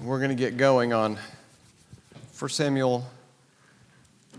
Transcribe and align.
We're 0.00 0.18
going 0.18 0.30
to 0.30 0.36
get 0.36 0.56
going 0.56 0.92
on 0.92 1.18
1 2.38 2.48
Samuel 2.50 3.04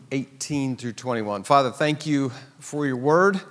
18 0.10 0.78
through 0.78 0.94
21. 0.94 1.44
Father, 1.44 1.70
thank 1.70 2.06
you 2.06 2.32
for 2.60 2.86
your 2.86 2.96
word. 2.96 3.42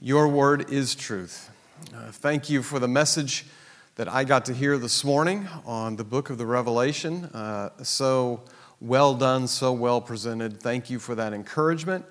Your 0.00 0.26
word 0.26 0.72
is 0.72 0.96
truth. 0.96 1.48
Uh, 1.94 2.10
thank 2.10 2.50
you 2.50 2.64
for 2.64 2.80
the 2.80 2.88
message 2.88 3.46
that 3.94 4.08
I 4.08 4.24
got 4.24 4.44
to 4.46 4.52
hear 4.52 4.76
this 4.76 5.04
morning 5.04 5.48
on 5.64 5.94
the 5.94 6.02
book 6.02 6.30
of 6.30 6.38
the 6.38 6.46
Revelation. 6.46 7.26
Uh, 7.26 7.70
so 7.80 8.42
well 8.80 9.14
done, 9.14 9.46
so 9.46 9.72
well 9.72 10.00
presented. 10.00 10.60
Thank 10.60 10.90
you 10.90 10.98
for 10.98 11.14
that 11.14 11.32
encouragement. 11.32 12.04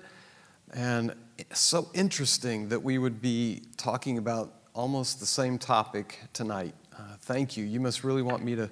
And 0.72 1.14
so 1.52 1.90
interesting 1.92 2.70
that 2.70 2.82
we 2.82 2.96
would 2.96 3.20
be 3.20 3.64
talking 3.76 4.16
about 4.16 4.54
almost 4.72 5.20
the 5.20 5.26
same 5.26 5.58
topic 5.58 6.20
tonight. 6.32 6.74
Uh, 6.98 7.02
thank 7.20 7.58
you. 7.58 7.66
You 7.66 7.80
must 7.80 8.02
really 8.02 8.22
want 8.22 8.42
me 8.42 8.56
to, 8.56 8.70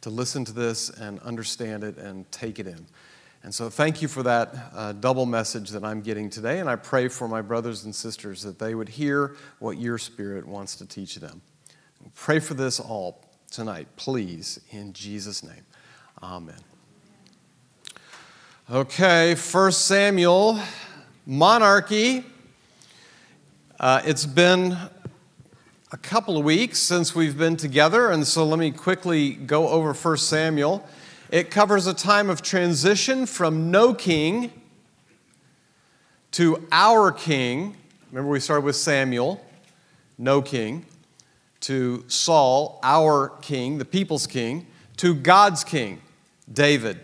to 0.00 0.10
listen 0.10 0.44
to 0.44 0.52
this 0.52 0.90
and 0.90 1.18
understand 1.20 1.84
it 1.84 1.96
and 1.96 2.30
take 2.30 2.58
it 2.58 2.66
in. 2.66 2.86
And 3.42 3.54
so, 3.54 3.70
thank 3.70 4.02
you 4.02 4.08
for 4.08 4.22
that 4.24 4.54
uh, 4.74 4.92
double 4.92 5.24
message 5.24 5.70
that 5.70 5.84
I'm 5.84 6.00
getting 6.00 6.28
today. 6.28 6.58
And 6.58 6.68
I 6.68 6.76
pray 6.76 7.08
for 7.08 7.28
my 7.28 7.40
brothers 7.40 7.84
and 7.84 7.94
sisters 7.94 8.42
that 8.42 8.58
they 8.58 8.74
would 8.74 8.88
hear 8.88 9.36
what 9.60 9.78
your 9.78 9.96
spirit 9.96 10.46
wants 10.46 10.74
to 10.76 10.86
teach 10.86 11.16
them. 11.16 11.40
Pray 12.14 12.40
for 12.40 12.54
this 12.54 12.80
all 12.80 13.24
tonight, 13.50 13.86
please, 13.96 14.60
in 14.70 14.92
Jesus' 14.92 15.42
name. 15.42 15.64
Amen. 16.22 16.56
Okay, 18.70 19.34
1 19.34 19.72
Samuel, 19.72 20.60
monarchy. 21.24 22.24
Uh, 23.80 24.02
it's 24.04 24.26
been 24.26 24.76
a 25.90 25.96
couple 25.96 26.36
of 26.36 26.44
weeks 26.44 26.78
since 26.78 27.14
we've 27.14 27.38
been 27.38 27.56
together, 27.56 28.10
and 28.10 28.26
so 28.26 28.44
let 28.44 28.58
me 28.58 28.70
quickly 28.70 29.30
go 29.30 29.68
over 29.68 29.94
1 29.94 30.16
Samuel. 30.18 30.86
It 31.30 31.50
covers 31.50 31.86
a 31.86 31.94
time 31.94 32.28
of 32.28 32.42
transition 32.42 33.24
from 33.24 33.70
no 33.70 33.94
king 33.94 34.52
to 36.32 36.66
our 36.70 37.10
king. 37.10 37.74
Remember, 38.10 38.30
we 38.30 38.38
started 38.38 38.66
with 38.66 38.76
Samuel, 38.76 39.42
no 40.18 40.42
king, 40.42 40.84
to 41.60 42.04
Saul, 42.06 42.80
our 42.82 43.30
king, 43.40 43.78
the 43.78 43.86
people's 43.86 44.26
king, 44.26 44.66
to 44.98 45.14
God's 45.14 45.64
king, 45.64 46.02
David. 46.52 47.00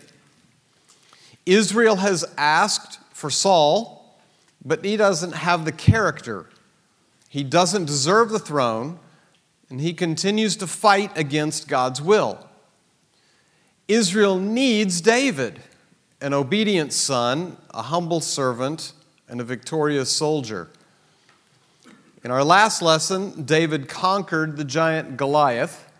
Israel 1.47 1.95
has 1.95 2.23
asked 2.37 2.99
for 3.13 3.31
Saul, 3.31 4.15
but 4.63 4.85
he 4.85 4.95
doesn't 4.95 5.33
have 5.33 5.65
the 5.65 5.71
character 5.71 6.49
he 7.35 7.43
doesn't 7.43 7.83
deserve 7.83 8.29
the 8.29 8.39
throne, 8.39 8.97
and 9.69 9.81
he 9.81 9.93
continues 9.93 10.55
to 10.55 10.65
fight 10.65 11.11
against 11.17 11.67
God's 11.67 12.01
will. 12.01 12.47
Israel 13.89 14.39
needs 14.39 15.01
David, 15.01 15.59
an 16.21 16.33
obedient 16.33 16.93
son, 16.93 17.57
a 17.73 17.81
humble 17.81 18.21
servant, 18.21 18.93
and 19.27 19.41
a 19.41 19.43
victorious 19.43 20.09
soldier. 20.09 20.69
In 22.23 22.31
our 22.31 22.41
last 22.41 22.81
lesson, 22.81 23.43
David 23.43 23.89
conquered 23.89 24.55
the 24.55 24.63
giant 24.63 25.17
Goliath. 25.17 25.91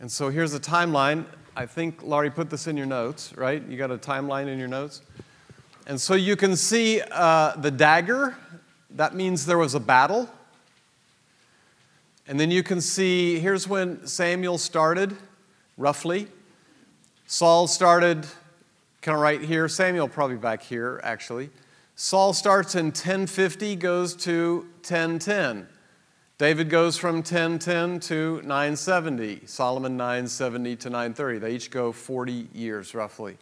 And 0.00 0.10
so 0.10 0.30
here's 0.30 0.52
a 0.52 0.58
timeline. 0.58 1.26
I 1.54 1.66
think 1.66 2.02
Laurie 2.02 2.28
put 2.28 2.50
this 2.50 2.66
in 2.66 2.76
your 2.76 2.86
notes, 2.86 3.32
right? 3.36 3.64
You 3.68 3.76
got 3.76 3.92
a 3.92 3.98
timeline 3.98 4.48
in 4.48 4.58
your 4.58 4.66
notes? 4.66 5.02
And 5.86 6.00
so 6.00 6.14
you 6.14 6.34
can 6.34 6.56
see 6.56 7.02
uh, 7.12 7.54
the 7.54 7.70
dagger 7.70 8.36
that 8.90 9.14
means 9.14 9.46
there 9.46 9.58
was 9.58 9.74
a 9.74 9.80
battle. 9.80 10.28
And 12.28 12.40
then 12.40 12.50
you 12.50 12.62
can 12.62 12.80
see 12.80 13.38
here's 13.38 13.68
when 13.68 14.06
Samuel 14.06 14.58
started, 14.58 15.16
roughly. 15.76 16.28
Saul 17.26 17.66
started 17.66 18.26
kind 19.02 19.14
of 19.16 19.22
right 19.22 19.40
here. 19.40 19.68
Samuel 19.68 20.08
probably 20.08 20.36
back 20.36 20.62
here, 20.62 21.00
actually. 21.04 21.50
Saul 21.94 22.32
starts 22.32 22.74
in 22.74 22.86
1050, 22.86 23.76
goes 23.76 24.14
to 24.16 24.66
1010. 24.82 25.66
David 26.38 26.68
goes 26.68 26.98
from 26.98 27.16
1010 27.16 28.00
to 28.00 28.42
970. 28.42 29.46
Solomon 29.46 29.96
970 29.96 30.76
to 30.76 30.90
930. 30.90 31.38
They 31.38 31.52
each 31.52 31.70
go 31.70 31.92
40 31.92 32.48
years, 32.52 32.94
roughly. 32.94 33.38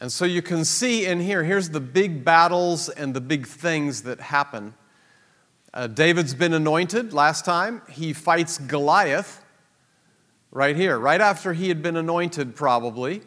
And 0.00 0.12
so 0.12 0.24
you 0.24 0.42
can 0.42 0.64
see 0.64 1.06
in 1.06 1.20
here, 1.20 1.42
here's 1.42 1.70
the 1.70 1.80
big 1.80 2.24
battles 2.24 2.88
and 2.88 3.14
the 3.14 3.20
big 3.20 3.46
things 3.46 4.02
that 4.02 4.20
happen. 4.20 4.74
Uh, 5.74 5.88
David's 5.88 6.34
been 6.34 6.54
anointed 6.54 7.12
last 7.12 7.44
time. 7.44 7.82
He 7.90 8.12
fights 8.12 8.58
Goliath 8.58 9.44
right 10.52 10.76
here, 10.76 10.98
right 10.98 11.20
after 11.20 11.52
he 11.52 11.68
had 11.68 11.82
been 11.82 11.96
anointed, 11.96 12.54
probably. 12.54 13.22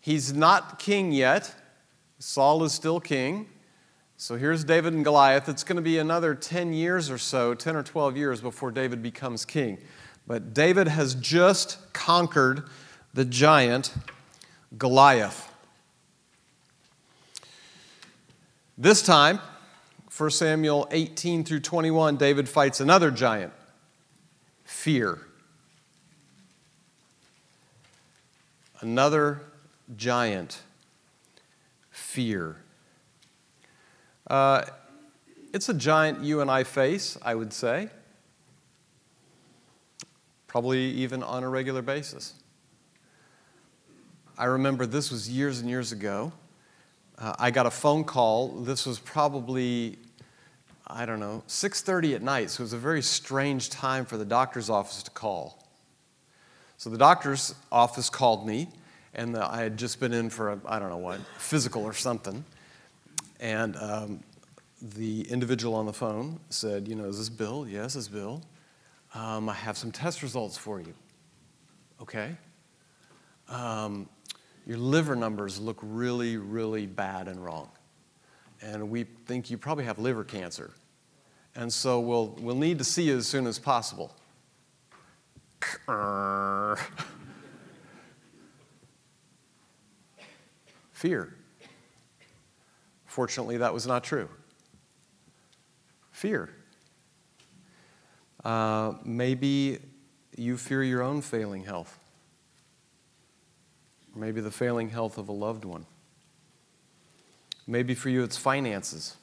He's 0.00 0.32
not 0.32 0.78
king 0.78 1.12
yet. 1.12 1.54
Saul 2.20 2.62
is 2.62 2.72
still 2.72 3.00
king. 3.00 3.48
So 4.16 4.36
here's 4.36 4.64
David 4.64 4.94
and 4.94 5.04
Goliath. 5.04 5.48
It's 5.48 5.64
going 5.64 5.76
to 5.76 5.82
be 5.82 5.98
another 5.98 6.34
10 6.34 6.72
years 6.72 7.10
or 7.10 7.18
so, 7.18 7.54
10 7.54 7.74
or 7.74 7.82
12 7.82 8.16
years 8.16 8.40
before 8.40 8.70
David 8.70 9.02
becomes 9.02 9.44
king. 9.44 9.78
But 10.26 10.54
David 10.54 10.88
has 10.88 11.16
just 11.16 11.92
conquered 11.92 12.62
the 13.12 13.24
giant 13.24 13.92
Goliath. 14.78 15.53
This 18.76 19.02
time, 19.02 19.38
1 20.16 20.30
Samuel 20.30 20.88
18 20.90 21.44
through 21.44 21.60
21, 21.60 22.16
David 22.16 22.48
fights 22.48 22.80
another 22.80 23.12
giant 23.12 23.52
fear. 24.64 25.20
Another 28.80 29.42
giant 29.96 30.60
fear. 31.92 32.56
Uh, 34.26 34.64
it's 35.52 35.68
a 35.68 35.74
giant 35.74 36.24
you 36.24 36.40
and 36.40 36.50
I 36.50 36.64
face, 36.64 37.16
I 37.22 37.36
would 37.36 37.52
say, 37.52 37.90
probably 40.48 40.80
even 40.80 41.22
on 41.22 41.44
a 41.44 41.48
regular 41.48 41.80
basis. 41.80 42.34
I 44.36 44.46
remember 44.46 44.84
this 44.84 45.12
was 45.12 45.30
years 45.30 45.60
and 45.60 45.70
years 45.70 45.92
ago 45.92 46.32
uh, 47.18 47.34
I 47.38 47.50
got 47.50 47.66
a 47.66 47.70
phone 47.70 48.04
call. 48.04 48.48
This 48.48 48.86
was 48.86 48.98
probably, 48.98 49.98
I 50.86 51.06
don't 51.06 51.20
know, 51.20 51.42
6:30 51.46 52.14
at 52.14 52.22
night. 52.22 52.50
So 52.50 52.62
it 52.62 52.64
was 52.64 52.72
a 52.72 52.78
very 52.78 53.02
strange 53.02 53.70
time 53.70 54.04
for 54.04 54.16
the 54.16 54.24
doctor's 54.24 54.68
office 54.68 55.02
to 55.04 55.10
call. 55.10 55.64
So 56.76 56.90
the 56.90 56.98
doctor's 56.98 57.54
office 57.70 58.10
called 58.10 58.46
me, 58.46 58.68
and 59.14 59.34
the, 59.34 59.46
I 59.48 59.62
had 59.62 59.76
just 59.76 60.00
been 60.00 60.12
in 60.12 60.28
for 60.28 60.52
a, 60.52 60.60
I 60.66 60.78
don't 60.78 60.90
know 60.90 60.96
what 60.96 61.20
physical 61.38 61.84
or 61.84 61.92
something, 61.92 62.44
and 63.38 63.76
um, 63.76 64.20
the 64.82 65.22
individual 65.30 65.74
on 65.74 65.86
the 65.86 65.92
phone 65.92 66.40
said, 66.50 66.88
"You 66.88 66.96
know, 66.96 67.04
is 67.04 67.18
this 67.18 67.28
Bill? 67.28 67.66
Yes, 67.68 67.94
it's 67.94 68.08
Bill. 68.08 68.42
Um, 69.14 69.48
I 69.48 69.54
have 69.54 69.78
some 69.78 69.92
test 69.92 70.22
results 70.22 70.58
for 70.58 70.80
you. 70.80 70.94
Okay." 72.02 72.36
Um, 73.48 74.08
your 74.66 74.78
liver 74.78 75.14
numbers 75.14 75.60
look 75.60 75.78
really, 75.82 76.36
really 76.36 76.86
bad 76.86 77.28
and 77.28 77.44
wrong. 77.44 77.68
And 78.62 78.88
we 78.90 79.04
think 79.04 79.50
you 79.50 79.58
probably 79.58 79.84
have 79.84 79.98
liver 79.98 80.24
cancer. 80.24 80.72
And 81.54 81.72
so 81.72 82.00
we'll, 82.00 82.36
we'll 82.40 82.56
need 82.56 82.78
to 82.78 82.84
see 82.84 83.04
you 83.04 83.16
as 83.18 83.26
soon 83.26 83.46
as 83.46 83.58
possible. 83.58 84.10
Fear. 90.92 91.34
Fortunately, 93.04 93.58
that 93.58 93.72
was 93.74 93.86
not 93.86 94.02
true. 94.02 94.28
Fear. 96.10 96.50
Uh, 98.42 98.94
maybe 99.04 99.78
you 100.36 100.56
fear 100.56 100.82
your 100.82 101.02
own 101.02 101.20
failing 101.20 101.64
health 101.64 101.98
maybe 104.14 104.40
the 104.40 104.50
failing 104.50 104.90
health 104.90 105.18
of 105.18 105.28
a 105.28 105.32
loved 105.32 105.64
one. 105.64 105.86
Maybe 107.66 107.94
for 107.94 108.10
you 108.10 108.22
it's 108.22 108.36
finances. 108.36 109.16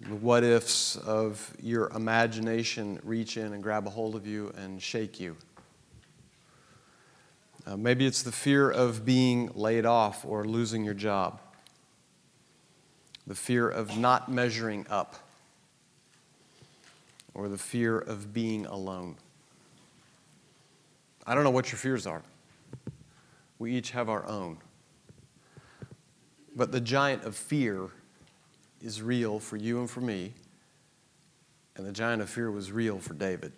The 0.00 0.14
what 0.14 0.44
ifs 0.44 0.96
of 0.96 1.54
your 1.60 1.90
imagination 1.90 3.00
reach 3.04 3.36
in 3.36 3.52
and 3.52 3.62
grab 3.62 3.86
a 3.86 3.90
hold 3.90 4.16
of 4.16 4.26
you 4.26 4.52
and 4.56 4.82
shake 4.82 5.20
you. 5.20 5.36
Uh, 7.66 7.76
maybe 7.76 8.06
it's 8.06 8.22
the 8.22 8.32
fear 8.32 8.70
of 8.70 9.04
being 9.04 9.50
laid 9.54 9.84
off 9.84 10.24
or 10.24 10.46
losing 10.46 10.84
your 10.84 10.94
job, 10.94 11.38
the 13.26 13.34
fear 13.34 13.68
of 13.68 13.98
not 13.98 14.30
measuring 14.30 14.86
up, 14.88 15.16
or 17.34 17.48
the 17.48 17.58
fear 17.58 17.98
of 17.98 18.32
being 18.32 18.64
alone. 18.64 19.16
I 21.26 21.34
don't 21.34 21.44
know 21.44 21.50
what 21.50 21.70
your 21.70 21.78
fears 21.78 22.06
are. 22.06 22.22
We 23.58 23.74
each 23.74 23.90
have 23.90 24.08
our 24.08 24.26
own. 24.26 24.58
But 26.56 26.72
the 26.72 26.80
giant 26.80 27.24
of 27.24 27.36
fear 27.36 27.88
is 28.80 29.02
real 29.02 29.38
for 29.38 29.56
you 29.56 29.78
and 29.80 29.90
for 29.90 30.00
me, 30.00 30.32
and 31.76 31.86
the 31.86 31.92
giant 31.92 32.22
of 32.22 32.30
fear 32.30 32.50
was 32.50 32.72
real 32.72 32.98
for 32.98 33.14
David. 33.14 33.52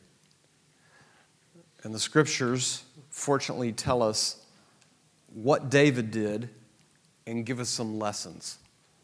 And 1.84 1.94
the 1.94 1.98
scriptures, 1.98 2.84
fortunately, 3.10 3.72
tell 3.72 4.02
us 4.02 4.44
what 5.32 5.70
David 5.70 6.10
did 6.10 6.48
and 7.26 7.46
give 7.46 7.60
us 7.60 7.68
some 7.68 7.98
lessons. 7.98 8.58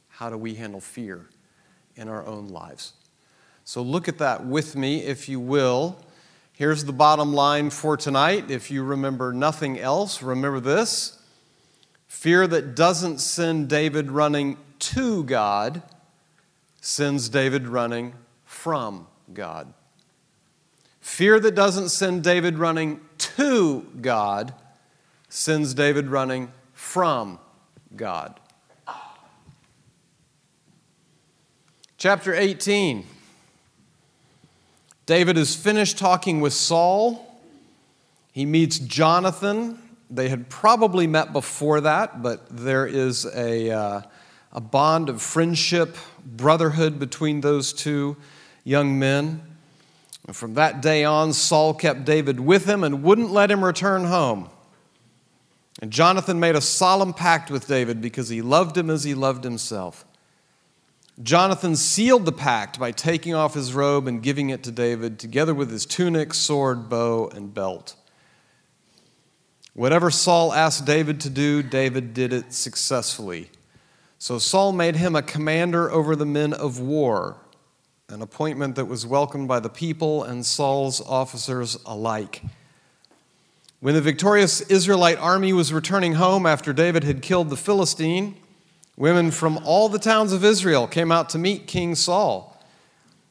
How 0.09 0.31
do 0.31 0.37
we 0.37 0.55
handle 0.55 0.81
fear 0.81 1.27
in 1.97 2.09
our 2.09 2.27
own 2.27 2.49
lives? 2.49 2.93
So 3.65 3.83
look 3.83 4.09
at 4.09 4.19
that 4.19 4.45
with 4.45 4.77
me, 4.77 5.03
if 5.05 5.29
you 5.29 5.41
will. 5.41 6.05
Here's 6.59 6.87
the 6.87 6.93
bottom 6.93 7.33
line 7.33 7.71
for 7.71 7.97
tonight. 7.97 8.51
If 8.51 8.69
you 8.69 8.83
remember 8.83 9.33
nothing 9.33 9.79
else, 9.79 10.25
remember 10.25 10.59
this 10.59 11.17
fear 12.09 12.49
that 12.49 12.75
doesn't 12.75 13.19
send 13.19 13.69
David 13.69 14.11
running 14.11 14.57
to 14.81 15.23
God 15.23 15.85
sends 16.81 17.29
David 17.29 17.69
running 17.69 18.13
from 18.45 19.07
God. 19.33 19.73
Fear 21.01 21.39
that 21.39 21.55
doesn't 21.55 21.91
send 21.91 22.25
David 22.25 22.59
running 22.59 23.03
to 23.19 23.83
God 24.01 24.53
sends 25.29 25.75
David 25.75 26.09
running 26.09 26.51
from 26.73 27.39
God. 27.95 28.41
Chapter 31.99 32.35
18. 32.35 33.07
David 35.09 35.39
is 35.39 35.57
finished 35.57 35.97
talking 35.97 36.43
with 36.43 36.53
Saul. 36.53 37.41
He 38.31 38.45
meets 38.45 38.79
Jonathan. 38.79 39.79
They 40.11 40.29
had 40.29 40.51
probably 40.51 41.07
met 41.07 41.33
before 41.33 41.81
that, 41.81 42.23
but 42.23 42.47
there 42.51 42.87
is 42.87 43.25
a, 43.25 43.71
uh, 43.71 44.03
a 44.53 44.61
bond 44.61 45.09
of 45.09 45.23
friendship, 45.23 45.97
brotherhood 46.27 46.99
between 46.99 47.41
those 47.41 47.73
two 47.73 48.19
young 48.65 48.99
men. 48.99 49.41
And 50.27 50.37
from 50.37 50.53
that 50.55 50.83
day 50.83 51.05
on, 51.05 51.33
Saul 51.33 51.73
kept 51.73 52.05
David 52.05 52.39
with 52.39 52.67
him 52.67 52.85
and 52.85 53.03
wouldn't 53.03 53.31
let 53.31 53.51
him 53.51 53.65
return 53.65 54.05
home. 54.05 54.51
And 55.81 55.91
Jonathan 55.91 56.39
made 56.39 56.55
a 56.55 56.61
solemn 56.61 57.15
pact 57.15 57.51
with 57.51 57.67
David 57.67 58.03
because 58.03 58.29
he 58.29 58.43
loved 58.43 58.77
him 58.77 58.91
as 58.91 59.05
he 59.05 59.15
loved 59.15 59.45
himself. 59.45 60.05
Jonathan 61.23 61.75
sealed 61.75 62.25
the 62.27 62.33
pact 62.33 62.79
by 62.79 62.93
taking 62.93 63.35
off 63.35 63.55
his 63.55 63.75
robe 63.75 64.07
and 64.07 64.23
giving 64.23 64.51
it 64.51 64.63
to 64.63 64.71
David, 64.71 65.19
together 65.19 65.53
with 65.53 65.71
his 65.71 65.85
tunic, 65.85 66.33
sword, 66.33 66.89
bow, 66.89 67.29
and 67.35 67.53
belt. 67.53 67.97
Whatever 69.75 70.11
Saul 70.11 70.53
asked 70.53 70.87
David 70.87 71.21
to 71.21 71.31
do, 71.31 71.63
David 71.63 72.15
did 72.15 72.33
it 72.33 72.53
successfully. 72.53 73.51
So 74.19 74.39
Saul 74.39 74.73
made 74.73 74.97
him 74.97 75.15
a 75.15 75.23
commander 75.23 75.91
over 75.91 76.15
the 76.17 76.27
men 76.27 76.53
of 76.53 76.81
war, 76.81 77.37
an 78.09 78.23
appointment 78.23 78.77
that 78.77 78.87
was 78.87 79.07
welcomed 79.07 79.49
by 79.49 79.61
the 79.61 79.69
people 79.69 80.23
and 80.23 80.45
Saul's 80.47 81.01
officers 81.01 81.79
alike. 81.85 82.43
When 83.81 83.95
the 83.95 84.01
victorious 84.01 84.61
Israelite 84.63 85.19
army 85.19 85.53
was 85.53 85.73
returning 85.73 86.15
home 86.15 86.47
after 86.47 86.73
David 86.73 87.05
had 87.05 87.23
killed 87.23 87.51
the 87.51 87.57
Philistine, 87.57 88.37
women 88.99 89.31
from 89.31 89.59
all 89.65 89.89
the 89.89 89.99
towns 89.99 90.33
of 90.33 90.45
Israel 90.45 90.87
came 90.89 91.13
out 91.13 91.31
to 91.31 91.39
meet 91.39 91.69
King 91.69 91.95
Saul. 91.95 92.61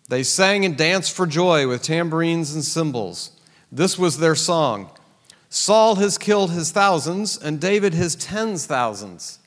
They 0.07 0.23
sang 0.23 0.63
and 0.63 0.77
danced 0.77 1.11
for 1.13 1.27
joy 1.27 1.67
with 1.67 1.83
tambourines 1.83 2.55
and 2.55 2.63
cymbals. 2.63 3.31
This 3.71 3.99
was 3.99 4.17
their 4.17 4.35
song 4.35 4.89
Saul 5.49 5.95
has 5.95 6.17
killed 6.17 6.51
his 6.51 6.71
thousands, 6.71 7.37
and 7.37 7.59
David 7.59 7.93
his 7.93 8.15
tens 8.15 8.65
thousands. 8.65 9.39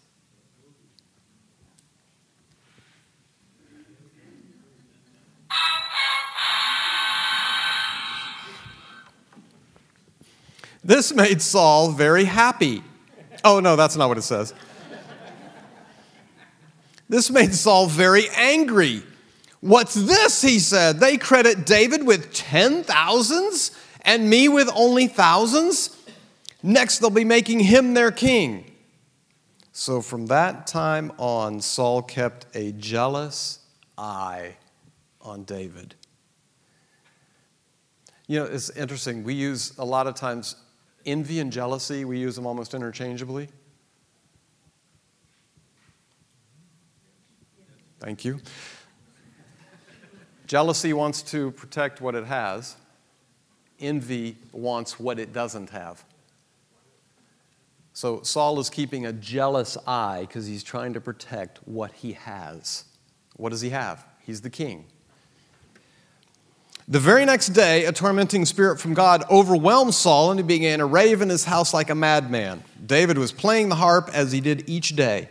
This 10.82 11.12
made 11.12 11.42
Saul 11.42 11.92
very 11.92 12.24
happy. 12.24 12.82
Oh, 13.44 13.60
no, 13.60 13.76
that's 13.76 13.96
not 13.96 14.08
what 14.08 14.16
it 14.16 14.22
says. 14.22 14.54
This 17.10 17.28
made 17.28 17.52
Saul 17.52 17.88
very 17.88 18.28
angry. 18.36 19.02
What's 19.58 19.94
this? 19.94 20.40
He 20.40 20.60
said. 20.60 21.00
They 21.00 21.18
credit 21.18 21.66
David 21.66 22.06
with 22.06 22.32
ten 22.32 22.84
thousands 22.84 23.72
and 24.02 24.30
me 24.30 24.48
with 24.48 24.70
only 24.74 25.08
thousands. 25.08 25.96
Next, 26.62 27.00
they'll 27.00 27.10
be 27.10 27.24
making 27.24 27.60
him 27.60 27.94
their 27.94 28.12
king. 28.12 28.70
So 29.72 30.00
from 30.00 30.26
that 30.26 30.68
time 30.68 31.10
on, 31.18 31.60
Saul 31.60 32.00
kept 32.00 32.46
a 32.54 32.70
jealous 32.72 33.58
eye 33.98 34.56
on 35.20 35.42
David. 35.42 35.96
You 38.28 38.38
know, 38.38 38.44
it's 38.44 38.70
interesting. 38.70 39.24
We 39.24 39.34
use 39.34 39.76
a 39.78 39.84
lot 39.84 40.06
of 40.06 40.14
times 40.14 40.54
envy 41.04 41.40
and 41.40 41.50
jealousy, 41.50 42.04
we 42.04 42.18
use 42.18 42.36
them 42.36 42.46
almost 42.46 42.72
interchangeably. 42.72 43.48
Thank 48.00 48.24
you. 48.24 48.40
Jealousy 50.46 50.92
wants 50.92 51.22
to 51.22 51.52
protect 51.52 52.00
what 52.00 52.14
it 52.14 52.24
has, 52.24 52.74
envy 53.78 54.36
wants 54.52 54.98
what 54.98 55.18
it 55.18 55.32
doesn't 55.32 55.70
have. 55.70 56.02
So 57.92 58.22
Saul 58.22 58.58
is 58.58 58.70
keeping 58.70 59.04
a 59.04 59.12
jealous 59.12 59.76
eye 59.86 60.22
because 60.22 60.46
he's 60.46 60.64
trying 60.64 60.94
to 60.94 61.00
protect 61.00 61.58
what 61.66 61.92
he 61.92 62.14
has. 62.14 62.84
What 63.36 63.50
does 63.50 63.60
he 63.60 63.70
have? 63.70 64.04
He's 64.20 64.40
the 64.40 64.50
king. 64.50 64.86
The 66.88 66.98
very 66.98 67.24
next 67.24 67.50
day, 67.50 67.84
a 67.84 67.92
tormenting 67.92 68.44
spirit 68.46 68.80
from 68.80 68.94
God 68.94 69.22
overwhelmed 69.30 69.94
Saul, 69.94 70.32
and 70.32 70.40
he 70.40 70.44
began 70.44 70.80
to 70.80 70.86
rave 70.86 71.20
in 71.20 71.28
his 71.28 71.44
house 71.44 71.72
like 71.72 71.90
a 71.90 71.94
madman. 71.94 72.64
David 72.84 73.18
was 73.18 73.30
playing 73.30 73.68
the 73.68 73.76
harp 73.76 74.10
as 74.12 74.32
he 74.32 74.40
did 74.40 74.68
each 74.68 74.96
day. 74.96 75.28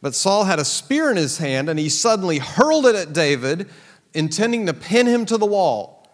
But 0.00 0.14
Saul 0.14 0.44
had 0.44 0.58
a 0.58 0.64
spear 0.64 1.10
in 1.10 1.16
his 1.16 1.38
hand, 1.38 1.68
and 1.68 1.78
he 1.78 1.88
suddenly 1.88 2.38
hurled 2.38 2.86
it 2.86 2.94
at 2.94 3.12
David, 3.12 3.68
intending 4.14 4.66
to 4.66 4.74
pin 4.74 5.06
him 5.06 5.26
to 5.26 5.36
the 5.36 5.46
wall. 5.46 6.08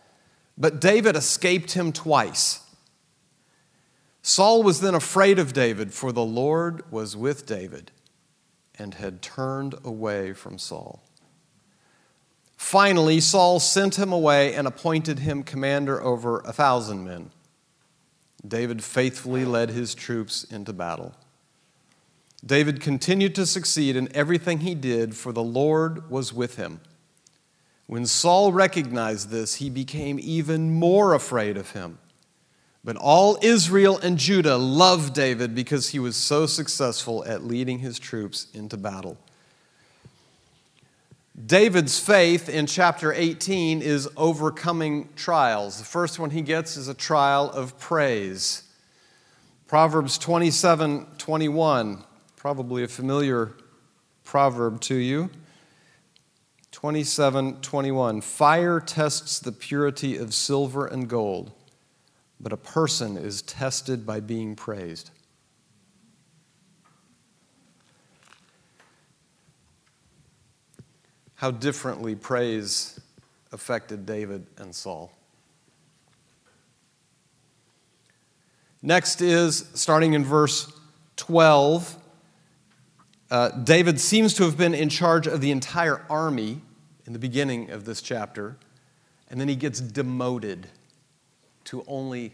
But 0.57 0.81
David 0.81 1.17
escaped 1.17 1.73
him 1.73 1.93
twice. 1.93 2.61
Saul 4.23 4.63
was 4.63 4.81
then 4.81 4.95
afraid 4.95 5.39
of 5.39 5.53
David, 5.53 5.93
for 5.93 6.13
the 6.13 6.25
Lord 6.25 6.91
was 6.91 7.17
with 7.17 7.45
David 7.45 7.91
and 8.79 8.95
had 8.95 9.23
turned 9.23 9.75
away 9.85 10.33
from 10.33 10.59
Saul. 10.59 11.03
Finally, 12.57 13.21
Saul 13.21 13.61
sent 13.61 13.99
him 13.99 14.13
away 14.13 14.55
and 14.55 14.67
appointed 14.67 15.19
him 15.19 15.43
commander 15.43 16.03
over 16.03 16.41
a 16.41 16.53
thousand 16.53 17.05
men. 17.05 17.31
David 18.47 18.83
faithfully 18.83 19.45
led 19.45 19.71
his 19.71 19.95
troops 19.95 20.45
into 20.45 20.73
battle. 20.73 21.15
David 22.45 22.81
continued 22.81 23.35
to 23.37 23.47
succeed 23.47 23.97
in 23.97 24.15
everything 24.15 24.61
he 24.61 24.75
did, 24.75 25.17
for 25.17 25.33
the 25.33 25.43
Lord 25.43 26.11
was 26.11 26.33
with 26.33 26.57
him. 26.57 26.81
When 27.87 28.07
Saul 28.07 28.53
recognized 28.53 29.31
this, 29.31 29.57
he 29.57 29.71
became 29.71 30.19
even 30.21 30.73
more 30.75 31.15
afraid 31.15 31.57
of 31.57 31.71
him. 31.71 31.99
But 32.83 32.97
all 32.97 33.39
Israel 33.43 33.99
and 33.99 34.19
Judah 34.19 34.57
loved 34.57 35.15
David 35.15 35.55
because 35.55 35.91
he 35.91 35.99
was 35.99 36.17
so 36.17 36.45
successful 36.45 37.25
at 37.25 37.45
leading 37.45 37.79
his 37.79 37.99
troops 37.99 38.49
into 38.53 38.77
battle. 38.77 39.17
David's 41.47 41.99
faith 41.99 42.49
in 42.49 42.67
chapter 42.67 43.13
18 43.13 43.83
is 43.83 44.09
overcoming 44.17 45.09
trials. 45.17 45.79
The 45.79 45.85
first 45.85 46.19
one 46.19 46.31
he 46.31 46.43
gets 46.43 46.77
is 46.77 46.89
a 46.89 46.95
trial 46.95 47.51
of 47.51 47.79
praise. 47.79 48.63
Proverbs 49.67 50.17
27 50.19 51.07
21, 51.19 52.05
probably 52.45 52.85
a 52.85 52.89
familiar 52.89 53.55
proverb 54.23 54.79
to 54.79 54.97
you. 54.97 55.31
27 56.73 57.63
21. 57.63 58.21
Fire 58.21 58.81
tests 58.81 59.39
the 59.39 59.51
purity 59.51 60.19
of 60.19 60.35
silver 60.35 60.85
and 60.85 61.09
gold, 61.09 61.53
but 62.39 62.53
a 62.53 62.57
person 62.59 63.17
is 63.17 63.41
tested 63.41 64.05
by 64.05 64.21
being 64.21 64.55
praised. 64.55 65.11
how 71.37 71.51
differently 71.51 72.15
praise 72.15 72.99
affected 73.53 74.07
David 74.07 74.47
and 74.57 74.75
Saul. 74.75 75.13
Next 78.81 79.21
is, 79.21 79.69
starting 79.75 80.15
in 80.15 80.25
verse 80.25 80.73
12, 81.17 81.99
uh, 83.31 83.51
David 83.51 84.01
seems 84.01 84.35
to 84.35 84.45
have 84.45 84.57
been 84.57 84.75
in 84.75 84.89
charge 84.89 85.27
of 85.27 85.41
the 85.41 85.51
entire 85.51 86.05
army 86.09 86.61
in 87.07 87.13
the 87.13 87.19
beginning 87.19 87.71
of 87.71 87.85
this 87.85 88.01
chapter, 88.01 88.57
and 89.29 89.41
then 89.41 89.49
he 89.49 89.57
gets 89.57 89.81
demoted 89.81 90.69
to 91.65 91.85
only 91.87 92.33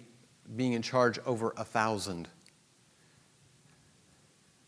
being 0.57 0.73
in 0.73 0.83
charge 0.83 1.19
over 1.25 1.55
a 1.57 1.65
thousand. 1.65 2.29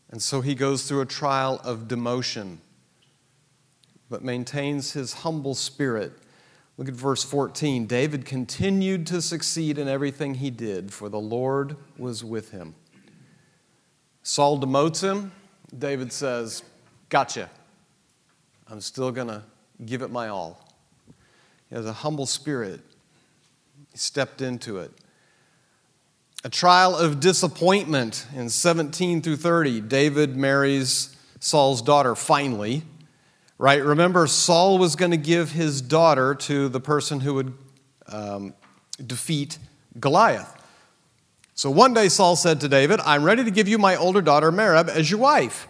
And 0.09 0.21
so 0.21 0.41
he 0.41 0.55
goes 0.55 0.87
through 0.87 1.01
a 1.01 1.05
trial 1.05 1.59
of 1.63 1.87
demotion 1.87 2.57
but 4.09 4.23
maintains 4.23 4.93
his 4.93 5.13
humble 5.13 5.55
spirit 5.55 6.13
Look 6.77 6.87
at 6.87 6.95
verse 6.95 7.23
14. 7.23 7.85
David 7.85 8.25
continued 8.25 9.05
to 9.07 9.21
succeed 9.21 9.77
in 9.77 9.87
everything 9.87 10.35
he 10.35 10.49
did, 10.49 10.91
for 10.91 11.07
the 11.07 11.19
Lord 11.19 11.75
was 11.97 12.23
with 12.23 12.51
him. 12.51 12.73
Saul 14.23 14.59
demotes 14.59 15.01
him. 15.03 15.31
David 15.77 16.11
says, 16.11 16.63
Gotcha. 17.09 17.49
I'm 18.69 18.81
still 18.81 19.11
going 19.11 19.27
to 19.27 19.43
give 19.85 20.01
it 20.01 20.09
my 20.09 20.29
all. 20.29 20.67
He 21.69 21.75
has 21.75 21.85
a 21.85 21.93
humble 21.93 22.25
spirit. 22.25 22.81
He 23.91 23.97
stepped 23.97 24.41
into 24.41 24.79
it. 24.79 24.91
A 26.43 26.49
trial 26.49 26.95
of 26.95 27.19
disappointment 27.19 28.25
in 28.35 28.49
17 28.49 29.21
through 29.21 29.37
30. 29.37 29.81
David 29.81 30.35
marries 30.35 31.15
Saul's 31.39 31.81
daughter 31.81 32.15
finally 32.15 32.83
right? 33.63 33.81
Remember, 33.81 34.27
Saul 34.27 34.77
was 34.77 34.97
going 34.97 35.11
to 35.11 35.17
give 35.17 35.51
his 35.51 35.81
daughter 35.81 36.35
to 36.35 36.67
the 36.67 36.81
person 36.81 37.21
who 37.21 37.35
would 37.35 37.53
um, 38.07 38.53
defeat 39.05 39.57
Goliath. 39.99 40.52
So 41.55 41.69
one 41.69 41.93
day 41.93 42.09
Saul 42.09 42.35
said 42.35 42.61
to 42.61 42.67
David, 42.67 42.99
I'm 43.01 43.23
ready 43.23 43.43
to 43.43 43.51
give 43.51 43.67
you 43.67 43.77
my 43.77 43.95
older 43.95 44.21
daughter 44.21 44.51
Merab 44.51 44.89
as 44.89 45.11
your 45.11 45.19
wife. 45.19 45.67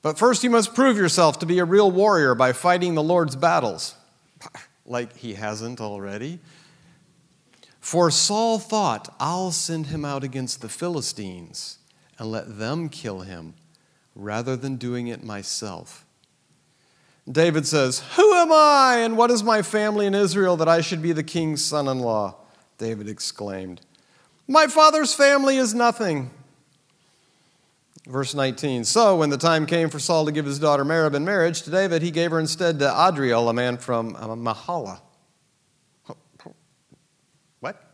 But 0.00 0.18
first 0.18 0.42
you 0.42 0.50
must 0.50 0.74
prove 0.74 0.96
yourself 0.96 1.38
to 1.40 1.46
be 1.46 1.58
a 1.58 1.64
real 1.64 1.90
warrior 1.90 2.34
by 2.34 2.52
fighting 2.52 2.94
the 2.94 3.02
Lord's 3.02 3.36
battles. 3.36 3.94
Like 4.90 5.18
he 5.18 5.34
hasn't 5.34 5.82
already. 5.82 6.38
For 7.78 8.10
Saul 8.10 8.58
thought, 8.58 9.14
I'll 9.20 9.50
send 9.50 9.88
him 9.88 10.02
out 10.02 10.24
against 10.24 10.62
the 10.62 10.68
Philistines 10.70 11.76
and 12.18 12.32
let 12.32 12.58
them 12.58 12.88
kill 12.88 13.20
him 13.20 13.52
rather 14.14 14.56
than 14.56 14.76
doing 14.76 15.08
it 15.08 15.22
myself. 15.22 16.06
David 17.30 17.66
says, 17.66 18.02
Who 18.16 18.32
am 18.32 18.50
I 18.50 19.00
and 19.02 19.18
what 19.18 19.30
is 19.30 19.42
my 19.42 19.60
family 19.60 20.06
in 20.06 20.14
Israel 20.14 20.56
that 20.56 20.68
I 20.68 20.80
should 20.80 21.02
be 21.02 21.12
the 21.12 21.22
king's 21.22 21.62
son 21.62 21.86
in 21.86 21.98
law? 21.98 22.36
David 22.78 23.10
exclaimed. 23.10 23.82
My 24.48 24.66
father's 24.66 25.12
family 25.12 25.58
is 25.58 25.74
nothing. 25.74 26.30
Verse 28.06 28.34
19 28.34 28.84
So, 28.84 29.16
when 29.16 29.28
the 29.28 29.36
time 29.36 29.66
came 29.66 29.90
for 29.90 29.98
Saul 29.98 30.24
to 30.24 30.32
give 30.32 30.46
his 30.46 30.58
daughter 30.58 30.84
Merab 30.84 31.14
in 31.14 31.26
marriage 31.26 31.62
to 31.62 31.70
David, 31.70 32.00
he 32.00 32.10
gave 32.10 32.30
her 32.30 32.40
instead 32.40 32.78
to 32.78 32.90
Adriel, 32.90 33.50
a 33.50 33.52
man 33.52 33.76
from 33.76 34.16
uh, 34.16 34.28
Mahalath. 34.28 35.02
What? 37.60 37.84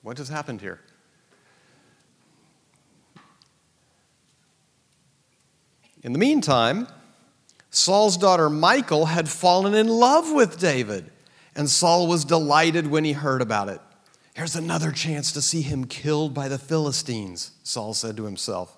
What 0.00 0.16
just 0.16 0.32
happened 0.32 0.62
here? 0.62 0.80
In 6.02 6.14
the 6.14 6.18
meantime, 6.18 6.88
Saul's 7.70 8.16
daughter 8.16 8.48
Michal 8.48 9.06
had 9.06 9.28
fallen 9.28 9.74
in 9.74 9.88
love 9.88 10.32
with 10.32 10.58
David, 10.58 11.10
and 11.54 11.68
Saul 11.68 12.06
was 12.06 12.24
delighted 12.24 12.86
when 12.86 13.04
he 13.04 13.12
heard 13.12 13.42
about 13.42 13.68
it. 13.68 13.80
Here's 14.34 14.56
another 14.56 14.90
chance 14.90 15.30
to 15.32 15.40
see 15.40 15.62
him 15.62 15.84
killed 15.84 16.34
by 16.34 16.48
the 16.48 16.58
Philistines, 16.58 17.52
Saul 17.62 17.94
said 17.94 18.16
to 18.16 18.24
himself. 18.24 18.76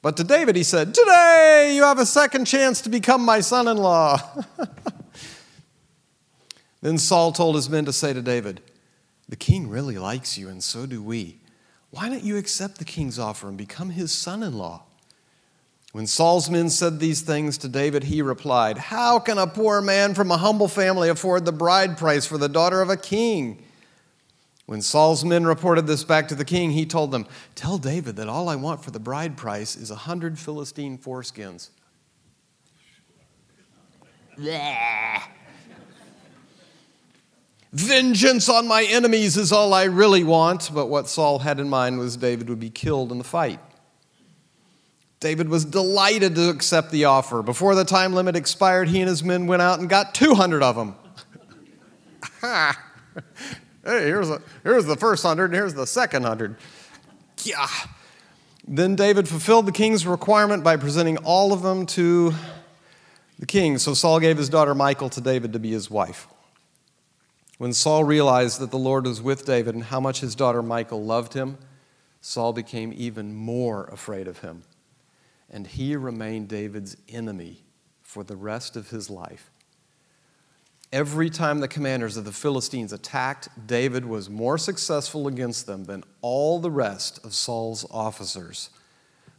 But 0.00 0.16
to 0.16 0.24
David, 0.24 0.56
he 0.56 0.62
said, 0.62 0.94
Today 0.94 1.72
you 1.76 1.82
have 1.82 1.98
a 1.98 2.06
second 2.06 2.46
chance 2.46 2.80
to 2.80 2.88
become 2.88 3.22
my 3.22 3.40
son 3.40 3.68
in 3.68 3.76
law. 3.76 4.18
then 6.80 6.96
Saul 6.96 7.32
told 7.32 7.54
his 7.54 7.68
men 7.68 7.84
to 7.84 7.92
say 7.92 8.14
to 8.14 8.22
David, 8.22 8.62
The 9.28 9.36
king 9.36 9.68
really 9.68 9.98
likes 9.98 10.38
you, 10.38 10.48
and 10.48 10.64
so 10.64 10.86
do 10.86 11.02
we. 11.02 11.36
Why 11.90 12.08
don't 12.08 12.24
you 12.24 12.38
accept 12.38 12.78
the 12.78 12.86
king's 12.86 13.18
offer 13.18 13.48
and 13.48 13.58
become 13.58 13.90
his 13.90 14.10
son 14.10 14.42
in 14.42 14.56
law? 14.56 14.84
When 15.92 16.06
Saul's 16.06 16.48
men 16.48 16.70
said 16.70 16.98
these 16.98 17.20
things 17.20 17.58
to 17.58 17.68
David, 17.68 18.04
he 18.04 18.22
replied, 18.22 18.78
How 18.78 19.18
can 19.18 19.36
a 19.36 19.46
poor 19.46 19.82
man 19.82 20.14
from 20.14 20.30
a 20.30 20.38
humble 20.38 20.68
family 20.68 21.10
afford 21.10 21.44
the 21.44 21.52
bride 21.52 21.98
price 21.98 22.24
for 22.24 22.38
the 22.38 22.48
daughter 22.48 22.80
of 22.80 22.88
a 22.88 22.96
king? 22.96 23.62
When 24.66 24.80
Saul's 24.80 25.24
men 25.24 25.44
reported 25.44 25.86
this 25.86 26.04
back 26.04 26.28
to 26.28 26.34
the 26.34 26.44
king, 26.44 26.70
he 26.70 26.86
told 26.86 27.10
them, 27.10 27.26
Tell 27.54 27.78
David 27.78 28.16
that 28.16 28.28
all 28.28 28.48
I 28.48 28.56
want 28.56 28.84
for 28.84 28.90
the 28.90 29.00
bride 29.00 29.36
price 29.36 29.76
is 29.76 29.90
a 29.90 29.96
hundred 29.96 30.38
Philistine 30.38 30.98
foreskins. 30.98 31.70
Vengeance 37.72 38.48
on 38.48 38.68
my 38.68 38.84
enemies 38.84 39.36
is 39.36 39.50
all 39.50 39.72
I 39.74 39.84
really 39.84 40.24
want. 40.24 40.70
But 40.72 40.86
what 40.86 41.08
Saul 41.08 41.40
had 41.40 41.58
in 41.58 41.68
mind 41.68 41.98
was 41.98 42.16
David 42.16 42.48
would 42.48 42.60
be 42.60 42.70
killed 42.70 43.10
in 43.12 43.18
the 43.18 43.24
fight. 43.24 43.60
David 45.20 45.48
was 45.48 45.64
delighted 45.64 46.34
to 46.34 46.50
accept 46.50 46.90
the 46.90 47.04
offer. 47.04 47.42
Before 47.42 47.74
the 47.74 47.84
time 47.84 48.12
limit 48.12 48.36
expired, 48.36 48.88
he 48.88 49.00
and 49.00 49.08
his 49.08 49.22
men 49.22 49.46
went 49.46 49.62
out 49.62 49.78
and 49.78 49.88
got 49.88 50.14
200 50.14 50.62
of 50.62 50.76
them. 50.76 50.94
hey, 53.84 54.06
here's, 54.06 54.30
a, 54.30 54.40
here's 54.62 54.86
the 54.86 54.96
first 54.96 55.22
hundred, 55.22 55.46
and 55.46 55.54
here's 55.54 55.74
the 55.74 55.86
second 55.86 56.24
hundred. 56.24 56.56
Yeah. 57.44 57.68
Then 58.66 58.94
David 58.94 59.28
fulfilled 59.28 59.66
the 59.66 59.72
king's 59.72 60.06
requirement 60.06 60.62
by 60.62 60.76
presenting 60.76 61.16
all 61.18 61.52
of 61.52 61.62
them 61.62 61.86
to 61.86 62.32
the 63.38 63.46
king. 63.46 63.78
So 63.78 63.94
Saul 63.94 64.20
gave 64.20 64.38
his 64.38 64.48
daughter 64.48 64.74
Michal 64.74 65.08
to 65.10 65.20
David 65.20 65.52
to 65.52 65.58
be 65.58 65.72
his 65.72 65.90
wife. 65.90 66.28
When 67.58 67.72
Saul 67.72 68.04
realized 68.04 68.60
that 68.60 68.70
the 68.70 68.78
Lord 68.78 69.06
was 69.06 69.20
with 69.20 69.44
David 69.44 69.74
and 69.74 69.84
how 69.84 70.00
much 70.00 70.20
his 70.20 70.34
daughter 70.34 70.62
Michal 70.62 71.02
loved 71.04 71.34
him, 71.34 71.58
Saul 72.20 72.52
became 72.52 72.92
even 72.96 73.34
more 73.34 73.84
afraid 73.86 74.28
of 74.28 74.38
him 74.40 74.62
and 75.52 75.66
he 75.66 75.94
remained 75.94 76.48
David's 76.48 76.96
enemy 77.08 77.62
for 78.00 78.24
the 78.24 78.36
rest 78.36 78.74
of 78.74 78.90
his 78.90 79.10
life. 79.10 79.51
Every 80.92 81.30
time 81.30 81.60
the 81.60 81.68
commanders 81.68 82.18
of 82.18 82.26
the 82.26 82.32
Philistines 82.32 82.92
attacked, 82.92 83.48
David 83.66 84.04
was 84.04 84.28
more 84.28 84.58
successful 84.58 85.26
against 85.26 85.66
them 85.66 85.84
than 85.84 86.04
all 86.20 86.60
the 86.60 86.70
rest 86.70 87.24
of 87.24 87.32
Saul's 87.32 87.86
officers. 87.90 88.68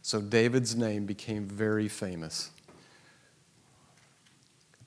So 0.02 0.20
David's 0.20 0.74
name 0.74 1.06
became 1.06 1.46
very 1.46 1.86
famous. 1.86 2.50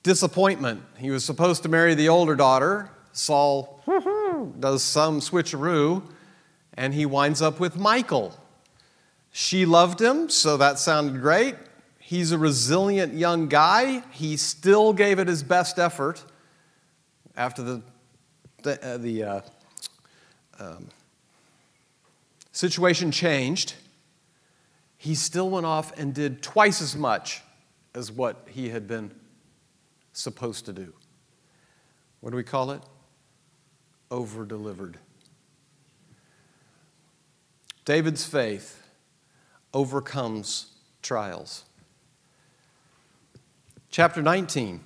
Disappointment. 0.02 0.82
He 0.98 1.10
was 1.10 1.24
supposed 1.24 1.62
to 1.62 1.70
marry 1.70 1.94
the 1.94 2.10
older 2.10 2.36
daughter. 2.36 2.90
Saul 3.12 3.82
does 4.60 4.82
some 4.82 5.20
switcheroo, 5.20 6.02
and 6.74 6.92
he 6.92 7.06
winds 7.06 7.40
up 7.40 7.58
with 7.58 7.76
Michal. 7.76 8.38
she 9.32 9.64
loved 9.64 10.02
him, 10.02 10.28
so 10.28 10.58
that 10.58 10.78
sounded 10.78 11.22
great. 11.22 11.54
He's 11.98 12.30
a 12.30 12.38
resilient 12.38 13.14
young 13.14 13.48
guy. 13.48 14.02
He 14.10 14.36
still 14.36 14.92
gave 14.92 15.18
it 15.18 15.28
his 15.28 15.42
best 15.42 15.78
effort 15.78 16.24
after 17.38 17.62
the, 17.62 17.82
the, 18.64 18.84
uh, 18.86 18.98
the 18.98 19.22
uh, 19.22 19.40
um, 20.58 20.88
situation 22.50 23.12
changed. 23.12 23.74
He 24.98 25.14
still 25.14 25.48
went 25.48 25.64
off 25.64 25.96
and 25.96 26.12
did 26.12 26.42
twice 26.42 26.82
as 26.82 26.96
much 26.96 27.40
as 27.94 28.10
what 28.10 28.48
he 28.50 28.70
had 28.70 28.88
been 28.88 29.12
supposed 30.12 30.66
to 30.66 30.72
do. 30.72 30.92
What 32.20 32.30
do 32.30 32.36
we 32.36 32.42
call 32.42 32.72
it? 32.72 32.82
Over 34.10 34.44
delivered. 34.44 34.98
David's 37.84 38.24
faith 38.24 38.82
overcomes 39.72 40.72
trials. 41.02 41.64
Chapter 43.90 44.20
19. 44.22 44.80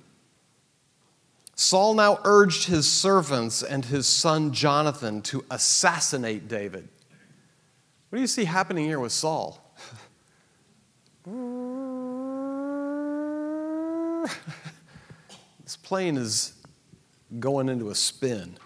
Saul 1.55 1.93
now 1.93 2.19
urged 2.23 2.67
his 2.67 2.91
servants 2.91 3.61
and 3.61 3.85
his 3.85 4.07
son 4.07 4.53
Jonathan 4.53 5.21
to 5.23 5.45
assassinate 5.51 6.47
David. 6.47 6.87
What 8.09 8.17
do 8.17 8.21
you 8.21 8.27
see 8.27 8.45
happening 8.45 8.85
here 8.85 8.99
with 8.99 9.11
Saul? 9.11 9.59
this 15.63 15.77
plane 15.77 16.17
is 16.17 16.53
going 17.39 17.69
into 17.69 17.89
a 17.89 17.95
spin. 17.95 18.57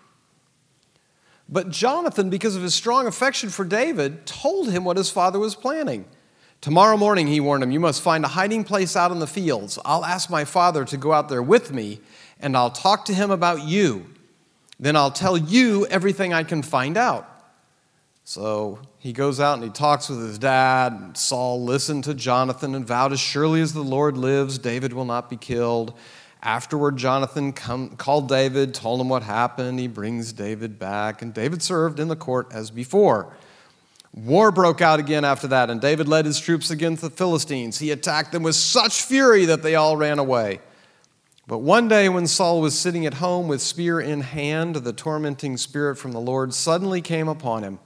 But 1.50 1.70
Jonathan, 1.70 2.30
because 2.30 2.56
of 2.56 2.62
his 2.62 2.74
strong 2.74 3.08
affection 3.08 3.50
for 3.50 3.64
David, 3.64 4.26
told 4.26 4.70
him 4.70 4.84
what 4.84 4.98
his 4.98 5.10
father 5.10 5.40
was 5.40 5.56
planning. 5.56 6.06
Tomorrow 6.60 6.98
morning, 6.98 7.28
he 7.28 7.40
warned 7.40 7.64
him, 7.64 7.72
you 7.72 7.80
must 7.80 8.02
find 8.02 8.26
a 8.26 8.30
hiding 8.30 8.64
place 8.64 8.96
out 8.96 9.12
in 9.12 9.20
the 9.20 9.28
fields. 9.28 9.78
I'll 9.86 10.04
ask 10.04 10.30
my 10.30 10.44
father 10.44 10.84
to 10.86 10.98
go 10.98 11.14
out 11.14 11.30
there 11.30 11.44
with 11.44 11.72
me, 11.72 12.02
and 12.40 12.56
I'll 12.56 12.72
talk 12.72 13.06
to 13.06 13.14
him 13.14 13.32
about 13.32 13.64
you. 13.64 14.06
Then 14.80 14.96
I'll 14.96 15.12
tell 15.12 15.38
you 15.38 15.88
everything 15.88 16.34
I 16.34 16.44
can 16.44 16.62
find 16.62 16.98
out. 16.98 17.28
So 18.24 18.80
he 19.00 19.14
goes 19.14 19.40
out 19.40 19.54
and 19.56 19.64
he 19.64 19.70
talks 19.70 20.10
with 20.10 20.20
his 20.20 20.38
dad. 20.38 20.92
And 20.92 21.18
Saul 21.18 21.64
listened 21.64 22.04
to 22.04 22.14
Jonathan 22.14 22.76
and 22.76 22.86
vowed, 22.86 23.14
As 23.14 23.20
surely 23.20 23.62
as 23.62 23.74
the 23.74 23.82
Lord 23.82 24.18
lives, 24.18 24.58
David 24.58 24.94
will 24.94 25.06
not 25.06 25.30
be 25.30 25.38
killed. 25.38 25.94
Afterward, 26.44 26.98
Jonathan 26.98 27.54
come, 27.54 27.96
called 27.96 28.28
David, 28.28 28.74
told 28.74 29.02
him 29.02 29.10
what 29.10 29.24
happened. 29.24 29.80
He 29.80 29.88
brings 29.88 30.34
David 30.34 30.78
back, 30.78 31.22
and 31.22 31.34
David 31.34 31.64
served 31.64 32.00
in 32.00 32.10
the 32.10 32.16
court 32.16 32.48
as 32.52 32.70
before. 32.70 33.34
War 34.14 34.52
broke 34.52 34.82
out 34.82 35.00
again 35.00 35.26
after 35.26 35.48
that, 35.48 35.70
and 35.70 35.82
David 35.82 36.08
led 36.08 36.26
his 36.26 36.40
troops 36.40 36.70
against 36.70 37.02
the 37.02 37.10
Philistines. 37.10 37.80
He 37.80 37.92
attacked 37.92 38.32
them 38.32 38.44
with 38.44 38.56
such 38.56 39.02
fury 39.02 39.46
that 39.46 39.64
they 39.64 39.76
all 39.76 39.98
ran 39.98 40.20
away. 40.20 40.60
But 41.48 41.60
one 41.60 41.88
day, 41.88 42.10
when 42.10 42.28
Saul 42.28 42.60
was 42.60 42.78
sitting 42.78 43.06
at 43.06 43.16
home 43.16 43.48
with 43.48 43.62
spear 43.62 44.02
in 44.02 44.20
hand, 44.20 44.76
the 44.76 44.92
tormenting 44.92 45.56
spirit 45.56 45.96
from 45.96 46.12
the 46.12 46.20
Lord 46.20 46.54
suddenly 46.54 47.02
came 47.02 47.30
upon 47.30 47.64
him. 47.64 47.80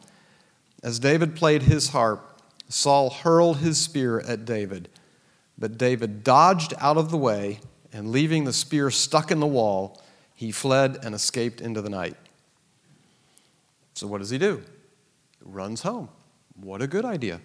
As 0.82 0.98
David 0.98 1.36
played 1.36 1.63
his 1.63 1.89
harp, 1.89 2.41
Saul 2.70 3.12
hurled 3.12 3.58
his 3.58 3.77
spear 3.77 4.20
at 4.22 4.46
David. 4.46 4.89
But 5.60 5.77
David 5.77 6.24
dodged 6.24 6.74
out 6.80 6.98
of 6.98 7.12
the 7.12 7.18
way, 7.20 7.60
and 7.94 8.12
leaving 8.12 8.46
the 8.46 8.53
spear 8.53 8.89
stuck 8.89 9.30
in 9.30 9.39
the 9.39 9.46
wall, 9.46 10.01
he 10.34 10.51
fled 10.51 10.98
and 11.03 11.13
escaped 11.13 11.62
into 11.62 11.84
the 11.84 11.89
night. 11.89 12.15
So, 13.94 14.08
what 14.08 14.20
does 14.20 14.32
he 14.32 14.39
do? 14.39 14.63
Runs 15.44 15.84
home. 15.84 16.10
What 16.56 16.82
a 16.82 16.88
good 16.88 17.06
idea. 17.06 17.41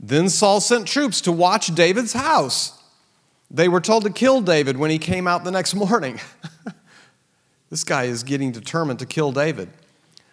Then 0.00 0.30
Saul 0.30 0.60
sent 0.60 0.86
troops 0.88 1.20
to 1.22 1.32
watch 1.32 1.74
David's 1.74 2.14
house. 2.14 2.80
They 3.54 3.68
were 3.68 3.80
told 3.80 4.02
to 4.02 4.10
kill 4.10 4.40
David 4.40 4.76
when 4.78 4.90
he 4.90 4.98
came 4.98 5.28
out 5.28 5.44
the 5.44 5.52
next 5.52 5.76
morning. 5.76 6.18
this 7.70 7.84
guy 7.84 8.04
is 8.04 8.24
getting 8.24 8.50
determined 8.50 8.98
to 8.98 9.06
kill 9.06 9.30
David. 9.30 9.68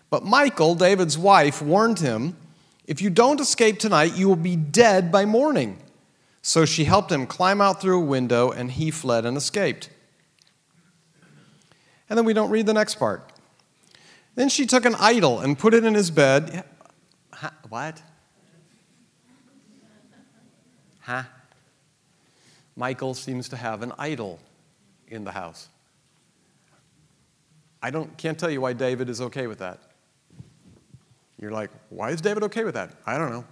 But 0.09 0.25
Michal, 0.25 0.73
David's 0.73 1.19
wife, 1.19 1.61
warned 1.61 1.99
him 1.99 2.35
if 2.87 2.99
you 2.99 3.11
don't 3.11 3.39
escape 3.39 3.77
tonight, 3.77 4.15
you 4.15 4.27
will 4.27 4.35
be 4.35 4.55
dead 4.55 5.11
by 5.11 5.25
morning. 5.25 5.77
So 6.41 6.65
she 6.65 6.85
helped 6.85 7.11
him 7.11 7.27
climb 7.27 7.61
out 7.61 7.79
through 7.79 8.01
a 8.01 8.05
window, 8.05 8.49
and 8.49 8.71
he 8.71 8.89
fled 8.89 9.23
and 9.23 9.37
escaped. 9.37 9.91
And 12.09 12.17
then 12.17 12.25
we 12.25 12.33
don't 12.33 12.49
read 12.49 12.65
the 12.65 12.73
next 12.73 12.95
part. 12.95 13.31
Then 14.33 14.49
she 14.49 14.65
took 14.65 14.83
an 14.83 14.95
idol 14.95 15.39
and 15.39 15.59
put 15.59 15.75
it 15.75 15.85
in 15.85 15.93
his 15.93 16.09
bed. 16.09 16.65
What? 17.69 18.01
Michal 22.75 23.13
seems 23.13 23.49
to 23.49 23.55
have 23.55 23.81
an 23.81 23.91
idol 23.97 24.39
in 25.07 25.23
the 25.23 25.31
house. 25.31 25.67
I 27.83 27.89
don't, 27.89 28.15
can't 28.17 28.37
tell 28.37 28.49
you 28.49 28.61
why 28.61 28.73
David 28.73 29.09
is 29.09 29.21
okay 29.21 29.47
with 29.47 29.59
that. 29.59 29.79
You're 31.39 31.51
like, 31.51 31.71
why 31.89 32.11
is 32.11 32.21
David 32.21 32.43
okay 32.43 32.63
with 32.63 32.75
that? 32.75 32.91
I 33.05 33.17
don't 33.17 33.31
know. 33.31 33.45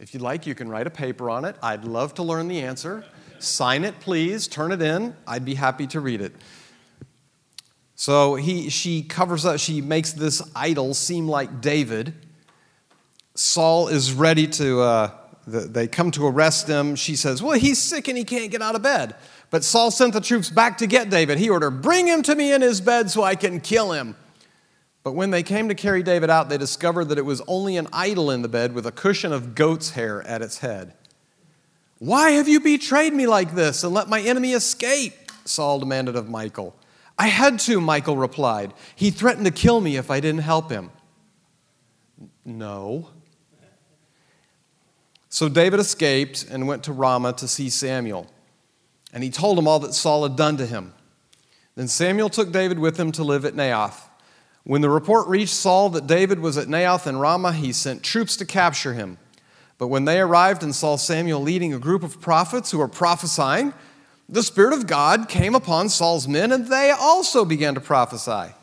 If 0.00 0.14
you'd 0.14 0.22
like, 0.22 0.46
you 0.46 0.54
can 0.54 0.68
write 0.68 0.86
a 0.86 0.90
paper 0.90 1.30
on 1.30 1.44
it. 1.44 1.56
I'd 1.62 1.84
love 1.84 2.14
to 2.14 2.22
learn 2.22 2.48
the 2.48 2.60
answer. 2.60 3.04
Sign 3.38 3.84
it, 3.84 4.00
please. 4.00 4.48
Turn 4.48 4.72
it 4.72 4.80
in. 4.80 5.14
I'd 5.26 5.44
be 5.44 5.54
happy 5.54 5.86
to 5.88 6.00
read 6.00 6.20
it. 6.20 6.34
So 7.94 8.34
he, 8.34 8.68
she 8.68 9.02
covers 9.02 9.46
up, 9.46 9.58
she 9.58 9.80
makes 9.80 10.12
this 10.12 10.42
idol 10.54 10.92
seem 10.92 11.28
like 11.28 11.60
David. 11.62 12.12
Saul 13.34 13.88
is 13.88 14.12
ready 14.12 14.46
to, 14.48 14.80
uh, 14.80 15.10
they 15.46 15.86
come 15.86 16.10
to 16.12 16.26
arrest 16.26 16.66
him. 16.66 16.96
She 16.96 17.14
says, 17.14 17.42
Well, 17.42 17.58
he's 17.58 17.78
sick 17.78 18.08
and 18.08 18.18
he 18.18 18.24
can't 18.24 18.50
get 18.50 18.62
out 18.62 18.74
of 18.74 18.82
bed. 18.82 19.14
But 19.50 19.62
Saul 19.62 19.90
sent 19.90 20.12
the 20.12 20.20
troops 20.20 20.50
back 20.50 20.78
to 20.78 20.86
get 20.86 21.08
David. 21.08 21.38
He 21.38 21.48
ordered, 21.48 21.82
Bring 21.82 22.06
him 22.06 22.22
to 22.22 22.34
me 22.34 22.52
in 22.52 22.62
his 22.62 22.80
bed 22.80 23.10
so 23.10 23.22
I 23.22 23.36
can 23.36 23.60
kill 23.60 23.92
him. 23.92 24.16
But 25.04 25.12
when 25.12 25.30
they 25.30 25.44
came 25.44 25.68
to 25.68 25.74
carry 25.76 26.02
David 26.02 26.30
out, 26.30 26.48
they 26.48 26.58
discovered 26.58 27.04
that 27.06 27.18
it 27.18 27.24
was 27.24 27.40
only 27.46 27.76
an 27.76 27.86
idol 27.92 28.28
in 28.28 28.42
the 28.42 28.48
bed 28.48 28.74
with 28.74 28.86
a 28.86 28.92
cushion 28.92 29.32
of 29.32 29.54
goat's 29.54 29.90
hair 29.90 30.20
at 30.22 30.42
its 30.42 30.58
head. 30.58 30.94
Why 31.98 32.30
have 32.32 32.48
you 32.48 32.58
betrayed 32.58 33.14
me 33.14 33.28
like 33.28 33.54
this 33.54 33.84
and 33.84 33.94
let 33.94 34.08
my 34.08 34.20
enemy 34.20 34.52
escape? 34.52 35.14
Saul 35.44 35.78
demanded 35.78 36.16
of 36.16 36.28
Michal. 36.28 36.74
I 37.16 37.28
had 37.28 37.60
to, 37.60 37.80
Michal 37.80 38.16
replied. 38.16 38.74
He 38.96 39.10
threatened 39.12 39.46
to 39.46 39.52
kill 39.52 39.80
me 39.80 39.96
if 39.96 40.10
I 40.10 40.18
didn't 40.18 40.42
help 40.42 40.70
him. 40.70 40.90
No. 42.44 43.08
So 45.36 45.50
David 45.50 45.80
escaped 45.80 46.46
and 46.50 46.66
went 46.66 46.84
to 46.84 46.94
Ramah 46.94 47.34
to 47.34 47.46
see 47.46 47.68
Samuel. 47.68 48.26
And 49.12 49.22
he 49.22 49.28
told 49.28 49.58
him 49.58 49.68
all 49.68 49.78
that 49.80 49.92
Saul 49.92 50.22
had 50.22 50.34
done 50.34 50.56
to 50.56 50.64
him. 50.64 50.94
Then 51.74 51.88
Samuel 51.88 52.30
took 52.30 52.52
David 52.52 52.78
with 52.78 52.98
him 52.98 53.12
to 53.12 53.22
live 53.22 53.44
at 53.44 53.52
Naioth. 53.52 54.00
When 54.64 54.80
the 54.80 54.88
report 54.88 55.28
reached 55.28 55.52
Saul 55.52 55.90
that 55.90 56.06
David 56.06 56.38
was 56.38 56.56
at 56.56 56.68
Naioth 56.68 57.06
and 57.06 57.20
Ramah, 57.20 57.52
he 57.52 57.74
sent 57.74 58.02
troops 58.02 58.34
to 58.38 58.46
capture 58.46 58.94
him. 58.94 59.18
But 59.76 59.88
when 59.88 60.06
they 60.06 60.20
arrived 60.20 60.62
and 60.62 60.74
saw 60.74 60.96
Samuel 60.96 61.42
leading 61.42 61.74
a 61.74 61.78
group 61.78 62.02
of 62.02 62.18
prophets 62.18 62.70
who 62.70 62.78
were 62.78 62.88
prophesying, 62.88 63.74
the 64.30 64.42
Spirit 64.42 64.72
of 64.72 64.86
God 64.86 65.28
came 65.28 65.54
upon 65.54 65.90
Saul's 65.90 66.26
men, 66.26 66.50
and 66.50 66.68
they 66.68 66.92
also 66.92 67.44
began 67.44 67.74
to 67.74 67.80
prophesy. 67.82 68.54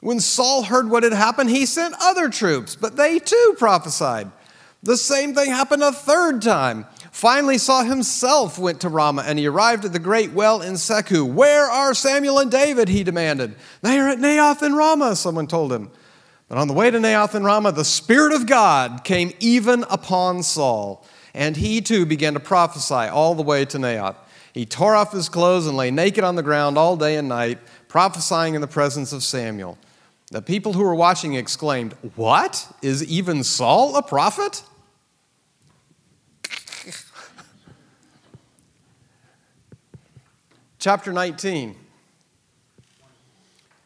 When 0.00 0.18
Saul 0.18 0.64
heard 0.64 0.90
what 0.90 1.04
had 1.04 1.12
happened, 1.12 1.50
he 1.50 1.66
sent 1.66 1.94
other 2.00 2.28
troops, 2.30 2.74
but 2.74 2.96
they 2.96 3.20
too 3.20 3.54
prophesied. 3.56 4.32
The 4.82 4.96
same 4.96 5.34
thing 5.34 5.50
happened 5.50 5.82
a 5.82 5.92
third 5.92 6.40
time. 6.40 6.86
Finally, 7.10 7.58
Saul 7.58 7.84
himself 7.84 8.58
went 8.58 8.80
to 8.82 8.88
Ramah, 8.88 9.24
and 9.26 9.38
he 9.38 9.46
arrived 9.46 9.84
at 9.84 9.92
the 9.92 9.98
great 9.98 10.32
well 10.32 10.62
in 10.62 10.74
Secu. 10.74 11.26
Where 11.26 11.64
are 11.64 11.94
Samuel 11.94 12.38
and 12.38 12.50
David? 12.50 12.88
He 12.88 13.02
demanded. 13.02 13.56
They 13.82 13.98
are 13.98 14.08
at 14.08 14.18
Naioth 14.18 14.62
and 14.62 14.76
Ramah, 14.76 15.16
someone 15.16 15.48
told 15.48 15.72
him. 15.72 15.90
But 16.48 16.58
on 16.58 16.68
the 16.68 16.74
way 16.74 16.90
to 16.90 16.98
Naioth 16.98 17.34
and 17.34 17.44
Ramah, 17.44 17.72
the 17.72 17.84
Spirit 17.84 18.32
of 18.32 18.46
God 18.46 19.02
came 19.02 19.32
even 19.40 19.84
upon 19.90 20.44
Saul, 20.44 21.04
and 21.34 21.56
he 21.56 21.80
too 21.80 22.06
began 22.06 22.34
to 22.34 22.40
prophesy 22.40 22.94
all 22.94 23.34
the 23.34 23.42
way 23.42 23.64
to 23.64 23.78
Naioth. 23.78 24.16
He 24.54 24.64
tore 24.64 24.94
off 24.94 25.12
his 25.12 25.28
clothes 25.28 25.66
and 25.66 25.76
lay 25.76 25.90
naked 25.90 26.22
on 26.22 26.36
the 26.36 26.42
ground 26.42 26.78
all 26.78 26.96
day 26.96 27.16
and 27.16 27.28
night, 27.28 27.58
prophesying 27.88 28.54
in 28.54 28.60
the 28.60 28.66
presence 28.68 29.12
of 29.12 29.24
Samuel. 29.24 29.76
The 30.30 30.42
people 30.42 30.74
who 30.74 30.82
were 30.82 30.94
watching 30.94 31.34
exclaimed, 31.34 31.94
What? 32.14 32.70
Is 32.82 33.02
even 33.04 33.42
Saul 33.42 33.96
a 33.96 34.02
prophet? 34.02 34.62
chapter 40.78 41.12
19. 41.12 41.76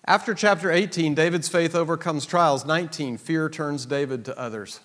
After 0.05 0.35
chapter 0.35 0.73
18, 0.73 1.15
David's 1.15 1.49
faith 1.49 1.77
overcomes 1.77 2.27
trials. 2.27 2.67
19, 2.67 3.19
fear 3.19 3.49
turns 3.49 3.87
David 3.87 4.25
to 4.25 4.37
others. 4.37 4.81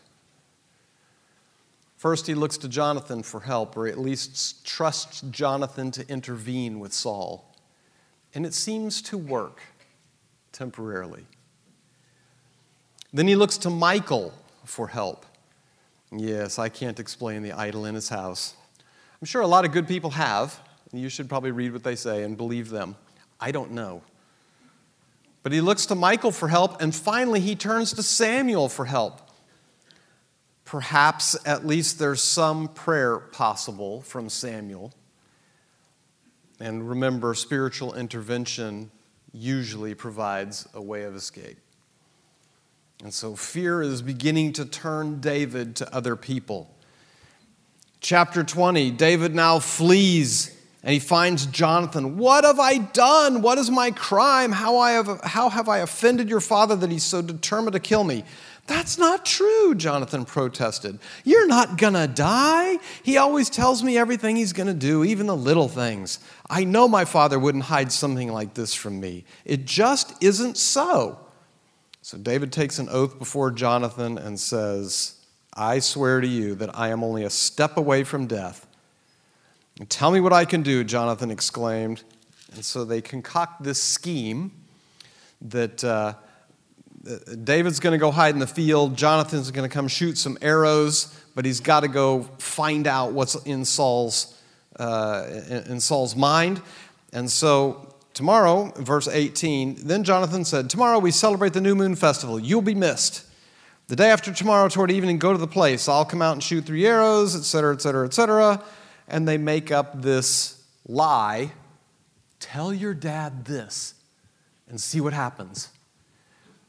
First, 1.95 2.27
he 2.27 2.35
looks 2.35 2.57
to 2.57 2.69
Jonathan 2.69 3.23
for 3.23 3.39
help, 3.39 3.75
or 3.75 3.87
at 3.87 3.97
least 3.97 4.63
trusts 4.63 5.21
Jonathan 5.21 5.89
to 5.89 6.07
intervene 6.07 6.79
with 6.79 6.93
Saul. 6.93 7.51
And 8.35 8.45
it 8.45 8.53
seems 8.53 9.01
to 9.03 9.17
work 9.17 9.61
temporarily. 10.51 11.25
Then 13.13 13.27
he 13.27 13.35
looks 13.35 13.57
to 13.59 13.69
Michal 13.69 14.33
for 14.65 14.87
help. 14.87 15.25
Yes, 16.11 16.59
I 16.59 16.69
can't 16.69 16.99
explain 16.99 17.41
the 17.41 17.53
idol 17.53 17.85
in 17.85 17.95
his 17.95 18.09
house. 18.09 18.55
I'm 19.21 19.25
sure 19.25 19.41
a 19.41 19.47
lot 19.47 19.65
of 19.65 19.71
good 19.71 19.87
people 19.87 20.11
have. 20.11 20.59
You 20.93 21.09
should 21.09 21.27
probably 21.27 21.51
read 21.51 21.73
what 21.73 21.83
they 21.83 21.95
say 21.95 22.23
and 22.23 22.37
believe 22.37 22.69
them. 22.69 22.95
I 23.39 23.51
don't 23.51 23.71
know. 23.71 24.01
But 25.43 25.51
he 25.51 25.61
looks 25.61 25.85
to 25.87 25.95
Michal 25.95 26.31
for 26.31 26.49
help, 26.49 26.81
and 26.81 26.93
finally 26.93 27.39
he 27.39 27.55
turns 27.55 27.93
to 27.93 28.03
Samuel 28.03 28.69
for 28.69 28.85
help. 28.85 29.21
Perhaps 30.65 31.37
at 31.45 31.65
least 31.65 31.99
there's 31.99 32.21
some 32.21 32.67
prayer 32.67 33.17
possible 33.17 34.01
from 34.01 34.29
Samuel. 34.29 34.93
And 36.59 36.89
remember, 36.89 37.33
spiritual 37.33 37.93
intervention 37.93 38.91
usually 39.31 39.93
provides 39.93 40.67
a 40.73 40.81
way 40.81 41.03
of 41.03 41.15
escape. 41.15 41.57
And 43.03 43.13
so 43.13 43.35
fear 43.35 43.81
is 43.81 44.01
beginning 44.01 44.53
to 44.53 44.65
turn 44.65 45.19
David 45.19 45.75
to 45.77 45.95
other 45.95 46.15
people. 46.15 46.73
Chapter 47.99 48.43
20 48.43 48.91
David 48.91 49.35
now 49.35 49.59
flees 49.59 50.57
and 50.83 50.93
he 50.93 50.99
finds 50.99 51.45
Jonathan. 51.47 52.17
What 52.17 52.45
have 52.45 52.59
I 52.59 52.77
done? 52.77 53.41
What 53.41 53.57
is 53.57 53.69
my 53.69 53.91
crime? 53.91 54.51
How, 54.51 54.77
I 54.77 54.91
have, 54.91 55.19
how 55.21 55.49
have 55.49 55.67
I 55.67 55.79
offended 55.79 56.29
your 56.29 56.39
father 56.39 56.75
that 56.77 56.89
he's 56.89 57.03
so 57.03 57.21
determined 57.21 57.73
to 57.73 57.79
kill 57.79 58.03
me? 58.03 58.23
That's 58.67 58.97
not 58.97 59.25
true, 59.25 59.75
Jonathan 59.75 60.23
protested. 60.23 60.99
You're 61.23 61.47
not 61.47 61.77
gonna 61.77 62.07
die. 62.07 62.77
He 63.03 63.17
always 63.17 63.49
tells 63.49 63.83
me 63.83 63.97
everything 63.97 64.35
he's 64.35 64.53
gonna 64.53 64.73
do, 64.73 65.03
even 65.03 65.27
the 65.27 65.35
little 65.35 65.67
things. 65.67 66.19
I 66.49 66.63
know 66.63 66.87
my 66.87 67.05
father 67.05 67.39
wouldn't 67.39 67.65
hide 67.65 67.91
something 67.91 68.31
like 68.31 68.53
this 68.53 68.73
from 68.73 68.99
me. 68.99 69.25
It 69.45 69.65
just 69.65 70.21
isn't 70.21 70.57
so. 70.57 71.19
So 72.07 72.17
David 72.17 72.53
takes 72.53 72.79
an 72.79 72.87
oath 72.87 73.19
before 73.19 73.51
Jonathan 73.51 74.17
and 74.17 74.39
says, 74.39 75.15
I 75.53 75.79
swear 75.79 76.21
to 76.21 76.27
you 76.27 76.55
that 76.55 76.69
I 76.73 76.87
am 76.87 77.03
only 77.03 77.25
a 77.25 77.29
step 77.29 77.75
away 77.75 78.05
from 78.05 78.27
death. 78.27 78.65
And 79.77 79.89
tell 79.89 80.09
me 80.11 80.21
what 80.21 80.31
I 80.31 80.45
can 80.45 80.61
do, 80.61 80.85
Jonathan 80.85 81.31
exclaimed. 81.31 82.03
And 82.53 82.63
so 82.63 82.85
they 82.85 83.01
concoct 83.01 83.61
this 83.61 83.83
scheme 83.83 84.53
that 85.41 85.83
uh, 85.83 86.13
David's 87.43 87.81
going 87.81 87.91
to 87.91 87.99
go 87.99 88.11
hide 88.11 88.33
in 88.33 88.39
the 88.39 88.47
field, 88.47 88.95
Jonathan's 88.95 89.51
going 89.51 89.69
to 89.69 89.73
come 89.73 89.89
shoot 89.89 90.17
some 90.17 90.37
arrows, 90.41 91.13
but 91.35 91.43
he's 91.43 91.59
got 91.59 91.81
to 91.81 91.89
go 91.89 92.23
find 92.37 92.87
out 92.87 93.11
what's 93.11 93.35
in 93.43 93.65
Saul's, 93.65 94.41
uh, 94.79 95.25
in 95.49 95.81
Saul's 95.81 96.15
mind. 96.15 96.61
And 97.11 97.29
so 97.29 97.86
Tomorrow, 98.17 98.73
verse 98.77 99.07
18, 99.07 99.85
then 99.85 100.03
Jonathan 100.03 100.43
said, 100.43 100.71
Tomorrow 100.71 100.97
we 100.97 101.11
celebrate 101.11 101.53
the 101.53 101.61
new 101.61 101.75
moon 101.75 101.95
festival. 101.95 102.39
You'll 102.39 102.63
be 102.63 102.73
missed. 102.73 103.23
The 103.89 103.95
day 103.95 104.09
after 104.09 104.33
tomorrow, 104.33 104.69
toward 104.69 104.89
evening, 104.89 105.19
go 105.19 105.33
to 105.33 105.37
the 105.37 105.45
place. 105.45 105.87
I'll 105.87 106.03
come 106.03 106.23
out 106.23 106.31
and 106.33 106.41
shoot 106.41 106.65
three 106.65 106.87
arrows, 106.87 107.35
etc., 107.35 107.75
etc., 107.75 108.07
etc. 108.07 108.63
And 109.07 109.27
they 109.27 109.37
make 109.37 109.71
up 109.71 110.01
this 110.01 110.63
lie, 110.87 111.51
tell 112.39 112.73
your 112.73 112.95
dad 112.95 113.45
this, 113.45 113.93
and 114.67 114.81
see 114.81 114.99
what 114.99 115.13
happens. 115.13 115.69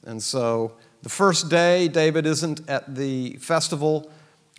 And 0.04 0.22
so 0.22 0.74
the 1.02 1.08
first 1.08 1.48
day, 1.48 1.88
David 1.88 2.26
isn't 2.26 2.68
at 2.68 2.94
the 2.94 3.36
festival 3.36 4.10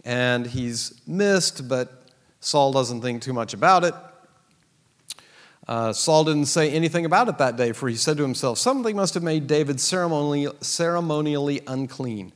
and 0.03 0.47
he's 0.47 0.99
missed, 1.05 1.69
but 1.69 2.01
Saul 2.39 2.71
doesn't 2.71 3.03
think 3.03 3.21
too 3.21 3.33
much 3.33 3.53
about 3.53 3.83
it. 3.83 3.93
Uh, 5.69 5.93
Saul 5.93 6.23
didn't 6.23 6.47
say 6.47 6.71
anything 6.71 7.05
about 7.05 7.29
it 7.29 7.37
that 7.37 7.55
day, 7.55 7.73
for 7.73 7.87
he 7.87 7.95
said 7.95 8.17
to 8.17 8.23
himself, 8.23 8.57
Something 8.57 8.95
must 8.95 9.13
have 9.13 9.21
made 9.21 9.45
David 9.45 9.79
ceremonially, 9.79 10.47
ceremonially 10.61 11.61
unclean. 11.67 12.33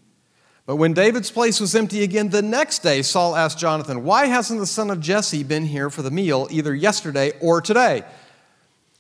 But 0.68 0.76
when 0.76 0.94
David's 0.94 1.32
place 1.32 1.60
was 1.60 1.74
empty 1.74 2.04
again 2.04 2.30
the 2.30 2.44
next 2.44 2.84
day, 2.84 3.02
Saul 3.02 3.36
asked 3.36 3.58
Jonathan, 3.58 4.04
Why 4.04 4.28
hasn't 4.28 4.60
the 4.60 4.68
son 4.68 4.92
of 4.92 5.00
Jesse 5.00 5.42
been 5.42 5.66
here 5.66 5.90
for 5.90 6.04
the 6.04 6.12
meal 6.12 6.48
either 6.52 6.76
yesterday 6.76 7.32
or 7.42 7.60
today? 7.60 8.04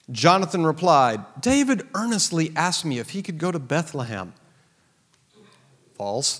Jonathan 0.10 0.66
replied, 0.66 1.24
David 1.40 1.88
earnestly 1.94 2.52
asked 2.56 2.86
me 2.86 2.98
if 2.98 3.12
he 3.12 3.22
could 3.22 3.38
go 3.38 3.52
to 3.52 3.60
Bethlehem. 3.60 4.34
False. 5.94 6.40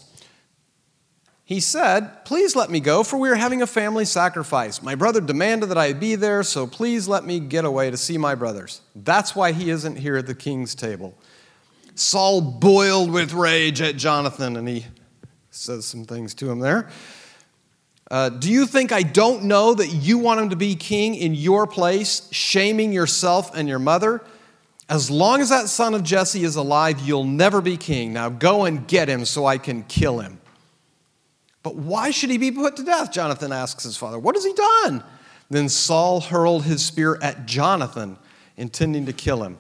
He 1.46 1.60
said, 1.60 2.24
Please 2.26 2.56
let 2.56 2.70
me 2.70 2.80
go, 2.80 3.04
for 3.04 3.18
we 3.18 3.30
are 3.30 3.36
having 3.36 3.62
a 3.62 3.68
family 3.68 4.06
sacrifice. 4.06 4.82
My 4.82 4.96
brother 4.96 5.20
demanded 5.20 5.70
that 5.70 5.78
I 5.78 5.94
be 5.94 6.16
there, 6.16 6.42
so 6.44 6.66
please 6.66 7.08
let 7.08 7.26
me 7.26 7.40
get 7.40 7.66
away 7.66 7.92
to 7.92 7.98
see 7.98 8.18
my 8.18 8.34
brothers. 8.34 8.82
That's 8.96 9.36
why 9.36 9.52
he 9.52 9.70
isn't 9.70 9.98
here 9.98 10.16
at 10.16 10.28
the 10.28 10.36
king's 10.36 10.74
table. 10.74 11.18
Saul 11.96 12.42
boiled 12.42 13.12
with 13.12 13.34
rage 13.34 13.82
at 13.82 13.98
Jonathan, 13.98 14.56
and 14.56 14.68
he 14.68 14.86
says 15.52 15.86
some 15.86 16.06
things 16.06 16.34
to 16.36 16.50
him 16.50 16.60
there. 16.60 16.90
Uh, 18.10 18.30
do 18.30 18.52
you 18.52 18.66
think 18.66 18.92
I 18.92 19.02
don't 19.02 19.44
know 19.44 19.74
that 19.74 19.88
you 19.88 20.18
want 20.18 20.40
him 20.40 20.50
to 20.50 20.56
be 20.56 20.76
king 20.76 21.16
in 21.16 21.36
your 21.36 21.68
place, 21.68 22.28
shaming 22.32 22.94
yourself 22.94 23.56
and 23.56 23.68
your 23.68 23.80
mother? 23.80 24.22
As 24.90 25.10
long 25.10 25.42
as 25.42 25.50
that 25.50 25.70
son 25.70 25.94
of 25.94 26.04
Jesse 26.04 26.44
is 26.44 26.56
alive, 26.56 27.00
you'll 27.02 27.24
never 27.24 27.62
be 27.62 27.78
king. 27.78 28.14
Now 28.14 28.30
go 28.30 28.66
and 28.66 28.88
get 28.88 29.08
him 29.08 29.26
so 29.26 29.46
I 29.46 29.58
can 29.58 29.84
kill 29.84 30.20
him. 30.20 30.40
But 31.64 31.76
why 31.76 32.12
should 32.12 32.30
he 32.30 32.38
be 32.38 32.52
put 32.52 32.76
to 32.76 32.84
death? 32.84 33.12
Jonathan 33.12 33.54
asks 33.54 33.84
his 33.84 33.98
father. 33.98 34.20
What 34.20 34.36
has 34.36 34.46
he 34.46 34.54
done? 34.54 35.04
Then 35.50 35.70
Saul 35.70 36.20
hurled 36.20 36.66
his 36.66 36.84
spear 36.84 37.18
at 37.22 37.46
Jonathan, 37.46 38.18
intending 38.58 39.06
to 39.06 39.14
kill 39.14 39.44
him. 39.44 39.58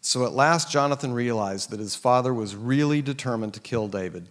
So 0.00 0.24
at 0.24 0.32
last, 0.32 0.70
Jonathan 0.70 1.12
realized 1.12 1.70
that 1.70 1.80
his 1.80 1.94
father 1.94 2.32
was 2.32 2.56
really 2.56 3.02
determined 3.02 3.52
to 3.54 3.60
kill 3.60 3.88
David. 3.88 4.28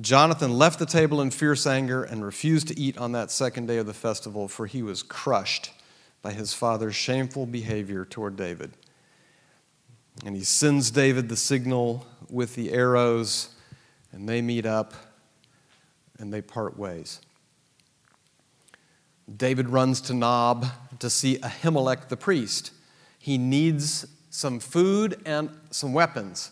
Jonathan 0.00 0.58
left 0.58 0.78
the 0.78 0.86
table 0.86 1.20
in 1.20 1.30
fierce 1.30 1.66
anger 1.66 2.04
and 2.04 2.24
refused 2.24 2.68
to 2.68 2.78
eat 2.78 2.98
on 2.98 3.12
that 3.12 3.30
second 3.30 3.66
day 3.66 3.78
of 3.78 3.86
the 3.86 3.94
festival, 3.94 4.46
for 4.46 4.66
he 4.66 4.82
was 4.82 5.02
crushed 5.02 5.70
by 6.22 6.32
his 6.32 6.52
father's 6.52 6.94
shameful 6.94 7.46
behavior 7.46 8.04
toward 8.04 8.36
David. 8.36 8.72
And 10.24 10.36
he 10.36 10.44
sends 10.44 10.90
David 10.90 11.28
the 11.28 11.36
signal 11.36 12.06
with 12.28 12.54
the 12.54 12.72
arrows, 12.72 13.54
and 14.12 14.28
they 14.28 14.42
meet 14.42 14.66
up 14.66 14.94
and 16.18 16.32
they 16.32 16.42
part 16.42 16.78
ways. 16.78 17.20
David 19.34 19.68
runs 19.68 20.00
to 20.02 20.14
Nob 20.14 20.66
to 20.98 21.10
see 21.10 21.38
Ahimelech 21.38 22.08
the 22.08 22.16
priest. 22.16 22.72
He 23.18 23.36
needs 23.36 24.06
some 24.30 24.58
food 24.58 25.20
and 25.26 25.50
some 25.70 25.92
weapons. 25.92 26.50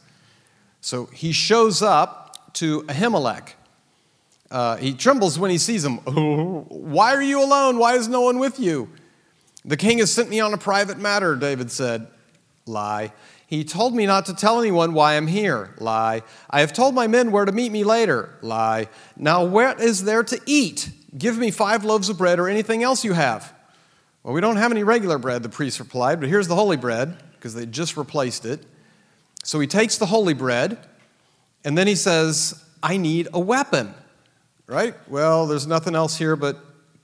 So 0.80 1.06
he 1.06 1.32
shows 1.32 1.82
up 1.82 2.52
to 2.54 2.82
Ahimelech. 2.82 3.54
Uh, 4.50 4.76
he 4.76 4.92
trembles 4.92 5.38
when 5.38 5.50
he 5.50 5.58
sees 5.58 5.84
him. 5.84 5.96
Why 6.68 7.14
are 7.14 7.22
you 7.22 7.42
alone? 7.42 7.78
Why 7.78 7.94
is 7.94 8.08
no 8.08 8.20
one 8.20 8.38
with 8.38 8.60
you? 8.60 8.90
The 9.64 9.76
king 9.76 9.98
has 9.98 10.12
sent 10.12 10.30
me 10.30 10.38
on 10.38 10.54
a 10.54 10.58
private 10.58 10.98
matter, 10.98 11.34
David 11.34 11.70
said. 11.70 12.06
Lie. 12.66 13.12
He 13.46 13.62
told 13.62 13.94
me 13.94 14.06
not 14.06 14.26
to 14.26 14.34
tell 14.34 14.60
anyone 14.60 14.92
why 14.92 15.16
I'm 15.16 15.28
here. 15.28 15.74
Lie. 15.78 16.22
I 16.50 16.60
have 16.60 16.72
told 16.72 16.94
my 16.94 17.06
men 17.06 17.30
where 17.30 17.44
to 17.44 17.52
meet 17.52 17.70
me 17.70 17.84
later. 17.84 18.30
Lie. 18.42 18.88
Now, 19.16 19.44
what 19.44 19.80
is 19.80 20.04
there 20.04 20.24
to 20.24 20.40
eat? 20.46 20.90
Give 21.16 21.38
me 21.38 21.52
five 21.52 21.84
loaves 21.84 22.08
of 22.08 22.18
bread 22.18 22.40
or 22.40 22.48
anything 22.48 22.82
else 22.82 23.04
you 23.04 23.12
have. 23.12 23.54
Well, 24.24 24.34
we 24.34 24.40
don't 24.40 24.56
have 24.56 24.72
any 24.72 24.82
regular 24.82 25.18
bread, 25.18 25.44
the 25.44 25.48
priest 25.48 25.78
replied, 25.78 26.18
but 26.18 26.28
here's 26.28 26.48
the 26.48 26.56
holy 26.56 26.76
bread, 26.76 27.16
because 27.34 27.54
they 27.54 27.64
just 27.64 27.96
replaced 27.96 28.44
it. 28.44 28.64
So 29.44 29.60
he 29.60 29.68
takes 29.68 29.96
the 29.96 30.06
holy 30.06 30.34
bread, 30.34 30.78
and 31.64 31.78
then 31.78 31.86
he 31.86 31.94
says, 31.94 32.60
I 32.82 32.96
need 32.96 33.28
a 33.32 33.38
weapon. 33.38 33.94
Right? 34.66 34.96
Well, 35.08 35.46
there's 35.46 35.68
nothing 35.68 35.94
else 35.94 36.16
here 36.16 36.34
but 36.34 36.58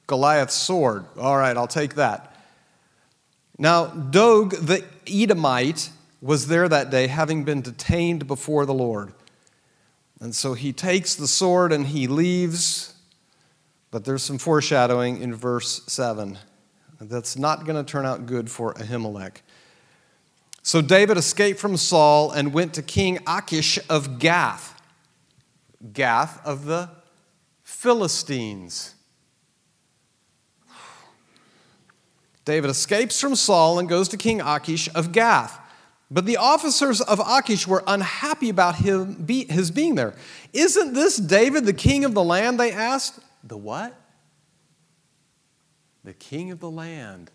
Goliath's 0.08 0.54
sword. 0.54 1.04
All 1.16 1.36
right, 1.36 1.56
I'll 1.56 1.68
take 1.68 1.94
that. 1.94 2.36
Now, 3.56 3.86
Doeg 3.86 4.50
the 4.50 4.84
Edomite 5.06 5.90
was 6.22 6.46
there 6.46 6.68
that 6.68 6.88
day, 6.88 7.08
having 7.08 7.42
been 7.42 7.60
detained 7.60 8.26
before 8.26 8.64
the 8.64 8.72
Lord. 8.72 9.12
And 10.20 10.34
so 10.34 10.54
he 10.54 10.72
takes 10.72 11.16
the 11.16 11.26
sword 11.26 11.72
and 11.72 11.88
he 11.88 12.06
leaves, 12.06 12.94
but 13.90 14.04
there's 14.04 14.22
some 14.22 14.38
foreshadowing 14.38 15.20
in 15.20 15.34
verse 15.34 15.82
7. 15.88 16.38
That's 17.00 17.36
not 17.36 17.66
going 17.66 17.84
to 17.84 17.90
turn 17.90 18.06
out 18.06 18.26
good 18.26 18.48
for 18.48 18.72
Ahimelech. 18.74 19.38
So 20.62 20.80
David 20.80 21.16
escaped 21.16 21.58
from 21.58 21.76
Saul 21.76 22.30
and 22.30 22.54
went 22.54 22.74
to 22.74 22.82
King 22.82 23.18
Achish 23.26 23.80
of 23.90 24.20
Gath. 24.20 24.80
Gath 25.92 26.40
of 26.46 26.66
the 26.66 26.88
Philistines. 27.64 28.94
David 32.44 32.70
escapes 32.70 33.20
from 33.20 33.34
Saul 33.34 33.80
and 33.80 33.88
goes 33.88 34.08
to 34.10 34.16
King 34.16 34.40
Achish 34.40 34.88
of 34.94 35.10
Gath. 35.10 35.58
But 36.12 36.26
the 36.26 36.36
officers 36.36 37.00
of 37.00 37.20
Achish 37.26 37.66
were 37.66 37.82
unhappy 37.86 38.50
about 38.50 38.74
him 38.76 39.14
be, 39.14 39.46
his 39.46 39.70
being 39.70 39.94
there. 39.94 40.14
Isn't 40.52 40.92
this 40.92 41.16
David, 41.16 41.64
the 41.64 41.72
king 41.72 42.04
of 42.04 42.12
the 42.12 42.22
land? 42.22 42.60
They 42.60 42.70
asked. 42.70 43.18
The 43.42 43.56
what? 43.56 43.98
The 46.04 46.12
king 46.12 46.50
of 46.50 46.60
the 46.60 46.70
land. 46.70 47.30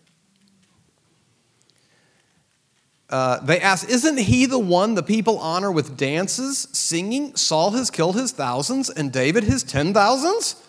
Uh, 3.09 3.39
they 3.39 3.59
asked, 3.59 3.89
Isn't 3.89 4.17
he 4.17 4.45
the 4.45 4.59
one 4.59 4.93
the 4.93 5.01
people 5.01 5.39
honor 5.39 5.71
with 5.71 5.97
dances, 5.97 6.67
singing? 6.71 7.35
Saul 7.35 7.71
has 7.71 7.89
killed 7.89 8.15
his 8.15 8.31
thousands 8.31 8.91
and 8.91 9.11
David 9.11 9.43
his 9.43 9.63
ten 9.63 9.91
thousands? 9.91 10.61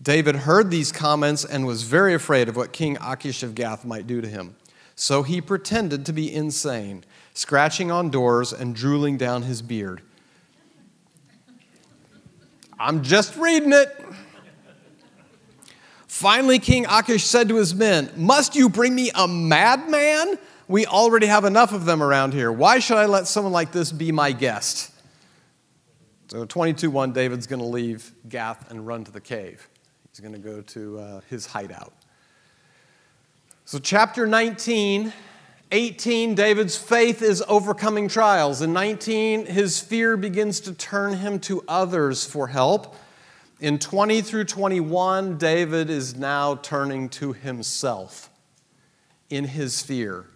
David 0.00 0.36
heard 0.36 0.70
these 0.70 0.92
comments 0.92 1.44
and 1.44 1.66
was 1.66 1.82
very 1.82 2.14
afraid 2.14 2.48
of 2.48 2.56
what 2.56 2.72
King 2.72 2.96
Achish 3.02 3.42
of 3.42 3.56
Gath 3.56 3.84
might 3.84 4.06
do 4.06 4.20
to 4.20 4.28
him. 4.28 4.54
So 5.00 5.22
he 5.22 5.40
pretended 5.40 6.04
to 6.04 6.12
be 6.12 6.30
insane, 6.30 7.04
scratching 7.32 7.90
on 7.90 8.10
doors 8.10 8.52
and 8.52 8.76
drooling 8.76 9.16
down 9.16 9.44
his 9.44 9.62
beard. 9.62 10.02
I'm 12.78 13.02
just 13.02 13.34
reading 13.36 13.72
it. 13.72 13.88
Finally, 16.06 16.58
King 16.58 16.84
Achish 16.86 17.24
said 17.24 17.48
to 17.48 17.56
his 17.56 17.74
men, 17.74 18.12
Must 18.14 18.54
you 18.54 18.68
bring 18.68 18.94
me 18.94 19.10
a 19.14 19.26
madman? 19.26 20.38
We 20.68 20.84
already 20.84 21.28
have 21.28 21.46
enough 21.46 21.72
of 21.72 21.86
them 21.86 22.02
around 22.02 22.34
here. 22.34 22.52
Why 22.52 22.78
should 22.78 22.98
I 22.98 23.06
let 23.06 23.26
someone 23.26 23.54
like 23.54 23.72
this 23.72 23.92
be 23.92 24.12
my 24.12 24.32
guest? 24.32 24.92
So, 26.28 26.44
22 26.44 26.90
1, 26.90 27.14
David's 27.14 27.46
going 27.46 27.60
to 27.60 27.66
leave 27.66 28.12
Gath 28.28 28.70
and 28.70 28.86
run 28.86 29.04
to 29.04 29.10
the 29.10 29.20
cave. 29.22 29.66
He's 30.10 30.20
going 30.20 30.34
to 30.34 30.38
go 30.38 30.60
to 30.60 30.98
uh, 30.98 31.20
his 31.30 31.46
hideout. 31.46 31.94
So, 33.70 33.78
chapter 33.78 34.26
19, 34.26 35.12
18, 35.70 36.34
David's 36.34 36.76
faith 36.76 37.22
is 37.22 37.40
overcoming 37.46 38.08
trials. 38.08 38.62
In 38.62 38.72
19, 38.72 39.46
his 39.46 39.78
fear 39.78 40.16
begins 40.16 40.58
to 40.62 40.74
turn 40.74 41.12
him 41.12 41.38
to 41.42 41.62
others 41.68 42.24
for 42.24 42.48
help. 42.48 42.96
In 43.60 43.78
20 43.78 44.22
through 44.22 44.46
21, 44.46 45.38
David 45.38 45.88
is 45.88 46.16
now 46.16 46.56
turning 46.56 47.08
to 47.10 47.32
himself 47.32 48.28
in 49.28 49.44
his 49.44 49.80
fear. 49.80 50.26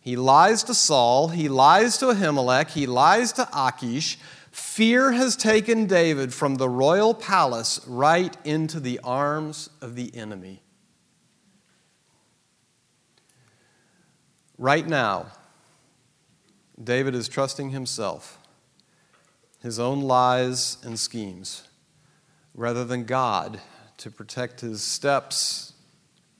He 0.00 0.16
lies 0.16 0.62
to 0.62 0.72
Saul, 0.72 1.28
he 1.28 1.50
lies 1.50 1.98
to 1.98 2.06
Ahimelech, 2.06 2.70
he 2.70 2.86
lies 2.86 3.32
to 3.34 3.46
Achish. 3.52 4.18
Fear 4.50 5.12
has 5.12 5.36
taken 5.36 5.84
David 5.84 6.32
from 6.32 6.54
the 6.54 6.70
royal 6.70 7.12
palace 7.12 7.82
right 7.86 8.34
into 8.46 8.80
the 8.80 8.98
arms 9.04 9.68
of 9.82 9.94
the 9.94 10.16
enemy. 10.16 10.62
Right 14.58 14.86
now, 14.86 15.26
David 16.82 17.14
is 17.14 17.28
trusting 17.28 17.70
himself, 17.70 18.38
his 19.62 19.78
own 19.78 20.00
lies 20.00 20.78
and 20.82 20.98
schemes, 20.98 21.68
rather 22.54 22.84
than 22.84 23.04
God 23.04 23.60
to 23.98 24.10
protect 24.10 24.60
his 24.60 24.82
steps 24.82 25.74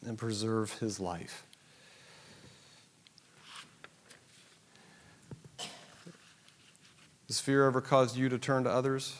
and 0.04 0.16
preserve 0.16 0.78
his 0.78 0.98
life. 0.98 1.42
Has 7.26 7.40
fear 7.40 7.66
ever 7.66 7.80
caused 7.80 8.16
you 8.16 8.28
to 8.28 8.38
turn 8.38 8.64
to 8.64 8.70
others 8.70 9.16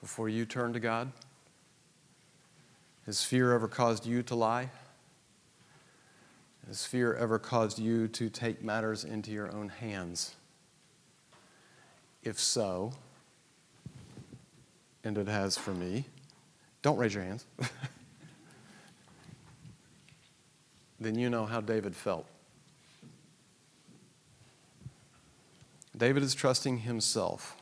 before 0.00 0.28
you 0.28 0.46
turn 0.46 0.72
to 0.72 0.80
God? 0.80 1.12
Has 3.04 3.22
fear 3.22 3.52
ever 3.52 3.68
caused 3.68 4.06
you 4.06 4.22
to 4.22 4.34
lie? 4.34 4.70
Has 6.66 6.84
fear 6.84 7.14
ever 7.14 7.38
caused 7.38 7.78
you 7.78 8.08
to 8.08 8.28
take 8.28 8.62
matters 8.62 9.04
into 9.04 9.30
your 9.30 9.54
own 9.54 9.68
hands? 9.68 10.34
If 12.24 12.40
so, 12.40 12.92
and 15.04 15.16
it 15.16 15.28
has 15.28 15.56
for 15.56 15.72
me, 15.72 16.06
don't 16.82 16.96
raise 16.96 17.14
your 17.14 17.22
hands. 17.22 17.46
then 20.98 21.16
you 21.16 21.30
know 21.30 21.46
how 21.46 21.60
David 21.60 21.94
felt. 21.94 22.26
David 25.96 26.24
is 26.24 26.34
trusting 26.34 26.78
himself, 26.78 27.56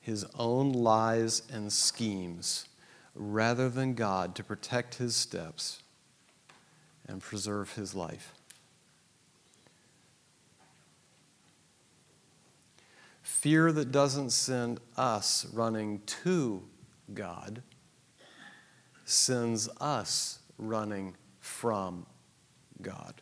his 0.00 0.26
own 0.36 0.72
lies 0.72 1.42
and 1.50 1.72
schemes, 1.72 2.66
rather 3.14 3.68
than 3.68 3.94
God 3.94 4.34
to 4.34 4.42
protect 4.42 4.96
his 4.96 5.14
steps 5.14 5.82
and 7.08 7.20
preserve 7.20 7.74
his 7.74 7.94
life. 7.94 8.34
Fear 13.22 13.72
that 13.72 13.92
doesn't 13.92 14.30
send 14.30 14.80
us 14.96 15.46
running 15.52 16.00
to 16.24 16.62
God 17.12 17.62
sends 19.06 19.68
us 19.80 20.40
running 20.58 21.14
from 21.38 22.04
God. 22.82 23.14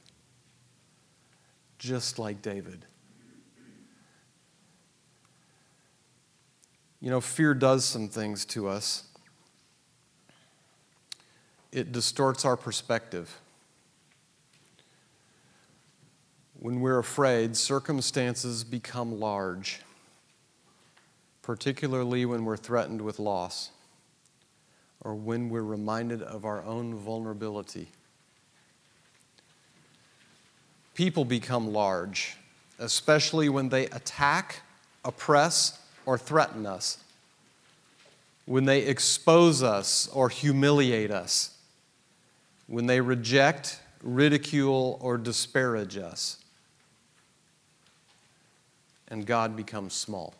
Just 1.78 2.18
like 2.18 2.40
David. 2.40 2.86
You 7.00 7.10
know, 7.10 7.20
fear 7.20 7.52
does 7.52 7.84
some 7.84 8.08
things 8.08 8.46
to 8.46 8.66
us. 8.66 9.04
It 11.70 11.92
distorts 11.92 12.46
our 12.46 12.56
perspective. 12.56 13.40
When 16.64 16.80
we're 16.80 16.98
afraid, 16.98 17.58
circumstances 17.58 18.64
become 18.64 19.20
large, 19.20 19.82
particularly 21.42 22.24
when 22.24 22.46
we're 22.46 22.56
threatened 22.56 23.02
with 23.02 23.18
loss 23.18 23.68
or 25.02 25.14
when 25.14 25.50
we're 25.50 25.60
reminded 25.60 26.22
of 26.22 26.46
our 26.46 26.64
own 26.64 26.94
vulnerability. 26.94 27.88
People 30.94 31.26
become 31.26 31.70
large, 31.70 32.38
especially 32.78 33.50
when 33.50 33.68
they 33.68 33.84
attack, 33.88 34.62
oppress, 35.04 35.78
or 36.06 36.16
threaten 36.16 36.64
us, 36.64 36.96
when 38.46 38.64
they 38.64 38.86
expose 38.86 39.62
us 39.62 40.08
or 40.14 40.30
humiliate 40.30 41.10
us, 41.10 41.58
when 42.68 42.86
they 42.86 43.02
reject, 43.02 43.80
ridicule, 44.02 44.98
or 45.02 45.18
disparage 45.18 45.98
us. 45.98 46.38
And 49.08 49.26
God 49.26 49.56
becomes 49.56 49.94
small. 49.94 50.34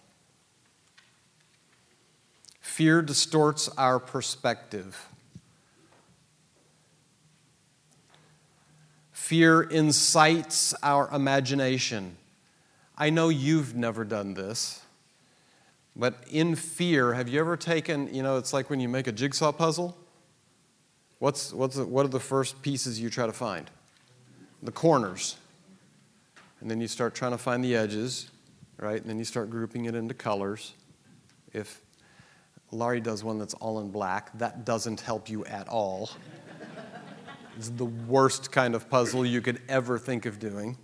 Fear 2.61 3.03
distorts 3.03 3.69
our 3.77 3.99
perspective. 3.99 5.09
Fear 9.13 9.63
incites 9.63 10.75
our 10.83 11.09
imagination. 11.15 12.17
I 12.97 13.11
know 13.11 13.29
you've 13.29 13.75
never 13.75 14.05
done 14.05 14.35
this. 14.35 14.83
But 15.97 16.25
in 16.31 16.57
fear, 16.57 17.15
have 17.15 17.29
you 17.29 17.39
ever 17.39 17.57
taken, 17.57 18.13
you 18.13 18.23
know, 18.23 18.37
it's 18.37 18.53
like 18.53 18.69
when 18.69 18.81
you 18.81 18.89
make 18.89 19.07
a 19.07 19.13
jigsaw 19.13 19.53
puzzle? 19.53 19.97
What's, 21.21 21.53
what's 21.53 21.77
the, 21.77 21.85
what 21.85 22.05
are 22.05 22.09
the 22.09 22.21
first 22.21 22.61
pieces 22.63 23.01
you 23.01 23.11
try 23.11 23.27
to 23.27 23.33
find? 23.33 23.71
The 24.63 24.73
corners. 24.73 25.37
And 26.61 26.71
then 26.71 26.81
you 26.81 26.89
start 26.89 27.15
trying 27.15 27.33
to 27.33 27.39
find 27.39 27.63
the 27.63 27.77
edges, 27.77 28.31
right? 28.79 29.01
And 29.01 29.09
then 29.09 29.19
you 29.19 29.25
start 29.25 29.51
grouping 29.51 29.85
it 29.87 29.95
into 29.95 30.15
colors. 30.15 30.75
If 31.53 31.81
Laurie 32.71 33.01
does 33.01 33.23
one 33.23 33.39
that's 33.39 33.55
all 33.55 33.81
in 33.81 33.91
black, 33.91 34.37
that 34.39 34.65
doesn't 34.65 35.01
help 35.01 35.29
you 35.29 35.45
at 35.47 35.69
all. 35.69 36.11
it's 37.57 37.69
the 37.71 37.85
worst 37.85 38.53
kind 38.53 38.75
of 38.75 38.89
puzzle 38.91 39.25
you 39.25 39.41
could 39.41 39.61
ever 39.69 39.99
think 39.99 40.27
of 40.27 40.39
doing. 40.39 40.77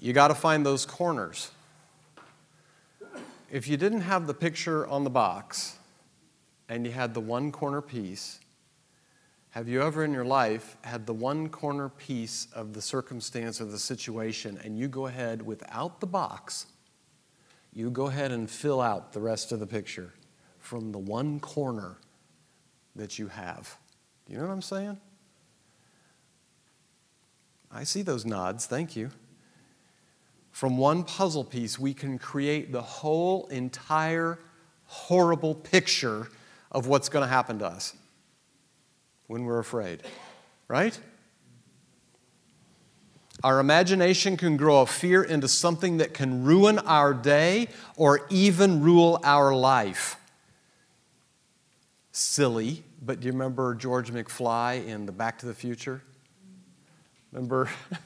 You 0.00 0.12
got 0.12 0.28
to 0.28 0.34
find 0.34 0.64
those 0.64 0.86
corners 0.86 1.50
if 3.54 3.68
you 3.68 3.76
didn't 3.76 4.00
have 4.00 4.26
the 4.26 4.34
picture 4.34 4.84
on 4.88 5.04
the 5.04 5.10
box 5.10 5.78
and 6.68 6.84
you 6.84 6.90
had 6.90 7.14
the 7.14 7.20
one 7.20 7.52
corner 7.52 7.80
piece, 7.80 8.40
have 9.54 9.68
you 9.68 9.80
ever 9.80 10.02
in 10.02 10.12
your 10.12 10.24
life 10.24 10.76
had 10.82 11.06
the 11.06 11.14
one 11.14 11.48
corner 11.48 11.88
piece 11.88 12.48
of 12.56 12.72
the 12.72 12.82
circumstance 12.82 13.60
or 13.60 13.66
the 13.66 13.78
situation 13.78 14.58
and 14.64 14.76
you 14.76 14.88
go 14.88 15.06
ahead 15.06 15.40
without 15.40 16.00
the 16.00 16.08
box, 16.08 16.66
you 17.72 17.88
go 17.88 18.06
ahead 18.06 18.32
and 18.32 18.50
fill 18.50 18.80
out 18.80 19.12
the 19.12 19.20
rest 19.20 19.52
of 19.52 19.60
the 19.60 19.66
picture 19.66 20.12
from 20.58 20.90
the 20.90 20.98
one 20.98 21.38
corner 21.38 21.98
that 22.96 23.16
you 23.16 23.28
have? 23.28 23.76
You 24.26 24.38
know 24.38 24.42
what 24.42 24.52
I'm 24.52 24.60
saying? 24.60 24.98
I 27.70 27.84
see 27.84 28.02
those 28.02 28.26
nods, 28.26 28.66
thank 28.66 28.96
you 28.96 29.12
from 30.50 30.78
one 30.78 31.04
puzzle 31.04 31.44
piece, 31.44 31.78
we 31.78 31.94
can 31.94 32.18
create 32.18 32.72
the 32.72 32.82
whole 32.82 33.46
entire 33.46 34.40
horrible 34.86 35.54
picture 35.54 36.26
of 36.72 36.88
what's 36.88 37.08
going 37.08 37.22
to 37.22 37.28
happen 37.28 37.60
to 37.60 37.66
us 37.66 37.94
when 39.26 39.44
we're 39.44 39.58
afraid, 39.58 40.02
right? 40.68 40.98
Our 43.42 43.60
imagination 43.60 44.36
can 44.36 44.56
grow 44.56 44.80
a 44.80 44.86
fear 44.86 45.22
into 45.22 45.48
something 45.48 45.98
that 45.98 46.14
can 46.14 46.44
ruin 46.44 46.78
our 46.78 47.12
day 47.12 47.68
or 47.96 48.26
even 48.30 48.82
rule 48.82 49.20
our 49.22 49.54
life. 49.54 50.16
Silly, 52.12 52.84
but 53.02 53.20
do 53.20 53.26
you 53.26 53.32
remember 53.32 53.74
George 53.74 54.12
McFly 54.12 54.86
in 54.86 55.04
the 55.04 55.12
Back 55.12 55.38
to 55.40 55.46
the 55.46 55.54
Future? 55.54 56.00
Remember? 57.32 57.68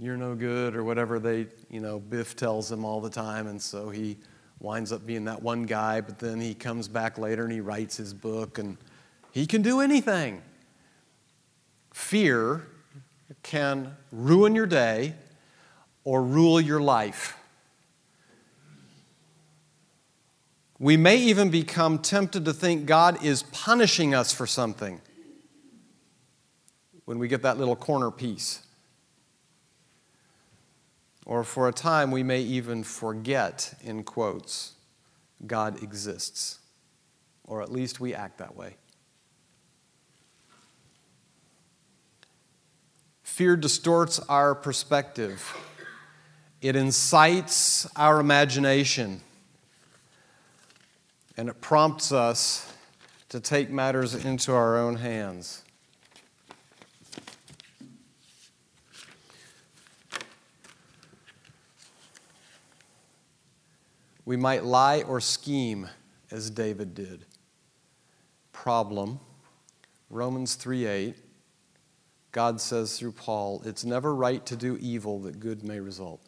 you're 0.00 0.16
no 0.16 0.34
good 0.34 0.76
or 0.76 0.84
whatever 0.84 1.18
they, 1.18 1.46
you 1.70 1.80
know, 1.80 1.98
Biff 1.98 2.36
tells 2.36 2.70
him 2.70 2.84
all 2.84 3.00
the 3.00 3.10
time. 3.10 3.48
And 3.48 3.60
so 3.60 3.90
he 3.90 4.16
winds 4.60 4.92
up 4.92 5.04
being 5.04 5.24
that 5.24 5.42
one 5.42 5.64
guy, 5.64 6.00
but 6.00 6.18
then 6.18 6.40
he 6.40 6.54
comes 6.54 6.86
back 6.88 7.18
later 7.18 7.44
and 7.44 7.52
he 7.52 7.60
writes 7.60 7.96
his 7.96 8.14
book 8.14 8.58
and 8.58 8.76
he 9.38 9.46
can 9.46 9.62
do 9.62 9.80
anything. 9.80 10.42
Fear 11.94 12.66
can 13.44 13.96
ruin 14.10 14.56
your 14.56 14.66
day 14.66 15.14
or 16.02 16.24
rule 16.24 16.60
your 16.60 16.80
life. 16.80 17.36
We 20.80 20.96
may 20.96 21.18
even 21.18 21.50
become 21.50 22.00
tempted 22.00 22.46
to 22.46 22.52
think 22.52 22.86
God 22.86 23.24
is 23.24 23.44
punishing 23.44 24.12
us 24.12 24.32
for 24.32 24.44
something 24.44 25.00
when 27.04 27.20
we 27.20 27.28
get 27.28 27.42
that 27.42 27.58
little 27.58 27.76
corner 27.76 28.10
piece. 28.10 28.62
Or 31.26 31.44
for 31.44 31.68
a 31.68 31.72
time, 31.72 32.10
we 32.10 32.24
may 32.24 32.40
even 32.40 32.82
forget, 32.82 33.72
in 33.84 34.02
quotes, 34.02 34.72
God 35.46 35.80
exists. 35.80 36.58
Or 37.44 37.62
at 37.62 37.70
least 37.70 38.00
we 38.00 38.14
act 38.14 38.38
that 38.38 38.56
way. 38.56 38.74
Fear 43.38 43.58
distorts 43.58 44.18
our 44.28 44.52
perspective, 44.52 45.56
it 46.60 46.74
incites 46.74 47.86
our 47.94 48.18
imagination, 48.18 49.20
and 51.36 51.48
it 51.48 51.60
prompts 51.60 52.10
us 52.10 52.74
to 53.28 53.38
take 53.38 53.70
matters 53.70 54.16
into 54.16 54.52
our 54.52 54.76
own 54.76 54.96
hands. 54.96 55.62
We 64.24 64.36
might 64.36 64.64
lie 64.64 65.02
or 65.02 65.20
scheme 65.20 65.88
as 66.32 66.50
David 66.50 66.92
did. 66.92 67.24
Problem 68.50 69.20
Romans 70.10 70.56
3 70.56 70.86
8. 70.86 71.27
God 72.32 72.60
says 72.60 72.98
through 72.98 73.12
Paul, 73.12 73.62
it's 73.64 73.84
never 73.84 74.14
right 74.14 74.44
to 74.46 74.56
do 74.56 74.76
evil 74.80 75.20
that 75.20 75.40
good 75.40 75.64
may 75.64 75.80
result. 75.80 76.20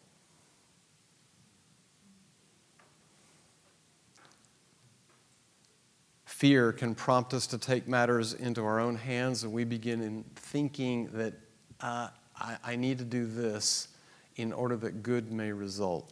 Fear 6.24 6.72
can 6.72 6.94
prompt 6.94 7.34
us 7.34 7.46
to 7.48 7.58
take 7.58 7.86
matters 7.86 8.32
into 8.32 8.64
our 8.64 8.80
own 8.80 8.96
hands, 8.96 9.44
and 9.44 9.52
we 9.52 9.64
begin 9.64 10.00
in 10.00 10.24
thinking 10.36 11.10
that 11.12 11.34
uh, 11.80 12.08
I, 12.34 12.56
I 12.64 12.76
need 12.76 12.96
to 12.98 13.04
do 13.04 13.26
this 13.26 13.88
in 14.36 14.52
order 14.54 14.76
that 14.76 15.02
good 15.02 15.30
may 15.30 15.52
result. 15.52 16.10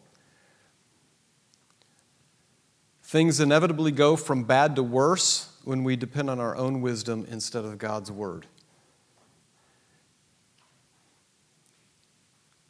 Things 3.03 3.40
inevitably 3.40 3.90
go 3.90 4.16
from 4.16 4.44
bad 4.44 4.77
to 4.77 4.83
worse 4.83 5.51
when 5.64 5.83
we 5.83 5.96
depend 5.96 6.29
on 6.29 6.38
our 6.40 6.55
own 6.55 6.83
wisdom 6.83 7.27
instead 7.31 7.64
of 7.64 7.79
God's 7.79 8.12
word. 8.12 8.46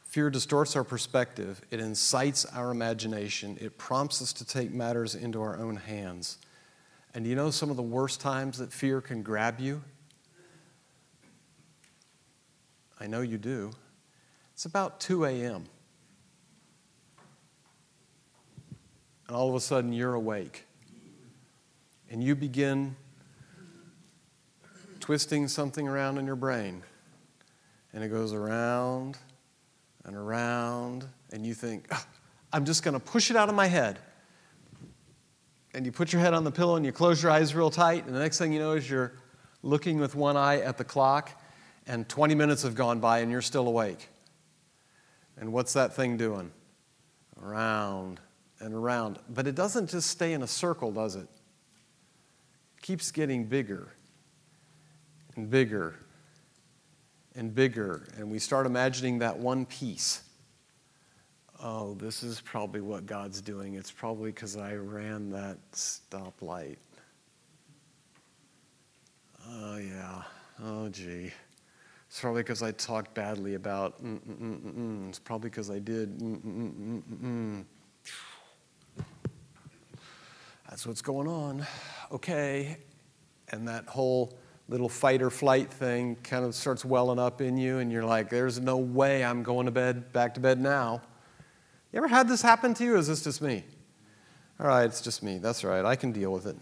Fear 0.09 0.31
distorts 0.31 0.75
our 0.75 0.83
perspective, 0.83 1.61
it 1.69 1.79
incites 1.79 2.43
our 2.43 2.71
imagination, 2.71 3.59
it 3.61 3.77
prompts 3.77 4.23
us 4.23 4.33
to 4.33 4.43
take 4.43 4.73
matters 4.73 5.13
into 5.13 5.39
our 5.39 5.55
own 5.55 5.75
hands. 5.75 6.39
And 7.13 7.27
you 7.27 7.35
know 7.35 7.51
some 7.51 7.69
of 7.69 7.75
the 7.75 7.83
worst 7.83 8.19
times 8.19 8.57
that 8.57 8.73
fear 8.73 9.01
can 9.01 9.21
grab 9.21 9.59
you? 9.59 9.83
I 12.99 13.05
know 13.05 13.21
you 13.21 13.37
do. 13.37 13.69
It's 14.55 14.65
about 14.65 14.99
2 14.99 15.25
a.m. 15.25 15.65
And 19.27 19.37
all 19.37 19.47
of 19.47 19.53
a 19.53 19.61
sudden 19.61 19.93
you're 19.93 20.15
awake. 20.15 20.65
And 22.09 22.23
you 22.23 22.33
begin 22.33 22.95
twisting 24.99 25.47
something 25.47 25.87
around 25.87 26.17
in 26.17 26.25
your 26.25 26.35
brain. 26.35 26.81
And 27.93 28.03
it 28.03 28.07
goes 28.07 28.33
around 28.33 29.15
and 30.09 30.17
around. 30.17 31.05
And 31.31 31.45
you 31.45 31.53
think, 31.53 31.87
oh, 31.91 32.05
I'm 32.51 32.65
just 32.65 32.83
going 32.83 32.95
to 32.95 32.99
push 32.99 33.29
it 33.29 33.37
out 33.37 33.47
of 33.47 33.53
my 33.53 33.67
head. 33.67 33.99
And 35.75 35.85
you 35.85 35.91
put 35.91 36.11
your 36.11 36.19
head 36.19 36.33
on 36.33 36.43
the 36.43 36.51
pillow 36.51 36.75
and 36.75 36.85
you 36.85 36.91
close 36.91 37.21
your 37.21 37.31
eyes 37.31 37.53
real 37.53 37.69
tight. 37.69 38.07
And 38.07 38.15
the 38.15 38.19
next 38.19 38.39
thing 38.39 38.51
you 38.51 38.59
know 38.59 38.73
is 38.73 38.89
you're 38.89 39.13
looking 39.61 39.99
with 39.99 40.15
one 40.15 40.35
eye 40.35 40.61
at 40.61 40.77
the 40.79 40.83
clock 40.83 41.31
and 41.85 42.09
20 42.09 42.33
minutes 42.33 42.63
have 42.63 42.73
gone 42.73 42.99
by 42.99 43.19
and 43.19 43.31
you're 43.31 43.43
still 43.43 43.67
awake. 43.67 44.09
And 45.37 45.53
what's 45.53 45.73
that 45.73 45.95
thing 45.95 46.17
doing? 46.17 46.51
Around 47.39 48.19
and 48.59 48.73
around. 48.73 49.19
But 49.29 49.45
it 49.45 49.53
doesn't 49.53 49.91
just 49.91 50.09
stay 50.09 50.33
in 50.33 50.41
a 50.41 50.47
circle, 50.47 50.91
does 50.91 51.15
it? 51.15 51.27
It 52.77 52.81
keeps 52.81 53.11
getting 53.11 53.45
bigger 53.45 53.89
and 55.35 55.51
bigger 55.51 55.95
and 57.39 57.55
bigger. 57.55 58.03
And 58.17 58.29
we 58.29 58.37
start 58.37 58.65
imagining 58.65 59.19
that 59.19 59.37
one 59.37 59.65
piece. 59.65 60.23
Oh, 61.63 61.93
this 61.93 62.21
is 62.21 62.41
probably 62.41 62.81
what 62.81 63.05
God's 63.05 63.41
doing. 63.41 63.75
It's 63.75 63.91
probably 63.91 64.31
because 64.31 64.57
I 64.57 64.75
ran 64.75 65.31
that 65.31 65.57
stoplight. 65.71 66.75
Oh, 69.47 69.77
yeah. 69.77 70.21
Oh, 70.61 70.89
gee. 70.89 71.31
It's 72.09 72.19
probably 72.19 72.43
because 72.43 72.61
I 72.61 72.71
talked 72.71 73.13
badly 73.13 73.55
about. 73.55 74.03
Mm, 74.03 74.19
mm, 74.19 74.37
mm, 74.37 74.59
mm, 74.59 74.73
mm. 74.73 75.09
it's 75.09 75.19
probably 75.19 75.49
because 75.49 75.71
I 75.71 75.79
did. 75.79 76.19
Mm, 76.19 77.63
That's 80.69 80.85
what's 80.85 81.01
going 81.01 81.27
on. 81.27 81.65
Okay. 82.11 82.77
And 83.49 83.67
that 83.67 83.85
whole 83.87 84.37
little 84.69 84.87
fight 84.87 85.21
or 85.23 85.31
flight 85.31 85.73
thing 85.73 86.15
kind 86.23 86.45
of 86.45 86.53
starts 86.53 86.85
welling 86.85 87.17
up 87.17 87.41
in 87.41 87.57
you, 87.57 87.79
and 87.79 87.91
you're 87.91 88.05
like, 88.05 88.29
there's 88.29 88.59
no 88.59 88.77
way 88.77 89.23
I'm 89.23 89.41
going 89.41 89.65
to 89.65 89.71
bed, 89.71 90.13
back 90.13 90.35
to 90.35 90.39
bed 90.39 90.61
now. 90.61 91.01
You 91.91 91.97
ever 91.97 92.07
had 92.07 92.27
this 92.27 92.43
happen 92.43 92.75
to 92.75 92.83
you, 92.83 92.93
or 92.93 92.97
is 92.97 93.07
this 93.07 93.23
just 93.23 93.41
me? 93.41 93.63
All 94.59 94.67
right, 94.67 94.85
it's 94.85 95.01
just 95.01 95.23
me. 95.23 95.39
That's 95.39 95.63
right. 95.63 95.83
I 95.83 95.95
can 95.95 96.11
deal 96.11 96.31
with 96.31 96.45
it. 96.45 96.55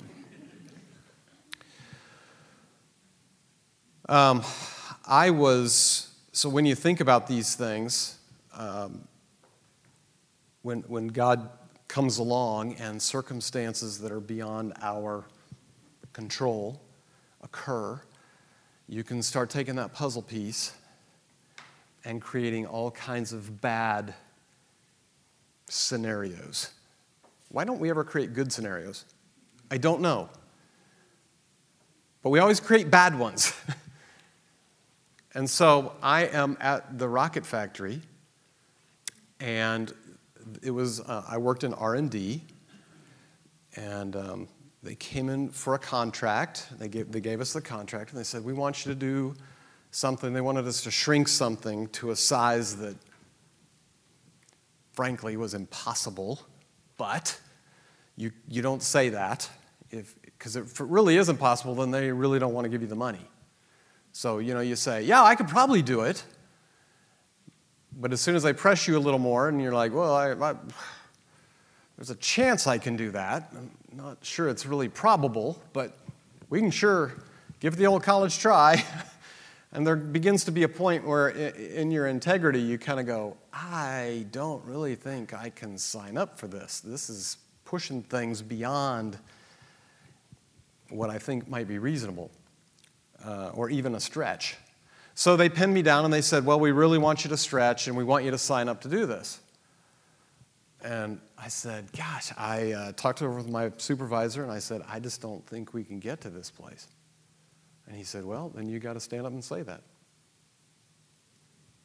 Um, 4.08 4.42
I 5.06 5.32
was, 5.32 6.16
so 6.32 6.48
when 6.48 6.66
you 6.66 6.76
think 6.76 7.02
about 7.02 7.28
these 7.28 7.56
things, 7.56 8.18
um, 8.54 9.06
when, 10.62 10.80
when 10.84 11.08
God 11.08 11.50
comes 11.90 12.20
along 12.20 12.76
and 12.76 13.02
circumstances 13.02 14.00
that 14.00 14.14
are 14.14 14.22
beyond 14.22 14.74
our 14.82 15.26
control 16.14 16.82
occur, 17.48 18.02
you 18.88 19.04
can 19.04 19.22
start 19.22 19.50
taking 19.50 19.76
that 19.76 19.94
puzzle 19.94 20.22
piece 20.22 20.74
and 22.06 22.22
creating 22.22 22.66
all 22.66 22.92
kinds 22.92 23.34
of 23.34 23.62
bad 23.62 24.14
scenarios. 25.68 26.72
Why 27.50 27.64
don't 27.64 27.80
we 27.80 27.90
ever 27.90 28.04
create 28.04 28.34
good 28.34 28.52
scenarios? 28.52 29.06
I 29.72 29.78
don't 29.78 30.02
know. 30.02 30.30
But 32.22 32.30
we 32.30 32.40
always 32.40 32.60
create 32.60 32.92
bad 32.92 33.18
ones. 33.18 33.54
And 35.38 35.48
so 35.48 35.94
I 36.02 36.26
am 36.26 36.58
at 36.60 36.98
the 36.98 37.08
rocket 37.08 37.46
factory, 37.46 38.02
and 39.40 39.94
it 40.64 40.72
was 40.72 41.00
uh, 41.00 41.26
I 41.28 41.38
worked 41.38 41.64
in 41.64 41.76
R 41.76 41.94
and 41.94 42.10
D, 42.10 42.42
and 43.76 44.16
um, 44.16 44.48
they 44.84 44.96
came 44.96 45.30
in 45.30 45.50
for 45.50 45.74
a 45.74 45.80
contract. 45.80 46.68
They 46.78 46.88
gave 46.88 47.12
they 47.12 47.22
gave 47.22 47.42
us 47.42 47.54
the 47.54 47.62
contract, 47.62 48.12
and 48.12 48.20
they 48.20 48.24
said 48.24 48.44
we 48.44 48.54
want 48.54 48.86
you 48.86 48.92
to 48.94 49.00
do 49.00 49.36
something. 49.92 50.34
They 50.34 50.42
wanted 50.42 50.68
us 50.68 50.82
to 50.84 50.92
shrink 50.92 51.28
something 51.28 51.88
to 51.90 52.12
a 52.12 52.16
size 52.16 52.78
that, 52.78 52.96
frankly, 54.94 55.38
was 55.38 55.54
impossible. 55.54 56.42
But 56.98 57.40
you 58.16 58.32
you 58.48 58.62
don't 58.62 58.84
say 58.84 59.10
that 59.10 59.50
if 59.92 60.16
because 60.24 60.56
if 60.56 60.80
it 60.80 60.88
really 60.88 61.18
is 61.18 61.30
impossible, 61.30 61.76
then 61.76 61.92
they 61.92 62.12
really 62.12 62.40
don't 62.40 62.54
want 62.54 62.66
to 62.66 62.70
give 62.70 62.82
you 62.82 62.88
the 62.88 62.96
money. 62.96 63.28
So, 64.12 64.40
you 64.40 64.54
know, 64.54 64.62
you 64.62 64.76
say, 64.76 65.04
yeah, 65.04 65.24
I 65.24 65.36
could 65.36 65.48
probably 65.48 65.82
do 65.82 66.02
it. 66.02 66.24
But 68.00 68.14
as 68.14 68.22
soon 68.22 68.36
as 68.36 68.46
I 68.46 68.52
press 68.52 68.88
you 68.88 68.98
a 68.98 69.00
little 69.00 69.20
more 69.20 69.48
and 69.48 69.62
you're 69.62 69.74
like, 69.74 69.94
well, 69.94 70.14
I, 70.16 70.32
I, 70.32 70.56
there's 71.96 72.10
a 72.10 72.16
chance 72.16 72.68
I 72.68 72.78
can 72.78 72.96
do 72.96 73.12
that. 73.12 73.54
Not 73.98 74.20
sure 74.22 74.48
it's 74.48 74.68
really 74.68 74.90
probable, 74.90 75.60
but 75.74 75.98
we 76.52 76.60
can 76.60 76.70
sure 76.70 77.14
give 77.60 77.78
the 77.78 77.88
old 77.88 78.04
college 78.04 78.38
try. 78.38 78.86
and 79.74 79.88
there 79.88 79.96
begins 79.96 80.44
to 80.44 80.52
be 80.52 80.62
a 80.62 80.70
point 80.70 81.04
where, 81.04 81.30
in 81.30 81.90
your 81.90 82.06
integrity, 82.06 82.60
you 82.60 82.78
kind 82.78 83.00
of 83.00 83.08
go, 83.08 83.38
I 83.52 84.28
don't 84.32 84.64
really 84.66 84.94
think 84.94 85.34
I 85.34 85.50
can 85.50 85.80
sign 85.80 86.16
up 86.16 86.38
for 86.38 86.48
this. 86.48 86.80
This 86.80 87.10
is 87.10 87.38
pushing 87.66 88.04
things 88.04 88.44
beyond 88.44 89.18
what 90.90 91.10
I 91.10 91.18
think 91.18 91.50
might 91.50 91.68
be 91.68 91.80
reasonable 91.80 92.30
uh, 93.26 93.50
or 93.56 93.72
even 93.72 93.96
a 93.96 94.00
stretch. 94.00 94.58
So 95.16 95.36
they 95.36 95.50
pinned 95.50 95.74
me 95.74 95.82
down 95.82 96.06
and 96.06 96.14
they 96.14 96.22
said, 96.22 96.46
Well, 96.46 96.60
we 96.60 96.70
really 96.70 97.00
want 97.00 97.24
you 97.24 97.32
to 97.32 97.38
stretch 97.38 97.88
and 97.88 97.98
we 97.98 98.04
want 98.04 98.26
you 98.26 98.30
to 98.30 98.38
sign 98.38 98.70
up 98.70 98.82
to 98.82 98.90
do 98.90 99.08
this. 99.08 99.40
And 100.84 101.20
I 101.38 101.50
said, 101.50 101.92
Gosh, 101.96 102.32
I 102.38 102.72
uh, 102.72 102.92
talked 102.94 103.22
over 103.22 103.36
with 103.36 103.50
my 103.50 103.72
supervisor 103.78 104.44
and 104.44 104.52
I 104.52 104.60
said, 104.60 104.82
I 104.88 105.00
just 105.00 105.22
don't 105.22 105.46
think 105.48 105.74
we 105.74 105.84
can 105.84 106.00
get 106.00 106.22
to 106.22 106.30
this 106.30 106.50
place. 106.50 106.88
And 107.88 107.96
he 107.96 108.04
said, 108.04 108.26
Well, 108.26 108.50
then 108.50 108.68
you 108.68 108.80
got 108.80 108.94
to 108.94 109.00
stand 109.00 109.26
up 109.26 109.32
and 109.32 109.44
say 109.44 109.62
that. 109.64 109.82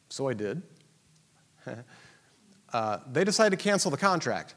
So 0.08 0.28
I 0.28 0.34
did. 0.34 0.62
uh, 2.72 2.98
they 3.10 3.24
decided 3.24 3.58
to 3.58 3.62
cancel 3.62 3.90
the 3.90 3.96
contract 3.96 4.54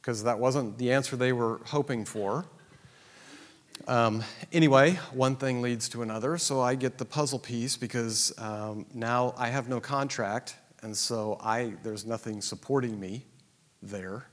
because 0.00 0.24
that 0.24 0.38
wasn't 0.38 0.78
the 0.78 0.92
answer 0.92 1.16
they 1.16 1.32
were 1.32 1.60
hoping 1.66 2.04
for. 2.04 2.44
Um, 3.86 4.24
anyway, 4.52 4.92
one 5.12 5.36
thing 5.36 5.62
leads 5.62 5.88
to 5.90 6.02
another, 6.02 6.36
so 6.38 6.60
I 6.60 6.74
get 6.74 6.98
the 6.98 7.04
puzzle 7.04 7.38
piece 7.38 7.76
because 7.76 8.32
um, 8.38 8.86
now 8.92 9.34
I 9.36 9.48
have 9.48 9.68
no 9.68 9.80
contract, 9.80 10.56
and 10.82 10.96
so 10.96 11.38
I, 11.42 11.74
there's 11.82 12.06
nothing 12.06 12.40
supporting 12.40 12.98
me 12.98 13.24
there. 13.82 14.26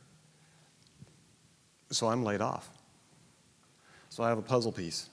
So 1.91 2.07
I'm 2.07 2.23
laid 2.23 2.41
off. 2.41 2.69
So 4.09 4.23
I 4.23 4.29
have 4.29 4.37
a 4.37 4.43
puzzle 4.43 4.71
piece. 4.71 5.09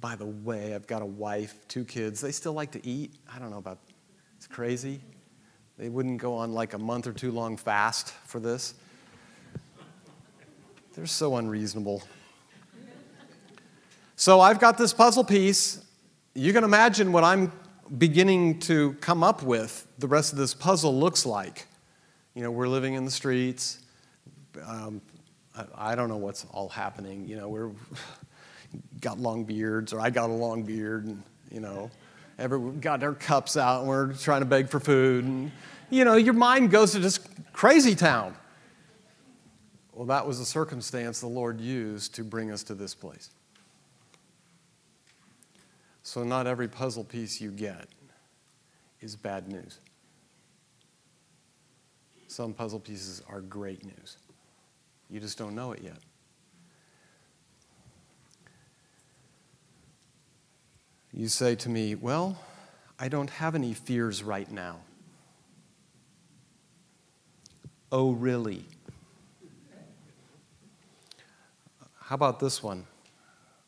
By 0.00 0.16
the 0.16 0.26
way, 0.26 0.74
I've 0.74 0.86
got 0.86 1.02
a 1.02 1.06
wife, 1.06 1.54
two 1.68 1.84
kids. 1.84 2.20
They 2.20 2.32
still 2.32 2.52
like 2.52 2.72
to 2.72 2.86
eat. 2.86 3.14
I 3.32 3.38
don't 3.38 3.50
know 3.50 3.58
about 3.58 3.78
it's 4.36 4.46
crazy. 4.46 5.00
They 5.78 5.88
wouldn't 5.88 6.18
go 6.20 6.34
on 6.34 6.52
like 6.52 6.74
a 6.74 6.78
month 6.78 7.06
or 7.06 7.12
two 7.12 7.30
long 7.30 7.56
fast 7.56 8.10
for 8.26 8.40
this. 8.40 8.74
They're 10.94 11.06
so 11.06 11.36
unreasonable. 11.36 12.02
So 14.16 14.40
I've 14.40 14.58
got 14.58 14.78
this 14.78 14.92
puzzle 14.92 15.24
piece. 15.24 15.84
You 16.34 16.52
can 16.52 16.64
imagine 16.64 17.12
what 17.12 17.22
I'm 17.22 17.52
beginning 17.98 18.60
to 18.60 18.94
come 18.94 19.22
up 19.22 19.42
with, 19.42 19.86
the 19.98 20.06
rest 20.06 20.32
of 20.32 20.38
this 20.38 20.54
puzzle 20.54 20.98
looks 20.98 21.26
like. 21.26 21.66
You 22.34 22.42
know, 22.42 22.50
we're 22.50 22.68
living 22.68 22.94
in 22.94 23.04
the 23.04 23.10
streets. 23.10 23.80
Um, 24.64 25.00
I, 25.56 25.92
I, 25.92 25.94
don't 25.94 26.08
know 26.08 26.16
what's 26.16 26.44
all 26.50 26.68
happening. 26.68 27.26
You 27.28 27.36
know, 27.36 27.48
we're 27.48 27.70
got 29.00 29.18
long 29.18 29.44
beards, 29.44 29.92
or 29.92 30.00
I 30.00 30.10
got 30.10 30.30
a 30.30 30.32
long 30.32 30.62
beard, 30.62 31.06
and 31.06 31.22
you 31.50 31.60
know, 31.60 31.90
every, 32.38 32.58
got 32.72 33.02
our 33.02 33.14
cups 33.14 33.56
out, 33.56 33.80
and 33.80 33.88
we're 33.88 34.12
trying 34.14 34.40
to 34.40 34.46
beg 34.46 34.68
for 34.68 34.80
food, 34.80 35.24
and 35.24 35.50
you 35.90 36.04
know, 36.04 36.16
your 36.16 36.34
mind 36.34 36.70
goes 36.70 36.92
to 36.92 37.00
just 37.00 37.26
crazy 37.52 37.94
town. 37.94 38.34
Well, 39.92 40.06
that 40.06 40.26
was 40.26 40.38
the 40.38 40.44
circumstance 40.44 41.20
the 41.20 41.26
Lord 41.26 41.60
used 41.60 42.14
to 42.16 42.24
bring 42.24 42.50
us 42.50 42.62
to 42.64 42.74
this 42.74 42.94
place. 42.94 43.30
So, 46.06 46.22
not 46.22 46.46
every 46.46 46.68
puzzle 46.68 47.02
piece 47.02 47.40
you 47.40 47.50
get 47.50 47.88
is 49.00 49.16
bad 49.16 49.48
news. 49.48 49.80
Some 52.28 52.54
puzzle 52.54 52.78
pieces 52.78 53.24
are 53.28 53.40
great 53.40 53.84
news. 53.84 54.16
You 55.10 55.18
just 55.18 55.36
don't 55.36 55.56
know 55.56 55.72
it 55.72 55.82
yet. 55.82 55.98
You 61.12 61.26
say 61.26 61.56
to 61.56 61.68
me, 61.68 61.96
Well, 61.96 62.38
I 63.00 63.08
don't 63.08 63.30
have 63.30 63.56
any 63.56 63.74
fears 63.74 64.22
right 64.22 64.48
now. 64.48 64.78
Oh, 67.90 68.12
really? 68.12 68.64
How 71.98 72.14
about 72.14 72.38
this 72.38 72.62
one? 72.62 72.86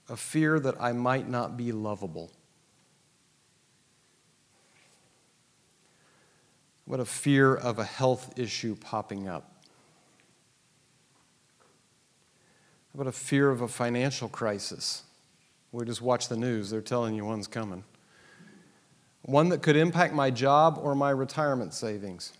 A 0.08 0.16
fear 0.16 0.58
that 0.60 0.80
I 0.80 0.92
might 0.92 1.28
not 1.28 1.56
be 1.56 1.72
lovable. 1.72 2.30
What 6.86 7.00
a 7.00 7.04
fear 7.04 7.54
of 7.54 7.78
a 7.78 7.84
health 7.84 8.38
issue 8.38 8.74
popping 8.74 9.28
up. 9.28 9.52
About 12.94 13.06
a 13.06 13.12
fear 13.12 13.50
of 13.50 13.60
a 13.60 13.68
financial 13.68 14.28
crisis? 14.28 15.02
We 15.70 15.84
just 15.84 16.00
watch 16.00 16.28
the 16.28 16.36
news, 16.36 16.70
they're 16.70 16.80
telling 16.80 17.14
you 17.14 17.26
one's 17.26 17.46
coming. 17.46 17.84
One 19.22 19.50
that 19.50 19.60
could 19.60 19.76
impact 19.76 20.14
my 20.14 20.30
job 20.30 20.78
or 20.80 20.94
my 20.94 21.10
retirement 21.10 21.74
savings. 21.74 22.32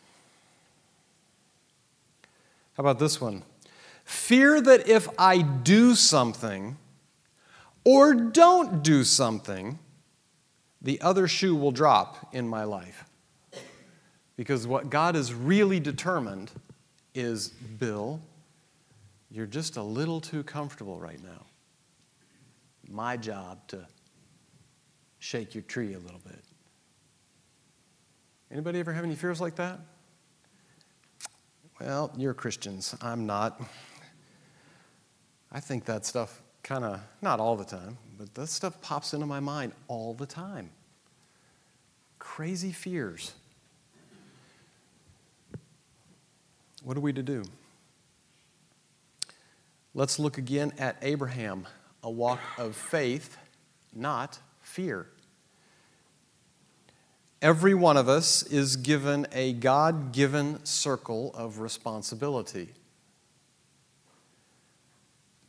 How 2.79 2.81
about 2.81 2.99
this 2.99 3.21
one? 3.21 3.43
Fear 4.05 4.63
that 4.63 4.89
if 4.89 5.09
I 5.19 5.43
do 5.43 5.95
something 5.95 6.79
or 7.85 8.15
don't 8.15 8.83
do 8.83 9.05
something, 9.05 9.79
the 10.81 11.01
other 11.01 11.27
shoe 11.27 11.57
will 11.57 11.73
drop 11.73 12.29
in 12.33 12.49
my 12.49 12.65
life. 12.65 13.05
Because 14.37 14.67
what 14.67 14.91
God 14.91 15.17
has 15.17 15.35
really 15.35 15.81
determined 15.81 16.51
is 17.15 17.49
Bill, 17.49 18.21
you're 19.31 19.47
just 19.47 19.77
a 19.77 19.83
little 19.83 20.21
too 20.21 20.43
comfortable 20.43 20.99
right 20.99 21.23
now. 21.23 21.47
My 22.89 23.17
job 23.17 23.67
to 23.69 23.87
shake 25.19 25.55
your 25.55 25.63
tree 25.63 25.95
a 25.95 25.99
little 25.99 26.21
bit. 26.25 26.43
Anybody 28.51 28.79
ever 28.79 28.93
have 28.93 29.05
any 29.05 29.15
fears 29.15 29.41
like 29.41 29.57
that? 29.57 29.81
Well, 31.81 32.13
you're 32.17 32.35
Christians. 32.35 32.97
I'm 33.03 33.27
not. 33.27 33.61
I 35.53 35.61
think 35.61 35.85
that 35.87 36.07
stuff 36.07 36.43
kind 36.63 36.85
of, 36.85 37.01
not 37.23 37.41
all 37.41 37.57
the 37.57 37.65
time, 37.65 37.99
but 38.19 38.35
that 38.35 38.49
stuff 38.49 38.81
pops 38.81 39.15
into 39.15 39.27
my 39.27 39.41
mind 39.41 39.73
all 39.87 40.15
the 40.15 40.27
time. 40.27 40.71
Crazy 42.19 42.73
fears. 42.73 43.33
What 46.83 46.97
are 46.97 47.01
we 47.01 47.13
to 47.13 47.23
do? 47.23 47.45
Let's 49.95 50.19
look 50.19 50.39
again 50.39 50.73
at 50.79 50.97
Abraham, 51.03 51.67
a 52.03 52.11
walk 52.11 52.41
of 52.57 52.77
faith, 52.77 53.37
not 53.95 54.39
fear. 54.61 55.07
Every 57.41 57.75
one 57.75 57.97
of 57.97 58.09
us 58.09 58.43
is 58.43 58.77
given 58.77 59.27
a 59.33 59.53
God 59.53 60.13
given 60.13 60.65
circle 60.65 61.33
of 61.35 61.61
responsibility. 61.61 62.71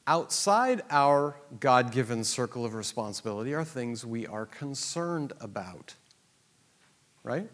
Outside 0.09 0.81
our 0.89 1.35
God 1.59 1.91
given 1.91 2.23
circle 2.23 2.65
of 2.65 2.73
responsibility 2.73 3.53
are 3.53 3.63
things 3.63 4.03
we 4.03 4.25
are 4.25 4.47
concerned 4.47 5.33
about, 5.39 5.93
right? 7.21 7.47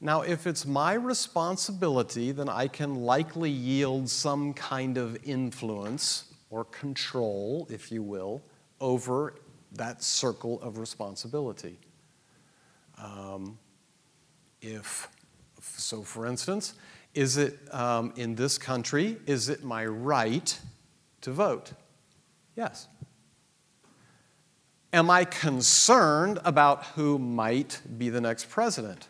Now, 0.00 0.22
if 0.22 0.46
it's 0.46 0.64
my 0.64 0.92
responsibility, 0.92 2.30
then 2.30 2.48
I 2.48 2.68
can 2.68 2.94
likely 2.94 3.50
yield 3.50 4.08
some 4.08 4.54
kind 4.54 4.96
of 4.96 5.18
influence 5.24 6.32
or 6.50 6.64
control, 6.66 7.66
if 7.68 7.90
you 7.90 8.04
will, 8.04 8.40
over 8.80 9.34
that 9.72 10.04
circle 10.04 10.62
of 10.62 10.78
responsibility. 10.78 11.80
Um, 12.96 13.58
if, 14.62 15.08
so 15.60 16.02
for 16.02 16.26
instance, 16.26 16.74
is 17.14 17.36
it 17.36 17.58
um, 17.72 18.12
in 18.16 18.34
this 18.34 18.58
country, 18.58 19.18
is 19.26 19.48
it 19.48 19.64
my 19.64 19.84
right 19.84 20.58
to 21.22 21.32
vote? 21.32 21.72
Yes. 22.56 22.88
Am 24.92 25.10
I 25.10 25.24
concerned 25.24 26.38
about 26.44 26.84
who 26.86 27.18
might 27.18 27.80
be 27.98 28.08
the 28.08 28.20
next 28.20 28.50
president? 28.50 29.08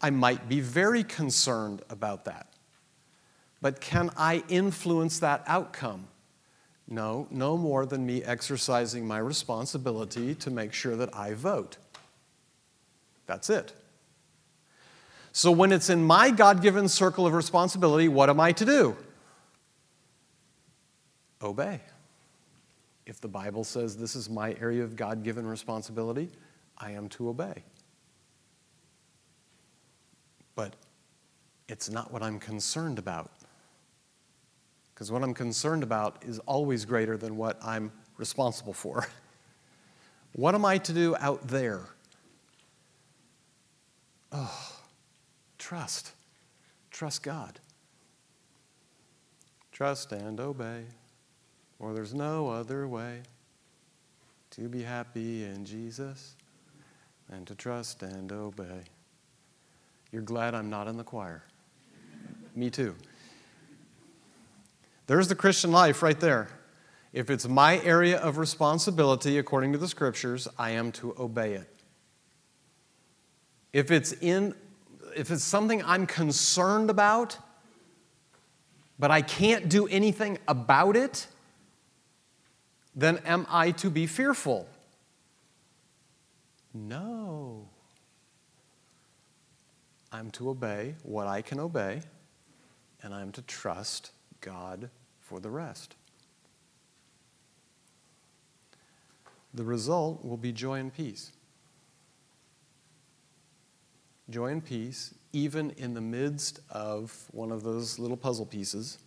I 0.00 0.10
might 0.10 0.48
be 0.48 0.60
very 0.60 1.04
concerned 1.04 1.82
about 1.90 2.24
that. 2.24 2.46
But 3.60 3.80
can 3.80 4.10
I 4.16 4.42
influence 4.48 5.18
that 5.18 5.42
outcome? 5.46 6.08
No, 6.88 7.28
no 7.30 7.56
more 7.56 7.84
than 7.84 8.06
me 8.06 8.24
exercising 8.24 9.06
my 9.06 9.18
responsibility 9.18 10.34
to 10.36 10.50
make 10.50 10.72
sure 10.72 10.96
that 10.96 11.14
I 11.14 11.34
vote. 11.34 11.76
That's 13.26 13.50
it. 13.50 13.72
So 15.32 15.50
when 15.50 15.72
it's 15.72 15.90
in 15.90 16.04
my 16.04 16.30
God 16.30 16.60
given 16.60 16.88
circle 16.88 17.26
of 17.26 17.32
responsibility, 17.32 18.08
what 18.08 18.28
am 18.30 18.40
I 18.40 18.52
to 18.52 18.64
do? 18.64 18.96
Obey. 21.42 21.80
If 23.06 23.20
the 23.20 23.28
Bible 23.28 23.64
says 23.64 23.96
this 23.96 24.14
is 24.14 24.28
my 24.28 24.54
area 24.60 24.82
of 24.82 24.96
God 24.96 25.22
given 25.22 25.46
responsibility, 25.46 26.30
I 26.76 26.92
am 26.92 27.08
to 27.10 27.28
obey 27.28 27.64
but 30.60 30.76
it's 31.68 31.88
not 31.88 32.12
what 32.12 32.22
I'm 32.22 32.38
concerned 32.38 32.98
about. 32.98 33.30
Because 34.92 35.10
what 35.10 35.22
I'm 35.22 35.32
concerned 35.32 35.82
about 35.82 36.22
is 36.22 36.38
always 36.40 36.84
greater 36.84 37.16
than 37.16 37.38
what 37.38 37.58
I'm 37.64 37.90
responsible 38.18 38.74
for. 38.74 39.06
what 40.34 40.54
am 40.54 40.66
I 40.66 40.76
to 40.76 40.92
do 40.92 41.16
out 41.18 41.48
there? 41.48 41.80
Oh, 44.32 44.69
trust. 45.70 46.10
Trust 46.90 47.22
God. 47.22 47.60
Trust 49.70 50.10
and 50.10 50.40
obey, 50.40 50.82
or 51.78 51.94
there's 51.94 52.12
no 52.12 52.48
other 52.48 52.88
way 52.88 53.20
to 54.50 54.68
be 54.68 54.82
happy 54.82 55.44
in 55.44 55.64
Jesus 55.64 56.34
than 57.28 57.44
to 57.44 57.54
trust 57.54 58.02
and 58.02 58.32
obey. 58.32 58.80
You're 60.10 60.22
glad 60.22 60.56
I'm 60.56 60.70
not 60.70 60.88
in 60.88 60.96
the 60.96 61.04
choir. 61.04 61.44
Me 62.56 62.68
too. 62.68 62.96
There's 65.06 65.28
the 65.28 65.36
Christian 65.36 65.70
life 65.70 66.02
right 66.02 66.18
there. 66.18 66.48
If 67.12 67.30
it's 67.30 67.46
my 67.46 67.78
area 67.82 68.18
of 68.18 68.38
responsibility, 68.38 69.38
according 69.38 69.70
to 69.74 69.78
the 69.78 69.86
scriptures, 69.86 70.48
I 70.58 70.70
am 70.70 70.90
to 70.92 71.14
obey 71.16 71.52
it. 71.52 71.68
If 73.72 73.92
it's 73.92 74.14
in 74.14 74.56
if 75.16 75.30
it's 75.30 75.44
something 75.44 75.82
I'm 75.84 76.06
concerned 76.06 76.90
about, 76.90 77.38
but 78.98 79.10
I 79.10 79.22
can't 79.22 79.68
do 79.68 79.86
anything 79.88 80.38
about 80.46 80.96
it, 80.96 81.26
then 82.94 83.18
am 83.18 83.46
I 83.48 83.70
to 83.72 83.90
be 83.90 84.06
fearful? 84.06 84.68
No. 86.74 87.68
I'm 90.12 90.30
to 90.32 90.50
obey 90.50 90.96
what 91.02 91.26
I 91.26 91.40
can 91.40 91.60
obey, 91.60 92.02
and 93.02 93.14
I'm 93.14 93.32
to 93.32 93.42
trust 93.42 94.10
God 94.40 94.90
for 95.20 95.40
the 95.40 95.50
rest. 95.50 95.94
The 99.54 99.64
result 99.64 100.24
will 100.24 100.36
be 100.36 100.52
joy 100.52 100.78
and 100.78 100.92
peace. 100.92 101.32
Joy 104.30 104.46
and 104.46 104.64
peace, 104.64 105.12
even 105.32 105.70
in 105.72 105.94
the 105.94 106.00
midst 106.00 106.60
of 106.70 107.12
one 107.32 107.50
of 107.50 107.62
those 107.62 107.98
little 107.98 108.16
puzzle 108.16 108.46
pieces. 108.46 108.98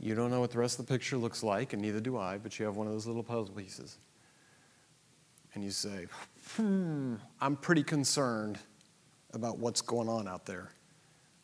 You 0.00 0.14
don't 0.14 0.30
know 0.30 0.40
what 0.40 0.50
the 0.50 0.58
rest 0.58 0.78
of 0.78 0.86
the 0.86 0.92
picture 0.92 1.16
looks 1.16 1.42
like, 1.42 1.72
and 1.72 1.80
neither 1.80 2.00
do 2.00 2.18
I, 2.18 2.38
but 2.38 2.58
you 2.58 2.66
have 2.66 2.76
one 2.76 2.86
of 2.86 2.92
those 2.92 3.06
little 3.06 3.22
puzzle 3.22 3.54
pieces. 3.54 3.96
And 5.54 5.62
you 5.62 5.70
say, 5.70 6.06
hmm, 6.56 7.14
I'm 7.40 7.56
pretty 7.56 7.84
concerned 7.84 8.58
about 9.32 9.58
what's 9.58 9.80
going 9.80 10.08
on 10.08 10.26
out 10.26 10.46
there 10.46 10.70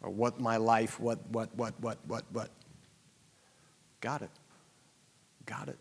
or 0.03 0.11
what 0.11 0.41
my 0.41 0.57
life, 0.57 0.99
what, 0.99 1.19
what, 1.31 1.55
what, 1.55 1.79
what, 1.81 1.99
what, 2.07 2.25
what. 2.33 2.51
Got 4.01 4.23
it. 4.23 4.31
Got 5.47 5.69
it. 5.69 5.79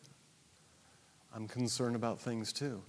I'm 1.34 1.48
concerned 1.48 1.96
about 1.96 2.20
things 2.20 2.54
too. 2.54 2.82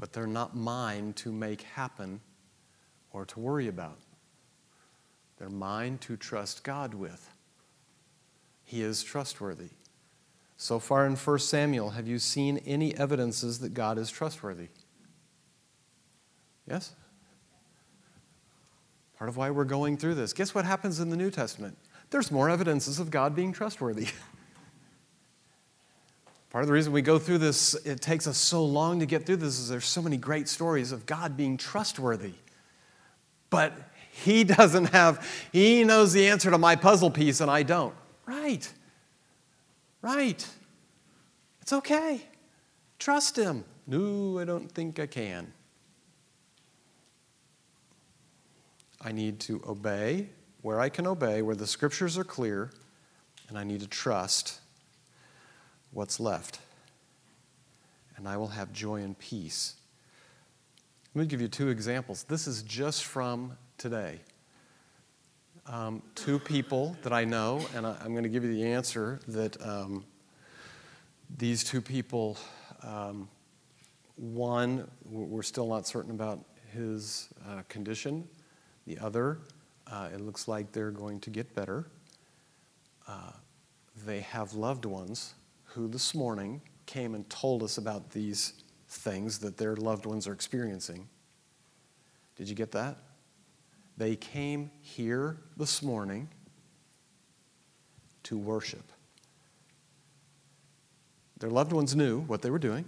But 0.00 0.14
they're 0.14 0.26
not 0.26 0.56
mine 0.56 1.12
to 1.14 1.30
make 1.30 1.62
happen 1.62 2.20
or 3.12 3.24
to 3.26 3.38
worry 3.38 3.68
about. 3.68 3.98
They're 5.38 5.50
mine 5.50 5.98
to 5.98 6.16
trust 6.16 6.64
God 6.64 6.94
with. 6.94 7.30
He 8.64 8.82
is 8.82 9.02
trustworthy. 9.02 9.70
So 10.56 10.78
far 10.78 11.06
in 11.06 11.16
1 11.16 11.38
Samuel, 11.38 11.90
have 11.90 12.06
you 12.06 12.18
seen 12.18 12.58
any 12.66 12.94
evidences 12.96 13.60
that 13.60 13.74
God 13.74 13.98
is 13.98 14.10
trustworthy? 14.10 14.68
Yes? 16.68 16.92
Part 19.18 19.28
of 19.28 19.36
why 19.36 19.50
we're 19.50 19.64
going 19.64 19.96
through 19.96 20.14
this. 20.14 20.32
Guess 20.32 20.54
what 20.54 20.64
happens 20.64 21.00
in 21.00 21.10
the 21.10 21.16
New 21.16 21.30
Testament? 21.30 21.76
There's 22.10 22.30
more 22.30 22.48
evidences 22.48 22.98
of 22.98 23.10
God 23.10 23.34
being 23.34 23.52
trustworthy. 23.52 24.08
Part 26.50 26.64
of 26.64 26.66
the 26.66 26.74
reason 26.74 26.92
we 26.92 27.00
go 27.00 27.18
through 27.18 27.38
this, 27.38 27.74
it 27.86 28.00
takes 28.00 28.26
us 28.26 28.36
so 28.36 28.64
long 28.64 28.98
to 28.98 29.06
get 29.06 29.24
through 29.24 29.36
this, 29.36 29.60
is 29.60 29.68
there's 29.68 29.84
so 29.84 30.02
many 30.02 30.16
great 30.16 30.48
stories 30.48 30.90
of 30.90 31.06
God 31.06 31.36
being 31.36 31.56
trustworthy. 31.56 32.34
But 33.50 33.72
He 34.10 34.42
doesn't 34.44 34.86
have, 34.86 35.26
He 35.52 35.84
knows 35.84 36.12
the 36.12 36.28
answer 36.28 36.50
to 36.50 36.58
my 36.58 36.74
puzzle 36.74 37.10
piece 37.10 37.40
and 37.40 37.50
I 37.50 37.62
don't. 37.62 37.94
Right. 38.26 38.70
Right. 40.02 40.44
It's 41.62 41.72
okay. 41.72 42.22
Trust 42.98 43.36
Him. 43.36 43.64
No, 43.86 44.40
I 44.40 44.44
don't 44.44 44.70
think 44.70 44.98
I 44.98 45.06
can. 45.06 45.52
I 49.00 49.12
need 49.12 49.38
to 49.40 49.62
obey 49.66 50.28
where 50.62 50.80
I 50.80 50.88
can 50.88 51.06
obey, 51.06 51.42
where 51.42 51.56
the 51.56 51.66
scriptures 51.66 52.18
are 52.18 52.24
clear, 52.24 52.70
and 53.48 53.58
I 53.58 53.64
need 53.64 53.80
to 53.80 53.86
trust 53.86 54.60
what's 55.92 56.20
left. 56.20 56.60
And 58.16 58.28
I 58.28 58.36
will 58.36 58.48
have 58.48 58.72
joy 58.72 58.96
and 58.96 59.18
peace. 59.18 59.74
Let 61.14 61.22
me 61.22 61.26
give 61.26 61.40
you 61.40 61.48
two 61.48 61.68
examples. 61.68 62.24
This 62.24 62.46
is 62.46 62.62
just 62.62 63.04
from 63.04 63.56
today. 63.78 64.20
Um, 65.66 66.02
two 66.14 66.38
people 66.38 66.96
that 67.02 67.12
I 67.12 67.24
know, 67.24 67.64
and 67.74 67.86
I, 67.86 67.96
am 68.04 68.12
going 68.12 68.22
to 68.22 68.28
give 68.28 68.44
you 68.44 68.52
the 68.52 68.64
answer 68.64 69.20
that 69.28 69.60
um, 69.66 70.04
these 71.38 71.64
two 71.64 71.80
people, 71.80 72.36
um, 72.82 73.28
one, 74.16 74.88
we're 75.04 75.42
still 75.42 75.68
not 75.68 75.86
certain 75.86 76.10
about 76.10 76.44
his 76.72 77.28
uh, 77.48 77.62
condition. 77.68 78.28
The 78.86 78.98
other, 78.98 79.38
uh, 79.90 80.08
it 80.12 80.20
looks 80.20 80.46
like 80.48 80.72
they're 80.72 80.90
going 80.90 81.20
to 81.20 81.30
get 81.30 81.54
better. 81.54 81.86
Uh, 83.08 83.32
they 84.04 84.20
have 84.20 84.54
loved 84.54 84.84
ones 84.84 85.34
who 85.74 85.88
this 85.88 86.14
morning 86.14 86.60
came 86.86 87.14
and 87.14 87.28
told 87.30 87.62
us 87.62 87.78
about 87.78 88.10
these 88.10 88.54
things 88.88 89.38
that 89.38 89.56
their 89.56 89.76
loved 89.76 90.04
ones 90.04 90.26
are 90.26 90.32
experiencing. 90.32 91.08
Did 92.36 92.48
you 92.48 92.54
get 92.56 92.72
that? 92.72 92.96
They 93.96 94.16
came 94.16 94.70
here 94.80 95.36
this 95.56 95.82
morning 95.82 96.28
to 98.24 98.36
worship. 98.36 98.92
Their 101.38 101.50
loved 101.50 101.72
ones 101.72 101.94
knew 101.94 102.20
what 102.22 102.42
they 102.42 102.50
were 102.50 102.58
doing. 102.58 102.84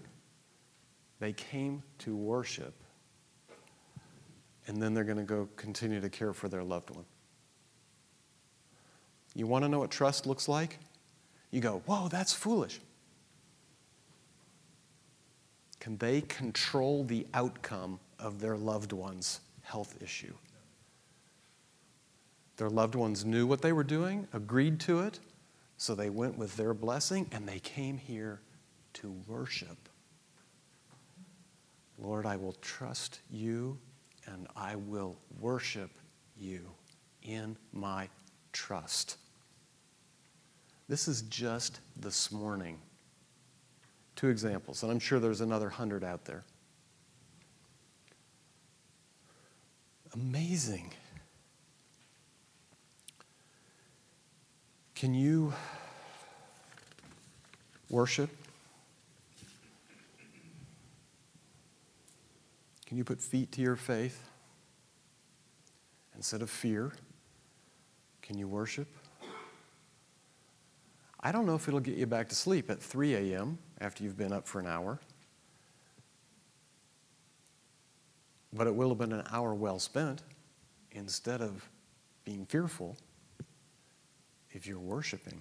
They 1.20 1.32
came 1.32 1.82
to 1.98 2.16
worship. 2.16 2.74
And 4.66 4.82
then 4.82 4.92
they're 4.94 5.04
going 5.04 5.18
to 5.18 5.22
go 5.22 5.48
continue 5.56 6.00
to 6.00 6.10
care 6.10 6.32
for 6.32 6.48
their 6.48 6.64
loved 6.64 6.90
one. 6.90 7.04
You 9.34 9.46
want 9.46 9.64
to 9.64 9.68
know 9.68 9.78
what 9.78 9.90
trust 9.90 10.26
looks 10.26 10.48
like? 10.48 10.78
You 11.52 11.60
go, 11.60 11.82
whoa, 11.86 12.08
that's 12.08 12.32
foolish. 12.32 12.80
Can 15.78 15.96
they 15.98 16.22
control 16.22 17.04
the 17.04 17.26
outcome 17.34 18.00
of 18.18 18.40
their 18.40 18.56
loved 18.56 18.92
one's 18.92 19.40
health 19.62 19.94
issue? 20.00 20.34
Their 22.56 22.70
loved 22.70 22.94
ones 22.94 23.24
knew 23.24 23.46
what 23.46 23.62
they 23.62 23.72
were 23.72 23.84
doing, 23.84 24.26
agreed 24.32 24.80
to 24.80 25.00
it, 25.00 25.20
so 25.76 25.94
they 25.94 26.10
went 26.10 26.38
with 26.38 26.56
their 26.56 26.74
blessing 26.74 27.28
and 27.32 27.46
they 27.46 27.58
came 27.58 27.98
here 27.98 28.40
to 28.94 29.14
worship. 29.26 29.88
Lord, 31.98 32.24
I 32.24 32.36
will 32.36 32.56
trust 32.62 33.20
you 33.30 33.78
and 34.26 34.46
I 34.56 34.76
will 34.76 35.16
worship 35.40 35.90
you 36.38 36.60
in 37.22 37.56
my 37.72 38.08
trust. 38.52 39.16
This 40.92 41.08
is 41.08 41.22
just 41.22 41.80
this 41.96 42.30
morning. 42.30 42.76
Two 44.14 44.28
examples, 44.28 44.82
and 44.82 44.92
I'm 44.92 44.98
sure 44.98 45.18
there's 45.20 45.40
another 45.40 45.70
hundred 45.70 46.04
out 46.04 46.26
there. 46.26 46.44
Amazing. 50.12 50.92
Can 54.94 55.14
you 55.14 55.54
worship? 57.88 58.28
Can 62.84 62.98
you 62.98 63.04
put 63.04 63.18
feet 63.18 63.50
to 63.52 63.62
your 63.62 63.76
faith 63.76 64.28
instead 66.14 66.42
of 66.42 66.50
fear? 66.50 66.92
Can 68.20 68.36
you 68.36 68.46
worship? 68.46 68.88
I 71.22 71.30
don't 71.30 71.46
know 71.46 71.54
if 71.54 71.68
it'll 71.68 71.80
get 71.80 71.96
you 71.96 72.06
back 72.06 72.28
to 72.30 72.34
sleep 72.34 72.68
at 72.70 72.82
3 72.82 73.14
a.m. 73.14 73.58
after 73.80 74.02
you've 74.02 74.16
been 74.16 74.32
up 74.32 74.48
for 74.48 74.58
an 74.58 74.66
hour, 74.66 74.98
but 78.52 78.66
it 78.66 78.74
will 78.74 78.88
have 78.88 78.98
been 78.98 79.12
an 79.12 79.24
hour 79.30 79.54
well 79.54 79.78
spent 79.78 80.22
instead 80.90 81.40
of 81.40 81.68
being 82.24 82.44
fearful 82.44 82.96
if 84.50 84.66
you're 84.66 84.78
worshiping. 84.78 85.40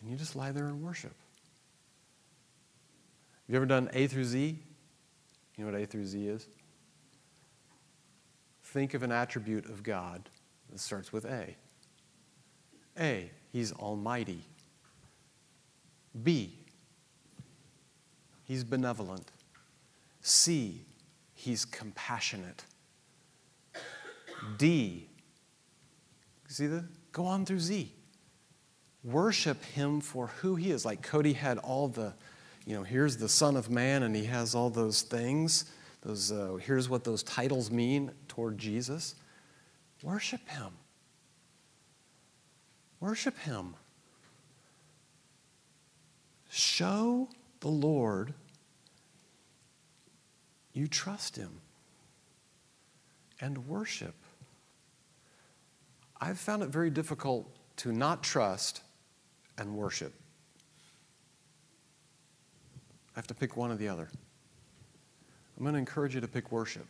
And 0.00 0.10
you 0.10 0.16
just 0.16 0.36
lie 0.36 0.52
there 0.52 0.66
and 0.66 0.82
worship. 0.82 1.14
Have 3.46 3.54
you 3.54 3.56
ever 3.56 3.66
done 3.66 3.88
A 3.92 4.06
through 4.06 4.24
Z? 4.24 4.58
You 5.56 5.64
know 5.64 5.72
what 5.72 5.80
A 5.80 5.86
through 5.86 6.06
Z 6.06 6.26
is? 6.26 6.46
Think 8.62 8.94
of 8.94 9.02
an 9.02 9.12
attribute 9.12 9.66
of 9.66 9.82
God 9.82 10.28
that 10.70 10.78
starts 10.78 11.12
with 11.12 11.24
A. 11.24 11.56
A, 12.98 13.30
He's 13.50 13.72
almighty. 13.72 14.44
B, 16.22 16.54
He's 18.44 18.64
benevolent. 18.64 19.30
C, 20.22 20.82
He's 21.34 21.64
compassionate. 21.64 22.64
D, 24.56 25.08
see 26.48 26.66
that? 26.66 26.84
Go 27.12 27.24
on 27.24 27.44
through 27.44 27.60
Z. 27.60 27.92
Worship 29.04 29.62
Him 29.64 30.00
for 30.00 30.28
who 30.28 30.56
He 30.56 30.70
is. 30.70 30.84
Like 30.84 31.02
Cody 31.02 31.32
had 31.32 31.58
all 31.58 31.88
the, 31.88 32.14
you 32.66 32.74
know, 32.74 32.82
here's 32.82 33.16
the 33.16 33.28
Son 33.28 33.56
of 33.56 33.70
Man, 33.70 34.02
and 34.02 34.14
He 34.14 34.24
has 34.24 34.54
all 34.54 34.70
those 34.70 35.02
things. 35.02 35.70
Those, 36.02 36.32
uh, 36.32 36.58
here's 36.60 36.88
what 36.88 37.04
those 37.04 37.22
titles 37.22 37.70
mean 37.70 38.12
toward 38.28 38.58
Jesus. 38.58 39.14
Worship 40.02 40.48
Him. 40.48 40.72
Worship 43.00 43.38
Him. 43.38 43.74
Show 46.48 47.28
the 47.60 47.68
Lord 47.68 48.34
you 50.72 50.86
trust 50.86 51.36
Him 51.36 51.60
and 53.40 53.68
worship. 53.68 54.14
I've 56.20 56.38
found 56.38 56.62
it 56.62 56.70
very 56.70 56.90
difficult 56.90 57.48
to 57.76 57.92
not 57.92 58.22
trust 58.22 58.82
and 59.56 59.74
worship. 59.74 60.12
I 63.14 63.18
have 63.18 63.26
to 63.28 63.34
pick 63.34 63.56
one 63.56 63.70
or 63.70 63.76
the 63.76 63.88
other. 63.88 64.08
I'm 65.56 65.64
going 65.64 65.74
to 65.74 65.78
encourage 65.78 66.14
you 66.14 66.20
to 66.20 66.28
pick 66.28 66.52
worship. 66.52 66.86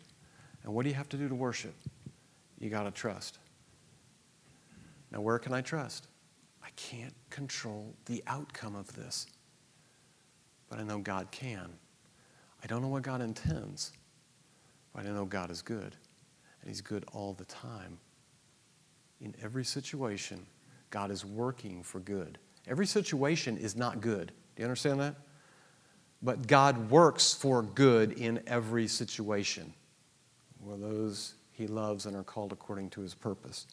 And 0.62 0.74
what 0.74 0.82
do 0.82 0.90
you 0.90 0.94
have 0.94 1.08
to 1.10 1.16
do 1.16 1.28
to 1.28 1.34
worship? 1.34 1.74
You 2.58 2.68
got 2.68 2.82
to 2.82 2.90
trust. 2.90 3.38
Now, 5.10 5.20
where 5.20 5.38
can 5.38 5.52
I 5.52 5.60
trust? 5.60 6.06
I 6.62 6.68
can't 6.76 7.14
control 7.30 7.94
the 8.06 8.22
outcome 8.26 8.74
of 8.74 8.92
this, 8.94 9.26
but 10.68 10.78
I 10.78 10.82
know 10.82 10.98
God 10.98 11.30
can. 11.30 11.72
I 12.62 12.66
don't 12.66 12.82
know 12.82 12.88
what 12.88 13.02
God 13.02 13.20
intends, 13.20 13.92
but 14.94 15.06
I 15.06 15.08
know 15.08 15.24
God 15.24 15.50
is 15.50 15.62
good, 15.62 15.96
and 16.60 16.68
He's 16.68 16.80
good 16.80 17.04
all 17.12 17.32
the 17.32 17.44
time 17.44 17.98
in 19.20 19.34
every 19.42 19.64
situation, 19.64 20.46
God 20.90 21.10
is 21.10 21.24
working 21.24 21.82
for 21.82 22.00
good. 22.00 22.38
Every 22.66 22.86
situation 22.86 23.56
is 23.56 23.76
not 23.76 24.00
good. 24.00 24.28
Do 24.28 24.62
you 24.62 24.64
understand 24.64 25.00
that? 25.00 25.16
But 26.22 26.46
God 26.46 26.90
works 26.90 27.32
for 27.32 27.62
good 27.62 28.12
in 28.12 28.40
every 28.46 28.88
situation. 28.88 29.72
Well, 30.60 30.76
those 30.76 31.34
he 31.52 31.66
loves 31.66 32.06
and 32.06 32.16
are 32.16 32.24
called 32.24 32.52
according 32.52 32.90
to 32.90 33.00
his 33.00 33.14
purpose. 33.14 33.66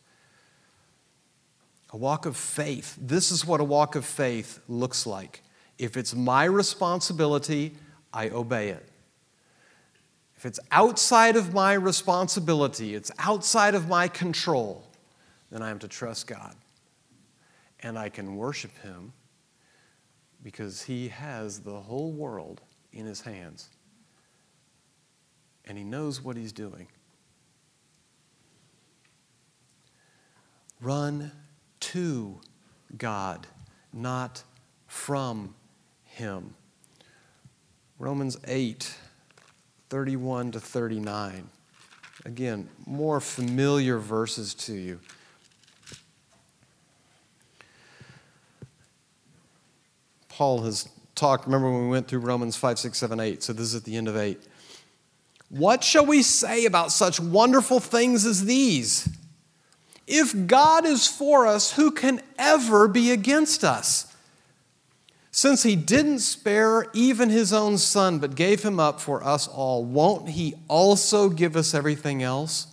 A 1.96 1.98
walk 1.98 2.26
of 2.26 2.36
faith. 2.36 2.98
This 3.00 3.32
is 3.32 3.46
what 3.46 3.62
a 3.62 3.64
walk 3.64 3.96
of 3.96 4.04
faith 4.04 4.60
looks 4.68 5.08
like. 5.08 5.42
If 5.78 5.96
it's 5.96 6.14
my 6.14 6.44
responsibility, 6.44 7.78
I 8.12 8.28
obey 8.32 8.68
it. 8.68 8.86
If 10.36 10.46
it's 10.46 10.60
outside 10.72 11.38
of 11.38 11.54
my 11.54 11.72
responsibility, 11.72 12.96
it's 12.96 13.12
outside 13.18 13.76
of 13.76 13.88
my 13.88 14.10
control, 14.10 14.86
then 15.50 15.62
I 15.62 15.70
am 15.70 15.80
to 15.80 15.88
trust 15.88 16.28
God. 16.28 16.54
And 17.80 17.98
I 17.98 18.10
can 18.10 18.36
worship 18.36 18.78
Him 18.80 19.14
because 20.44 20.82
He 20.82 21.08
has 21.08 21.62
the 21.62 21.80
whole 21.80 22.12
world 22.12 22.60
in 22.92 23.06
His 23.06 23.22
hands. 23.22 23.70
And 25.64 25.78
He 25.78 25.86
knows 25.86 26.22
what 26.22 26.36
He's 26.36 26.52
doing. 26.52 26.90
Run 30.82 31.32
to 31.80 32.40
God, 32.98 33.48
not 33.94 34.44
from 34.88 35.56
him. 36.04 36.56
Romans 38.00 38.38
8, 38.46 38.96
31 39.90 40.52
to 40.52 40.60
39. 40.60 41.50
Again, 42.26 42.70
more 42.86 43.20
familiar 43.20 43.98
verses 43.98 44.54
to 44.56 44.74
you. 44.74 45.00
Paul 50.30 50.64
has 50.64 50.90
talked, 51.14 51.46
remember 51.46 51.72
when 51.72 51.84
we 51.84 51.90
went 51.90 52.08
through 52.08 52.20
Romans 52.20 52.58
5, 52.58 52.78
6, 52.80 52.98
7, 52.98 53.20
8. 53.20 53.44
So 53.44 53.54
this 53.54 53.68
is 53.68 53.76
at 53.76 53.84
the 53.86 53.96
end 53.96 54.08
of 54.08 54.18
8. 54.18 54.42
What 55.50 55.84
shall 55.84 56.06
we 56.06 56.22
say 56.22 56.66
about 56.66 56.92
such 56.92 57.20
wonderful 57.20 57.80
things 57.80 58.26
as 58.26 58.44
these? 58.46 59.08
If 60.08 60.48
God 60.48 60.86
is 60.86 61.08
for 61.08 61.48
us, 61.48 61.74
who 61.74 61.92
can 61.92 62.22
ever 62.38 62.88
be 62.88 63.12
against 63.12 63.64
us? 63.64 64.14
Since 65.32 65.64
he 65.64 65.76
didn't 65.76 66.20
spare 66.20 66.88
even 66.94 67.30
his 67.30 67.52
own 67.52 67.78
son, 67.78 68.20
but 68.20 68.36
gave 68.36 68.64
him 68.64 68.80
up 68.80 69.02
for 69.02 69.24
us 69.24 69.48
all, 69.48 69.84
won't 69.84 70.30
he 70.30 70.56
also 70.68 71.30
give 71.30 71.58
us 71.58 71.74
everything 71.74 72.24
else? 72.24 72.68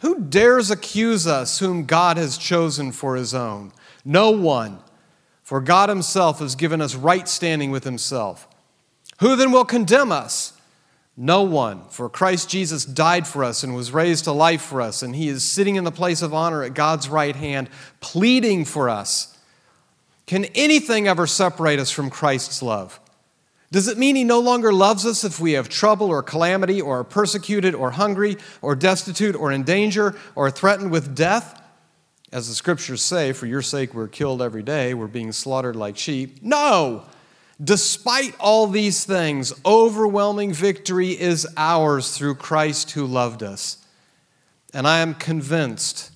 Who 0.00 0.20
dares 0.20 0.70
accuse 0.70 1.26
us 1.26 1.58
whom 1.58 1.84
God 1.84 2.16
has 2.16 2.38
chosen 2.38 2.92
for 2.92 3.16
his 3.16 3.34
own? 3.34 3.72
No 4.04 4.30
one, 4.30 4.78
for 5.42 5.60
God 5.60 5.88
himself 5.88 6.38
has 6.38 6.54
given 6.54 6.80
us 6.80 6.94
right 6.94 7.28
standing 7.28 7.70
with 7.70 7.84
himself. 7.84 8.46
Who 9.20 9.36
then 9.36 9.52
will 9.52 9.64
condemn 9.64 10.12
us? 10.12 10.52
No 11.16 11.42
one, 11.42 11.84
for 11.88 12.10
Christ 12.10 12.50
Jesus 12.50 12.84
died 12.84 13.26
for 13.26 13.42
us 13.42 13.62
and 13.62 13.74
was 13.74 13.90
raised 13.90 14.24
to 14.24 14.32
life 14.32 14.60
for 14.60 14.82
us, 14.82 15.02
and 15.02 15.16
he 15.16 15.28
is 15.28 15.42
sitting 15.42 15.76
in 15.76 15.84
the 15.84 15.90
place 15.90 16.20
of 16.20 16.34
honor 16.34 16.62
at 16.62 16.74
God's 16.74 17.08
right 17.08 17.34
hand, 17.34 17.70
pleading 18.00 18.66
for 18.66 18.90
us. 18.90 19.38
Can 20.26 20.44
anything 20.54 21.08
ever 21.08 21.26
separate 21.26 21.78
us 21.78 21.90
from 21.90 22.10
Christ's 22.10 22.62
love? 22.62 23.00
Does 23.72 23.88
it 23.88 23.98
mean 23.98 24.14
he 24.14 24.24
no 24.24 24.40
longer 24.40 24.72
loves 24.72 25.06
us 25.06 25.24
if 25.24 25.40
we 25.40 25.52
have 25.52 25.68
trouble 25.68 26.08
or 26.08 26.22
calamity 26.22 26.80
or 26.80 27.00
are 27.00 27.04
persecuted 27.04 27.74
or 27.74 27.92
hungry 27.92 28.36
or 28.60 28.76
destitute 28.76 29.34
or 29.34 29.50
in 29.50 29.62
danger 29.62 30.14
or 30.34 30.50
threatened 30.50 30.90
with 30.90 31.14
death? 31.14 31.62
As 32.30 32.48
the 32.48 32.54
scriptures 32.54 33.02
say, 33.02 33.32
for 33.32 33.46
your 33.46 33.62
sake 33.62 33.94
we're 33.94 34.08
killed 34.08 34.42
every 34.42 34.62
day, 34.62 34.94
we're 34.94 35.06
being 35.06 35.32
slaughtered 35.32 35.76
like 35.76 35.96
sheep. 35.96 36.42
No! 36.42 37.04
Despite 37.62 38.38
all 38.38 38.66
these 38.66 39.04
things, 39.04 39.52
overwhelming 39.64 40.52
victory 40.52 41.18
is 41.18 41.46
ours 41.56 42.16
through 42.16 42.34
Christ 42.34 42.90
who 42.90 43.06
loved 43.06 43.42
us. 43.42 43.78
And 44.74 44.86
I 44.86 44.98
am 44.98 45.14
convinced 45.14 46.10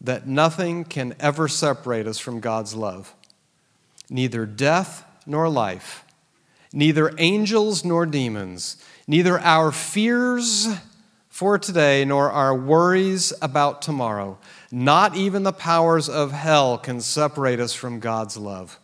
that 0.00 0.28
nothing 0.28 0.84
can 0.84 1.14
ever 1.18 1.48
separate 1.48 2.06
us 2.06 2.18
from 2.18 2.40
God's 2.40 2.74
love. 2.74 3.14
Neither 4.08 4.46
death 4.46 5.04
nor 5.26 5.48
life, 5.48 6.04
neither 6.72 7.12
angels 7.18 7.84
nor 7.84 8.06
demons, 8.06 8.76
neither 9.08 9.40
our 9.40 9.72
fears 9.72 10.68
for 11.28 11.58
today 11.58 12.04
nor 12.04 12.30
our 12.30 12.54
worries 12.54 13.32
about 13.42 13.82
tomorrow, 13.82 14.38
not 14.70 15.16
even 15.16 15.42
the 15.42 15.52
powers 15.52 16.08
of 16.08 16.32
hell 16.32 16.78
can 16.78 17.00
separate 17.00 17.58
us 17.58 17.72
from 17.72 17.98
God's 17.98 18.36
love. 18.36 18.78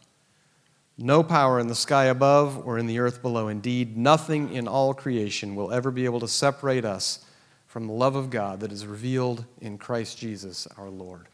No 0.99 1.22
power 1.22 1.61
in 1.61 1.66
the 1.66 1.74
sky 1.74 2.07
above 2.07 2.66
or 2.66 2.78
in 2.78 2.86
the 2.86 2.99
earth 2.99 3.20
below. 3.20 3.49
Indeed, 3.49 3.97
nothing 3.97 4.53
in 4.53 4.66
all 4.66 4.94
creation 4.94 5.55
will 5.55 5.70
ever 5.70 5.90
be 5.90 6.07
able 6.07 6.20
to 6.20 6.28
separate 6.28 6.84
us 6.84 7.24
from 7.66 7.86
the 7.86 7.92
love 7.92 8.16
of 8.16 8.30
God 8.30 8.61
that 8.61 8.72
is 8.72 8.86
revealed 8.86 9.44
in 9.61 9.76
Christ 9.76 10.16
Jesus 10.16 10.66
our 10.78 10.88
Lord. 10.88 11.28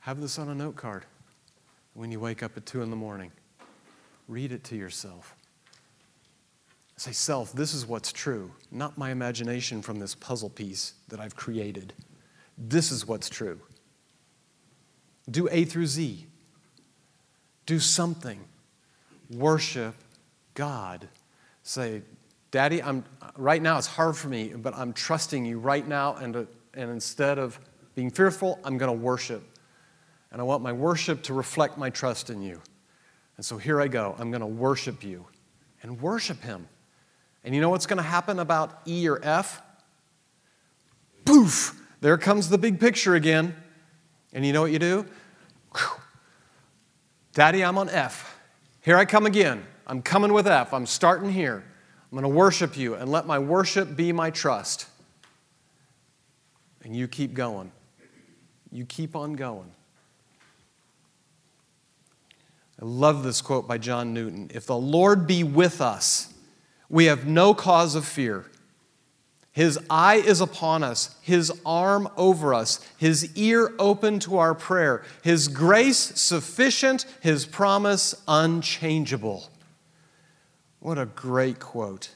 Have 0.00 0.20
this 0.20 0.38
on 0.38 0.48
a 0.48 0.54
note 0.54 0.76
card 0.76 1.04
when 1.92 2.10
you 2.10 2.18
wake 2.18 2.42
up 2.42 2.56
at 2.56 2.64
2 2.64 2.80
in 2.80 2.88
the 2.88 2.96
morning. 2.96 3.30
Read 4.28 4.50
it 4.50 4.64
to 4.64 4.76
yourself. 4.76 5.36
Say, 6.96 7.12
self, 7.12 7.52
this 7.52 7.74
is 7.74 7.86
what's 7.86 8.12
true, 8.12 8.50
not 8.70 8.96
my 8.96 9.10
imagination 9.10 9.82
from 9.82 9.98
this 9.98 10.14
puzzle 10.14 10.50
piece 10.50 10.94
that 11.08 11.20
I've 11.20 11.36
created. 11.36 11.92
This 12.56 12.90
is 12.90 13.06
what's 13.06 13.28
true. 13.28 13.60
Do 15.28 15.48
A 15.50 15.64
through 15.64 15.86
Z. 15.86 16.26
Do 17.66 17.78
something. 17.78 18.40
Worship 19.30 19.94
God. 20.54 21.08
Say, 21.62 22.02
Daddy, 22.50 22.82
I'm, 22.82 23.04
right 23.36 23.62
now 23.62 23.78
it's 23.78 23.86
hard 23.86 24.16
for 24.16 24.28
me, 24.28 24.48
but 24.48 24.74
I'm 24.74 24.92
trusting 24.92 25.44
you 25.44 25.58
right 25.58 25.86
now, 25.86 26.16
and, 26.16 26.34
and 26.74 26.90
instead 26.90 27.38
of 27.38 27.58
being 27.94 28.10
fearful, 28.10 28.58
I'm 28.64 28.76
going 28.76 28.90
to 28.90 28.98
worship. 28.98 29.42
And 30.32 30.40
I 30.40 30.44
want 30.44 30.62
my 30.62 30.72
worship 30.72 31.22
to 31.24 31.34
reflect 31.34 31.76
my 31.76 31.90
trust 31.90 32.30
in 32.30 32.42
you. 32.42 32.60
And 33.36 33.44
so 33.44 33.56
here 33.56 33.80
I 33.80 33.88
go. 33.88 34.14
I'm 34.18 34.30
going 34.30 34.42
to 34.42 34.46
worship 34.46 35.02
you 35.02 35.26
and 35.82 36.00
worship 36.00 36.42
Him. 36.42 36.68
And 37.44 37.54
you 37.54 37.60
know 37.60 37.70
what's 37.70 37.86
going 37.86 37.96
to 37.96 38.02
happen 38.02 38.38
about 38.38 38.80
E 38.86 39.08
or 39.08 39.18
F? 39.22 39.62
Poof! 41.24 41.80
There 42.00 42.18
comes 42.18 42.48
the 42.48 42.58
big 42.58 42.80
picture 42.80 43.14
again. 43.14 43.54
And 44.32 44.46
you 44.46 44.52
know 44.52 44.62
what 44.62 44.72
you 44.72 44.78
do? 44.78 45.06
Daddy, 47.32 47.64
I'm 47.64 47.78
on 47.78 47.88
F. 47.88 48.38
Here 48.80 48.96
I 48.96 49.04
come 49.04 49.26
again. 49.26 49.64
I'm 49.86 50.02
coming 50.02 50.32
with 50.32 50.46
F. 50.46 50.72
I'm 50.72 50.86
starting 50.86 51.30
here. 51.30 51.64
I'm 52.10 52.18
going 52.18 52.22
to 52.22 52.36
worship 52.36 52.76
you 52.76 52.94
and 52.94 53.10
let 53.10 53.26
my 53.26 53.38
worship 53.38 53.96
be 53.96 54.12
my 54.12 54.30
trust. 54.30 54.86
And 56.82 56.94
you 56.96 57.08
keep 57.08 57.34
going. 57.34 57.70
You 58.72 58.84
keep 58.84 59.14
on 59.14 59.34
going. 59.34 59.70
I 62.80 62.84
love 62.84 63.22
this 63.22 63.42
quote 63.42 63.68
by 63.68 63.78
John 63.78 64.14
Newton. 64.14 64.50
If 64.54 64.66
the 64.66 64.76
Lord 64.76 65.26
be 65.26 65.44
with 65.44 65.80
us, 65.80 66.32
we 66.88 67.04
have 67.06 67.26
no 67.26 67.52
cause 67.52 67.94
of 67.94 68.06
fear. 68.06 68.46
His 69.52 69.78
eye 69.90 70.16
is 70.16 70.40
upon 70.40 70.84
us, 70.84 71.16
His 71.22 71.52
arm 71.66 72.08
over 72.16 72.54
us, 72.54 72.86
His 72.96 73.36
ear 73.36 73.72
open 73.78 74.20
to 74.20 74.38
our 74.38 74.54
prayer, 74.54 75.02
His 75.22 75.48
grace 75.48 75.98
sufficient, 75.98 77.04
His 77.20 77.46
promise 77.46 78.14
unchangeable. 78.28 79.50
What 80.78 80.98
a 80.98 81.06
great 81.06 81.58
quote. 81.58 82.14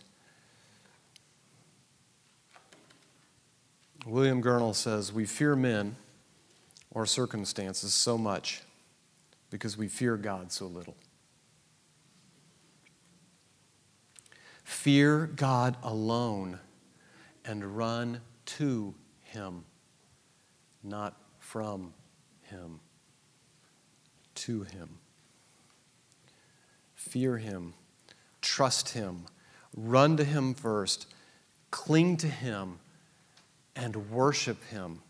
William 4.06 4.42
Gurnall 4.42 4.74
says, 4.74 5.12
We 5.12 5.24
fear 5.24 5.56
men 5.56 5.96
or 6.90 7.06
circumstances 7.06 7.92
so 7.92 8.16
much 8.16 8.62
because 9.50 9.76
we 9.76 9.88
fear 9.88 10.16
God 10.16 10.52
so 10.52 10.66
little. 10.66 10.94
Fear 14.62 15.26
God 15.34 15.76
alone 15.82 16.60
and 17.44 17.76
run 17.76 18.20
to 18.46 18.94
Him, 19.22 19.64
not 20.82 21.16
from 21.38 21.92
Him. 22.42 22.80
To 24.34 24.62
Him. 24.62 24.98
Fear 26.94 27.38
Him, 27.38 27.74
trust 28.40 28.90
Him, 28.90 29.26
run 29.76 30.16
to 30.16 30.24
Him 30.24 30.54
first, 30.54 31.06
cling 31.70 32.16
to 32.18 32.28
Him, 32.28 32.78
and 33.76 34.10
worship 34.10 34.64
Him. 34.64 35.00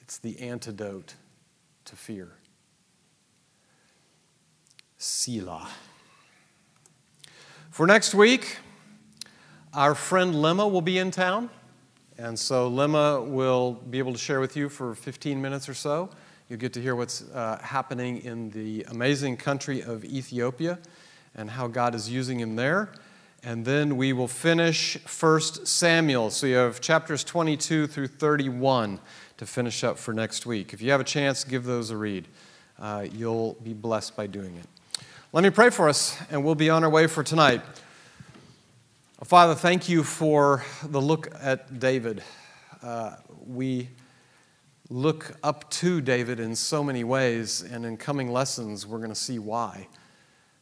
It's 0.00 0.18
the 0.18 0.38
antidote 0.40 1.14
to 1.86 1.96
fear. 1.96 2.32
Selah. 4.98 5.68
For 7.70 7.86
next 7.86 8.14
week, 8.14 8.58
our 9.74 9.94
friend 9.94 10.34
Lemma 10.34 10.70
will 10.70 10.82
be 10.82 10.98
in 10.98 11.10
town. 11.10 11.50
And 12.16 12.38
so 12.38 12.70
Lemma 12.70 13.26
will 13.26 13.72
be 13.72 13.98
able 13.98 14.12
to 14.12 14.18
share 14.18 14.38
with 14.38 14.56
you 14.56 14.68
for 14.68 14.94
15 14.94 15.42
minutes 15.42 15.68
or 15.68 15.74
so. 15.74 16.10
You'll 16.48 16.60
get 16.60 16.72
to 16.74 16.80
hear 16.80 16.94
what's 16.94 17.22
uh, 17.30 17.58
happening 17.62 18.22
in 18.22 18.50
the 18.50 18.84
amazing 18.88 19.36
country 19.36 19.82
of 19.82 20.04
Ethiopia 20.04 20.78
and 21.34 21.50
how 21.50 21.66
God 21.66 21.94
is 21.94 22.08
using 22.08 22.38
him 22.38 22.54
there. 22.54 22.92
And 23.42 23.64
then 23.64 23.96
we 23.96 24.12
will 24.12 24.28
finish 24.28 24.96
1 25.04 25.40
Samuel. 25.40 26.30
So 26.30 26.46
you 26.46 26.56
have 26.56 26.80
chapters 26.80 27.24
22 27.24 27.88
through 27.88 28.06
31 28.06 29.00
to 29.38 29.46
finish 29.46 29.82
up 29.82 29.98
for 29.98 30.14
next 30.14 30.46
week. 30.46 30.72
If 30.72 30.80
you 30.80 30.92
have 30.92 31.00
a 31.00 31.04
chance, 31.04 31.42
give 31.42 31.64
those 31.64 31.90
a 31.90 31.96
read. 31.96 32.28
Uh, 32.78 33.06
you'll 33.12 33.54
be 33.64 33.74
blessed 33.74 34.16
by 34.16 34.28
doing 34.28 34.54
it. 34.56 34.66
Let 35.32 35.42
me 35.42 35.50
pray 35.50 35.70
for 35.70 35.88
us, 35.88 36.16
and 36.30 36.44
we'll 36.44 36.54
be 36.54 36.70
on 36.70 36.84
our 36.84 36.90
way 36.90 37.08
for 37.08 37.24
tonight. 37.24 37.60
Father, 39.24 39.54
thank 39.54 39.88
you 39.88 40.04
for 40.04 40.62
the 40.82 41.00
look 41.00 41.28
at 41.40 41.78
David. 41.78 42.22
Uh, 42.82 43.16
we 43.46 43.88
look 44.90 45.38
up 45.42 45.70
to 45.70 46.02
David 46.02 46.38
in 46.38 46.54
so 46.54 46.84
many 46.84 47.04
ways, 47.04 47.62
and 47.62 47.86
in 47.86 47.96
coming 47.96 48.30
lessons, 48.30 48.86
we're 48.86 48.98
going 48.98 49.08
to 49.08 49.14
see 49.14 49.38
why. 49.38 49.88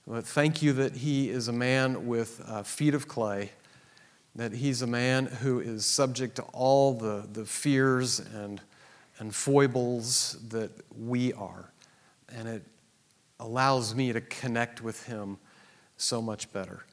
But 0.07 0.25
thank 0.25 0.63
you 0.63 0.73
that 0.75 0.95
he 0.95 1.29
is 1.29 1.49
a 1.49 1.53
man 1.53 2.07
with 2.07 2.41
uh, 2.47 2.63
feet 2.63 2.95
of 2.95 3.09
clay, 3.09 3.51
that 4.37 4.53
he's 4.53 4.81
a 4.81 4.87
man 4.87 5.27
who 5.27 5.59
is 5.59 5.85
subject 5.85 6.37
to 6.37 6.43
all 6.53 6.95
the, 6.95 7.27
the 7.33 7.45
fears 7.45 8.21
and, 8.21 8.61
and 9.19 9.35
foibles 9.35 10.39
that 10.51 10.71
we 10.97 11.33
are. 11.33 11.73
And 12.29 12.47
it 12.47 12.63
allows 13.41 13.93
me 13.93 14.13
to 14.13 14.21
connect 14.21 14.83
with 14.83 15.05
Him 15.07 15.39
so 15.97 16.23
much 16.23 16.53
better. 16.53 16.85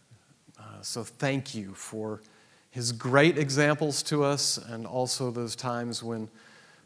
So 0.81 1.03
thank 1.03 1.53
you 1.53 1.73
for 1.73 2.21
His 2.71 2.91
great 2.91 3.37
examples 3.37 4.03
to 4.03 4.23
us 4.23 4.57
and 4.57 4.85
also 4.85 5.31
those 5.31 5.55
times 5.55 6.03
when 6.03 6.29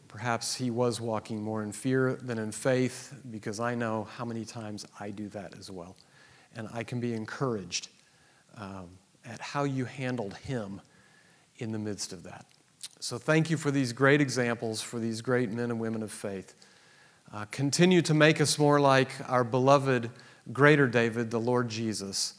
perhaps 0.08 0.54
He 0.54 0.70
was 0.70 1.00
walking 1.00 1.42
more 1.42 1.62
in 1.62 1.72
fear 1.72 2.14
than 2.14 2.38
in 2.38 2.52
faith, 2.52 3.14
because 3.30 3.60
I 3.60 3.74
know 3.74 4.08
how 4.16 4.24
many 4.24 4.44
times 4.44 4.86
I 5.00 5.10
do 5.10 5.28
that 5.30 5.56
as 5.58 5.70
well. 5.70 5.96
And 6.56 6.68
I 6.72 6.84
can 6.84 7.00
be 7.00 7.14
encouraged 7.14 7.88
um, 8.56 8.88
at 9.24 9.40
how 9.40 9.64
you 9.64 9.84
handled 9.84 10.34
Him 10.36 10.80
in 11.58 11.72
the 11.72 11.78
midst 11.78 12.12
of 12.12 12.22
that. 12.24 12.46
So 13.00 13.18
thank 13.18 13.50
you 13.50 13.56
for 13.56 13.70
these 13.70 13.92
great 13.92 14.20
examples, 14.20 14.80
for 14.80 14.98
these 14.98 15.20
great 15.20 15.50
men 15.50 15.70
and 15.70 15.80
women 15.80 16.02
of 16.02 16.10
faith. 16.10 16.54
Uh, 17.32 17.44
continue 17.50 18.00
to 18.02 18.14
make 18.14 18.40
us 18.40 18.58
more 18.58 18.80
like 18.80 19.10
our 19.28 19.44
beloved 19.44 20.10
greater 20.52 20.86
David, 20.86 21.30
the 21.30 21.40
Lord 21.40 21.68
Jesus. 21.68 22.34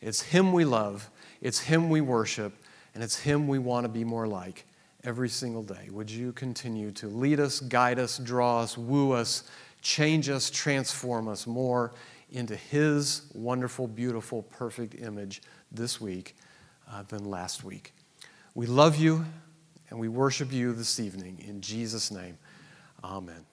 It's 0.00 0.22
Him 0.22 0.52
we 0.52 0.64
love, 0.64 1.10
it's 1.40 1.58
Him 1.58 1.90
we 1.90 2.00
worship, 2.00 2.52
and 2.94 3.02
it's 3.02 3.18
Him 3.18 3.48
we 3.48 3.58
want 3.58 3.84
to 3.84 3.88
be 3.88 4.04
more 4.04 4.26
like 4.26 4.66
every 5.04 5.28
single 5.28 5.62
day. 5.62 5.88
Would 5.90 6.10
you 6.10 6.32
continue 6.32 6.90
to 6.92 7.08
lead 7.08 7.40
us, 7.40 7.60
guide 7.60 7.98
us, 7.98 8.18
draw 8.18 8.60
us, 8.60 8.76
woo 8.76 9.12
us, 9.12 9.44
change 9.82 10.28
us, 10.28 10.50
transform 10.50 11.28
us 11.28 11.46
more 11.46 11.92
into 12.30 12.56
His 12.56 13.22
wonderful, 13.34 13.86
beautiful, 13.86 14.42
perfect 14.44 14.94
image 15.00 15.42
this 15.72 16.00
week 16.00 16.36
uh, 16.90 17.02
than 17.04 17.24
last 17.24 17.64
week? 17.64 17.92
We 18.54 18.66
love 18.66 18.96
you 18.96 19.24
and 19.90 19.98
we 19.98 20.08
worship 20.08 20.52
you 20.52 20.72
this 20.72 21.00
evening. 21.00 21.44
In 21.46 21.60
Jesus' 21.60 22.10
name, 22.10 22.38
amen. 23.02 23.49